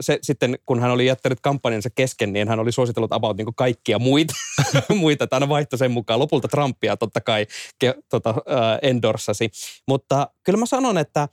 se, 0.00 0.18
sitten 0.22 0.58
kun 0.66 0.80
hän 0.80 0.90
oli 0.90 1.06
jättänyt 1.06 1.40
kampanjansa 1.40 1.90
kesken, 1.94 2.32
niin 2.32 2.48
hän 2.48 2.60
oli 2.60 2.72
suositellut 2.72 3.12
about 3.12 3.36
niin 3.36 3.54
kaikkia 3.56 3.98
muita. 3.98 4.34
muita, 4.94 5.24
että 5.24 5.36
aina 5.36 5.48
vaihtoi 5.48 5.78
sen 5.78 5.90
mukaan. 5.90 6.20
Lopulta 6.20 6.48
Trumpia 6.48 6.96
totta 6.96 7.20
kai 7.20 7.46
ke, 7.78 7.94
tota, 8.08 8.34
endorsasi. 8.82 9.50
Mutta 9.88 10.30
kyllä 10.44 10.58
mä 10.58 10.66
sanon, 10.66 10.98
että 10.98 11.28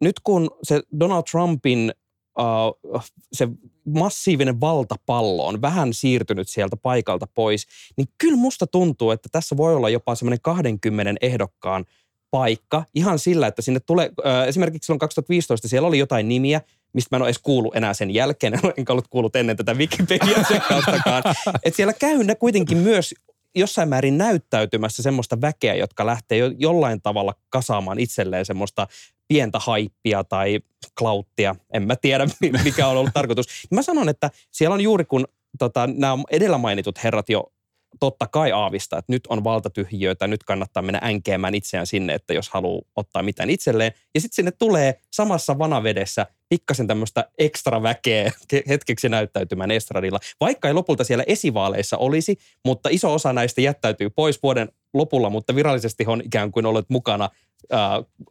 nyt 0.00 0.20
kun 0.24 0.50
se 0.62 0.82
Donald 1.00 1.22
Trumpin 1.30 1.92
uh, 2.38 3.02
se 3.32 3.48
massiivinen 3.84 4.60
valtapallo 4.60 5.46
on 5.46 5.62
vähän 5.62 5.92
siirtynyt 5.92 6.48
sieltä 6.48 6.76
paikalta 6.76 7.26
pois, 7.34 7.66
niin 7.96 8.08
kyllä 8.18 8.36
musta 8.36 8.66
tuntuu, 8.66 9.10
että 9.10 9.28
tässä 9.32 9.56
voi 9.56 9.74
olla 9.74 9.90
jopa 9.90 10.14
semmoinen 10.14 10.40
20 10.42 11.12
ehdokkaan 11.20 11.84
paikka 12.30 12.84
ihan 12.94 13.18
sillä, 13.18 13.46
että 13.46 13.62
sinne 13.62 13.80
tulee, 13.80 14.08
uh, 14.08 14.48
esimerkiksi 14.48 14.86
silloin 14.86 14.98
2015 14.98 15.68
siellä 15.68 15.88
oli 15.88 15.98
jotain 15.98 16.28
nimiä, 16.28 16.60
mistä 16.92 17.08
mä 17.10 17.16
en 17.16 17.22
ole 17.22 17.28
edes 17.28 17.38
kuullut 17.38 17.76
enää 17.76 17.94
sen 17.94 18.10
jälkeen, 18.10 18.60
enkä 18.76 18.92
ollut 18.92 19.08
kuullut 19.08 19.36
ennen 19.36 19.56
tätä 19.56 19.74
Wikipedia-tsekkaustakaan. 19.74 21.22
että 21.64 21.76
siellä 21.76 21.92
käy 21.92 22.24
ne 22.24 22.34
kuitenkin 22.34 22.78
myös 22.78 23.14
jossain 23.54 23.88
määrin 23.88 24.18
näyttäytymässä 24.18 25.02
semmoista 25.02 25.40
väkeä, 25.40 25.74
jotka 25.74 26.06
lähtee 26.06 26.38
jo 26.38 26.50
jollain 26.58 27.02
tavalla 27.02 27.34
kasaamaan 27.48 27.98
itselleen 27.98 28.44
semmoista 28.44 28.86
pientä 29.28 29.58
haippia 29.58 30.24
tai 30.24 30.60
klauttia, 30.98 31.56
en 31.72 31.86
mä 31.86 31.96
tiedä 31.96 32.26
mikä 32.64 32.86
on 32.86 32.96
ollut 32.96 33.14
tarkoitus. 33.14 33.46
Mä 33.70 33.82
sanon, 33.82 34.08
että 34.08 34.30
siellä 34.50 34.74
on 34.74 34.80
juuri 34.80 35.04
kun 35.04 35.24
tota, 35.58 35.86
nämä 35.86 36.18
edellä 36.30 36.58
mainitut 36.58 37.04
herrat 37.04 37.28
jo 37.28 37.52
totta 38.00 38.26
kai 38.26 38.52
aavista, 38.52 38.98
että 38.98 39.12
nyt 39.12 39.26
on 39.28 39.44
valtatyhjiöitä, 39.44 40.26
nyt 40.26 40.44
kannattaa 40.44 40.82
mennä 40.82 41.00
änkeämään 41.02 41.54
itseään 41.54 41.86
sinne, 41.86 42.14
että 42.14 42.34
jos 42.34 42.48
haluaa 42.48 42.82
ottaa 42.96 43.22
mitään 43.22 43.50
itselleen. 43.50 43.92
Ja 44.14 44.20
sitten 44.20 44.36
sinne 44.36 44.50
tulee 44.50 45.00
samassa 45.10 45.58
vanavedessä 45.58 46.26
pikkasen 46.48 46.86
tämmöistä 46.86 47.30
ekstra 47.38 47.82
väkeä 47.82 48.32
hetkeksi 48.68 49.08
näyttäytymään 49.08 49.70
estradilla. 49.70 50.18
Vaikka 50.40 50.68
ei 50.68 50.74
lopulta 50.74 51.04
siellä 51.04 51.24
esivaaleissa 51.26 51.96
olisi, 51.96 52.36
mutta 52.64 52.88
iso 52.92 53.14
osa 53.14 53.32
näistä 53.32 53.60
jättäytyy 53.60 54.10
pois 54.10 54.42
vuoden 54.42 54.68
lopulla, 54.94 55.30
mutta 55.30 55.54
virallisesti 55.54 56.04
on 56.06 56.22
ikään 56.24 56.52
kuin 56.52 56.66
ollut 56.66 56.86
mukana 56.88 57.28
äh, 57.72 57.80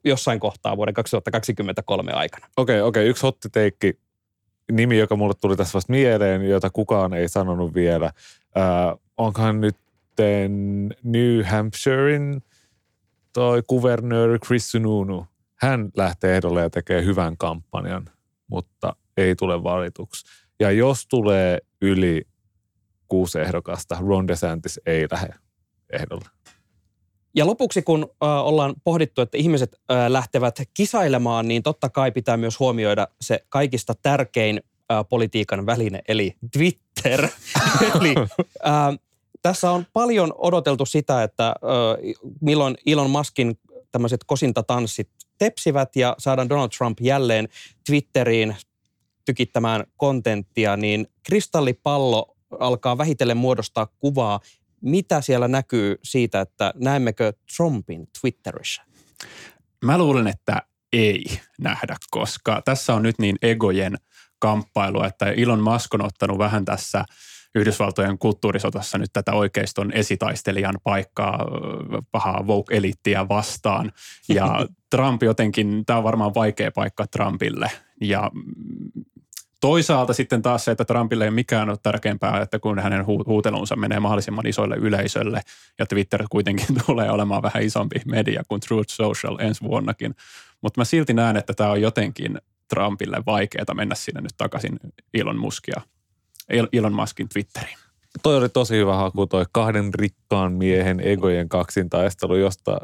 jossain 0.05 0.39
kohtaa 0.39 0.77
vuoden 0.77 0.93
2023 0.93 2.11
aikana. 2.11 2.47
Okei, 2.57 2.75
okay, 2.75 2.87
okei. 2.87 3.01
Okay. 3.01 3.09
Yksi 3.09 3.23
hottiteikki 3.23 3.99
nimi, 4.71 4.97
joka 4.97 5.15
mulle 5.15 5.33
tuli 5.41 5.55
tässä 5.55 5.73
vasta 5.73 5.93
mieleen, 5.93 6.49
jota 6.49 6.69
kukaan 6.69 7.13
ei 7.13 7.29
sanonut 7.29 7.73
vielä. 7.73 8.05
Äh, 8.05 9.02
onkohan 9.17 9.61
nyt 9.61 9.77
New 11.03 11.43
Hampshirein 11.45 12.43
toi 13.33 13.63
kuvernööri 13.67 14.39
Chris 14.39 14.71
Sununu. 14.71 15.25
Hän 15.55 15.89
lähtee 15.97 16.35
ehdolle 16.35 16.61
ja 16.61 16.69
tekee 16.69 17.05
hyvän 17.05 17.37
kampanjan, 17.37 18.05
mutta 18.47 18.95
ei 19.17 19.35
tule 19.35 19.63
valituksi. 19.63 20.25
Ja 20.59 20.71
jos 20.71 21.07
tulee 21.07 21.59
yli 21.81 22.21
kuusi 23.07 23.39
ehdokasta, 23.39 23.97
Ron 24.07 24.27
DeSantis 24.27 24.79
ei 24.85 25.07
lähde 25.11 25.33
ehdolle. 25.93 26.29
Ja 27.35 27.45
lopuksi, 27.45 27.81
kun 27.81 28.03
äh, 28.03 28.29
ollaan 28.29 28.73
pohdittu, 28.83 29.21
että 29.21 29.37
ihmiset 29.37 29.75
äh, 29.91 30.07
lähtevät 30.07 30.55
kisailemaan, 30.73 31.47
niin 31.47 31.63
totta 31.63 31.89
kai 31.89 32.11
pitää 32.11 32.37
myös 32.37 32.59
huomioida 32.59 33.07
se 33.21 33.39
kaikista 33.49 33.93
tärkein 34.01 34.61
äh, 34.99 35.05
politiikan 35.09 35.65
väline, 35.65 36.01
eli 36.07 36.35
Twitter. 36.51 37.27
eli 37.99 38.15
äh, 38.67 38.99
tässä 39.41 39.71
on 39.71 39.85
paljon 39.93 40.33
odoteltu 40.37 40.85
sitä, 40.85 41.23
että 41.23 41.47
äh, 41.47 41.53
milloin 42.41 42.77
Elon 42.85 43.09
Muskin 43.09 43.59
tämmöiset 43.91 44.23
kosintatanssit 44.23 45.09
tepsivät 45.37 45.95
ja 45.95 46.15
saadaan 46.17 46.49
Donald 46.49 46.69
Trump 46.77 46.97
jälleen 47.01 47.49
Twitteriin 47.85 48.55
tykittämään 49.25 49.83
kontenttia, 49.97 50.77
niin 50.77 51.07
kristallipallo 51.23 52.35
alkaa 52.59 52.97
vähitellen 52.97 53.37
muodostaa 53.37 53.87
kuvaa 53.99 54.39
mitä 54.83 55.21
siellä 55.21 55.47
näkyy 55.47 55.95
siitä, 56.03 56.41
että 56.41 56.73
näemmekö 56.75 57.33
Trumpin 57.55 58.07
Twitterissä? 58.21 58.83
Mä 59.85 59.97
luulen, 59.97 60.27
että 60.27 60.61
ei 60.93 61.23
nähdä, 61.59 61.95
koska 62.11 62.61
tässä 62.65 62.93
on 62.93 63.03
nyt 63.03 63.19
niin 63.19 63.35
egojen 63.41 63.97
kamppailu, 64.43 65.03
että 65.03 65.25
Elon 65.25 65.63
Musk 65.63 65.93
on 65.93 66.05
ottanut 66.05 66.37
vähän 66.37 66.65
tässä 66.65 67.05
Yhdysvaltojen 67.55 68.17
kulttuurisotassa 68.17 68.97
nyt 68.97 69.09
tätä 69.13 69.33
oikeiston 69.33 69.91
esitaistelijan 69.91 70.75
paikkaa 70.83 71.45
pahaa 72.11 72.43
woke-elittiä 72.47 73.27
vastaan. 73.29 73.91
Ja 74.29 74.65
Trump 74.91 75.23
jotenkin, 75.23 75.85
tämä 75.85 75.97
on 75.97 76.03
varmaan 76.03 76.33
vaikea 76.35 76.71
paikka 76.71 77.07
Trumpille. 77.07 77.71
Ja 78.01 78.31
Toisaalta 79.59 80.13
sitten 80.13 80.41
taas 80.41 80.65
se, 80.65 80.71
että 80.71 80.85
Trumpille 80.85 81.25
ei 81.25 81.31
mikään 81.31 81.69
ole 81.69 81.77
tärkeämpää, 81.83 82.41
että 82.41 82.59
kun 82.59 82.79
hänen 82.79 83.05
huutelunsa 83.05 83.75
menee 83.75 83.99
mahdollisimman 83.99 84.47
isoille 84.47 84.75
yleisölle, 84.75 85.41
ja 85.79 85.85
Twitter 85.85 86.23
kuitenkin 86.29 86.67
tulee 86.85 87.11
olemaan 87.11 87.41
vähän 87.41 87.63
isompi 87.63 88.01
media 88.05 88.43
kuin 88.47 88.61
Truth 88.61 88.89
Social 88.89 89.37
ensi 89.39 89.63
vuonnakin. 89.63 90.15
Mutta 90.61 90.81
mä 90.81 90.85
silti 90.85 91.13
näen, 91.13 91.37
että 91.37 91.53
tämä 91.53 91.69
on 91.69 91.81
jotenkin 91.81 92.39
Trumpille 92.69 93.23
vaikeaa 93.25 93.73
mennä 93.73 93.95
sinne 93.95 94.21
nyt 94.21 94.33
takaisin 94.37 94.79
Elon 95.13 95.39
Muskia, 95.39 95.81
Elon 96.73 96.93
Muskin 96.93 97.29
Twitteriin. 97.29 97.77
Toi 98.23 98.37
oli 98.37 98.49
tosi 98.49 98.75
hyvä 98.75 98.95
haku, 98.95 99.27
toi 99.27 99.45
kahden 99.51 99.93
rikkaan 99.93 100.53
miehen 100.53 100.99
egojen 100.99 101.49
kaksintaistelu, 101.49 102.35
josta 102.35 102.77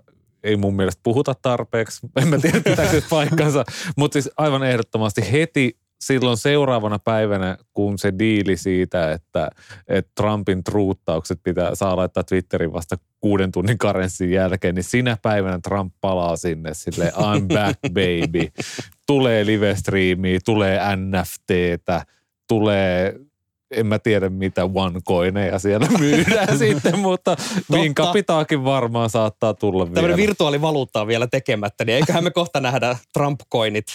ei 0.43 0.57
mun 0.57 0.75
mielestä 0.75 0.99
puhuta 1.03 1.35
tarpeeksi. 1.41 2.07
En 2.15 2.27
mä 2.27 2.37
tiedä, 2.37 2.61
pitääkö 2.61 3.01
paikkansa. 3.09 3.63
Mutta 3.97 4.13
siis 4.13 4.29
aivan 4.37 4.63
ehdottomasti 4.63 5.31
heti 5.31 5.78
silloin 6.01 6.37
seuraavana 6.37 6.99
päivänä, 6.99 7.57
kun 7.73 7.97
se 7.97 8.13
diili 8.19 8.57
siitä, 8.57 9.11
että, 9.11 9.49
että 9.87 10.11
Trumpin 10.15 10.63
truuttaukset 10.63 11.39
pitää 11.43 11.75
saa 11.75 11.95
laittaa 11.95 12.23
Twitterin 12.23 12.73
vasta 12.73 12.95
kuuden 13.19 13.51
tunnin 13.51 13.77
karenssin 13.77 14.31
jälkeen, 14.31 14.75
niin 14.75 14.83
sinä 14.83 15.17
päivänä 15.21 15.59
Trump 15.63 15.93
palaa 16.01 16.35
sinne 16.35 16.73
sille 16.73 17.11
I'm 17.15 17.47
back 17.47 17.79
baby. 17.87 18.47
Tulee 19.07 19.45
live-striimiä, 19.45 20.39
tulee 20.45 20.79
NFTtä, 20.95 22.05
tulee 22.47 23.15
en 23.71 23.87
mä 23.87 23.99
tiedä 23.99 24.29
mitä 24.29 24.69
OneCoineja 24.73 25.59
siellä 25.59 25.87
myydään 25.99 26.57
sitten, 26.67 26.99
mutta 26.99 27.35
vinka 27.71 28.11
pitääkin 28.13 28.63
varmaan 28.63 29.09
saattaa 29.09 29.53
tulla 29.53 29.85
Tällainen 29.85 30.17
vielä. 30.17 30.27
virtuaalivaluutta 30.27 31.01
on 31.01 31.07
vielä 31.07 31.27
tekemättä, 31.27 31.85
niin 31.85 31.95
eiköhän 31.95 32.23
me 32.23 32.31
kohta 32.31 32.59
nähdä 32.59 32.97
Trump-coinit 33.17 33.85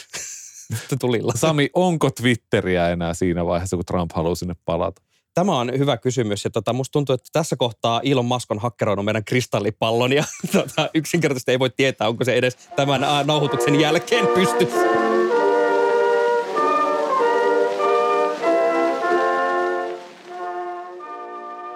tulilla. 1.00 1.32
Sami, 1.36 1.70
onko 1.74 2.10
Twitteriä 2.10 2.88
enää 2.88 3.14
siinä 3.14 3.46
vaiheessa, 3.46 3.76
kun 3.76 3.84
Trump 3.84 4.10
haluaa 4.14 4.34
sinne 4.34 4.54
palata? 4.64 5.02
Tämä 5.34 5.58
on 5.58 5.72
hyvä 5.78 5.96
kysymys 5.96 6.44
ja 6.44 6.50
tota, 6.50 6.72
musta 6.72 6.92
tuntuu, 6.92 7.14
että 7.14 7.28
tässä 7.32 7.56
kohtaa 7.56 8.00
Elon 8.04 8.24
Musk 8.24 8.50
on 8.50 8.58
hakkeroinut 8.58 9.04
meidän 9.04 9.24
kristallipallon 9.24 10.12
ja 10.12 10.24
tota, 10.52 10.90
yksinkertaisesti 10.94 11.50
ei 11.50 11.58
voi 11.58 11.70
tietää, 11.70 12.08
onko 12.08 12.24
se 12.24 12.34
edes 12.34 12.56
tämän 12.76 13.00
nauhoituksen 13.26 13.80
jälkeen 13.80 14.26
pystyssä. 14.26 14.86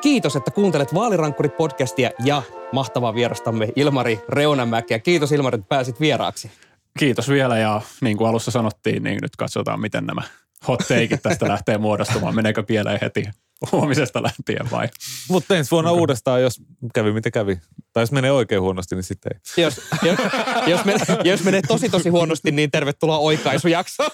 Kiitos, 0.01 0.37
että 0.37 0.51
kuuntelet 0.51 0.95
Vaalirankkurit-podcastia 0.95 2.11
ja 2.25 2.43
mahtavaa 2.73 3.15
vierastamme 3.15 3.69
Ilmari 3.77 4.21
Reunamäki. 4.29 5.01
Kiitos 5.01 5.33
Ilmari, 5.33 5.55
että 5.55 5.69
pääsit 5.69 6.01
vieraaksi. 6.01 6.51
Kiitos 6.99 7.29
vielä 7.29 7.59
ja 7.59 7.81
niin 8.01 8.17
kuin 8.17 8.29
alussa 8.29 8.51
sanottiin, 8.51 9.03
niin 9.03 9.19
nyt 9.23 9.37
katsotaan, 9.37 9.81
miten 9.81 10.07
nämä 10.07 10.23
hot 10.69 10.79
takeit 10.79 11.23
tästä 11.23 11.49
lähtee 11.55 11.79
muodostumaan. 11.79 12.35
Meneekö 12.35 12.63
pieleen 12.63 12.99
heti 13.03 13.25
huomisesta 13.73 14.23
lähtien 14.23 14.71
vai? 14.71 14.89
Mutta 15.29 15.57
ensi 15.57 15.71
vuonna 15.71 15.93
uudestaan, 15.93 16.43
jos 16.43 16.63
kävi 16.95 17.13
mitä 17.13 17.31
kävi. 17.31 17.59
Tai 17.99 18.03
jos 18.03 18.13
menee 18.13 18.33
oikein 18.33 18.61
huonosti, 18.61 18.95
niin 18.95 19.03
sitten 19.03 19.33
ei. 19.35 19.63
Jos, 19.63 19.81
jos, 20.03 20.19
jos, 20.67 20.85
menee, 20.85 21.07
jos 21.25 21.45
menee 21.45 21.63
tosi 21.69 21.89
tosi 21.89 22.09
huonosti, 22.09 22.51
niin 22.51 22.71
tervetuloa 22.71 23.19
oikaisujaksoon 23.19 24.11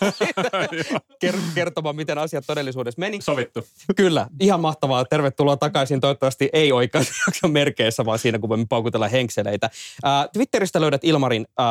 kertomaan, 1.55 1.97
miten 1.97 2.19
asiat 2.19 2.45
todellisuudessa 2.47 3.01
meni. 3.01 3.21
Sovittu. 3.21 3.67
Kyllä, 3.97 4.27
ihan 4.41 4.61
mahtavaa. 4.61 5.05
Tervetuloa 5.05 5.57
takaisin. 5.57 6.01
Toivottavasti 6.01 6.51
ei 6.53 6.73
oikaisujakson 6.73 7.51
merkeissä, 7.51 8.05
vaan 8.05 8.19
siinä, 8.19 8.39
kun 8.39 8.49
voimme 8.49 8.67
paukutella 8.69 9.09
henkseleitä. 9.09 9.71
Äh, 10.07 10.29
Twitteristä 10.33 10.81
löydät 10.81 11.05
Ilmarin 11.05 11.47
äh, 11.61 11.67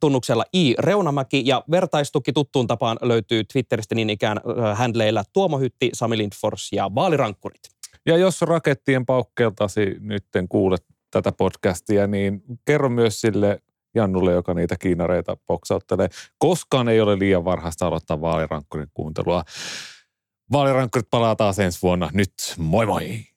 tunnuksella 0.00 0.44
i. 0.54 0.74
Reunamäki 0.78 1.42
ja 1.46 1.62
vertaistuki 1.70 2.32
tuttuun 2.32 2.66
tapaan 2.66 2.98
löytyy 3.02 3.44
Twitteristä 3.44 3.94
niin 3.94 4.10
ikään 4.10 4.38
äh, 4.38 4.78
handleilla 4.78 5.24
Tuomo 5.32 5.58
Hytti, 5.58 5.90
Sami 5.92 6.18
Lindfors 6.18 6.68
ja 6.72 6.90
vaalirankkurit. 6.94 7.74
Ja 8.06 8.16
jos 8.16 8.40
rakettien 8.40 9.06
paukkeltasi 9.06 9.96
nytten 10.00 10.48
kuulet 10.48 10.84
tätä 11.14 11.32
podcastia, 11.32 12.06
niin 12.06 12.42
kerro 12.64 12.88
myös 12.88 13.20
sille 13.20 13.60
Jannulle, 13.94 14.32
joka 14.32 14.54
niitä 14.54 14.76
kiinareita 14.78 15.36
poksauttelee. 15.46 16.08
Koskaan 16.38 16.88
ei 16.88 17.00
ole 17.00 17.18
liian 17.18 17.44
varhaista 17.44 17.86
aloittaa 17.86 18.20
vaalirankkurin 18.20 18.88
kuuntelua. 18.94 19.44
Vaalirankkurit 20.52 21.10
palaa 21.10 21.36
taas 21.36 21.58
ensi 21.58 21.78
vuonna. 21.82 22.10
Nyt 22.12 22.34
moi 22.58 22.86
moi! 22.86 23.33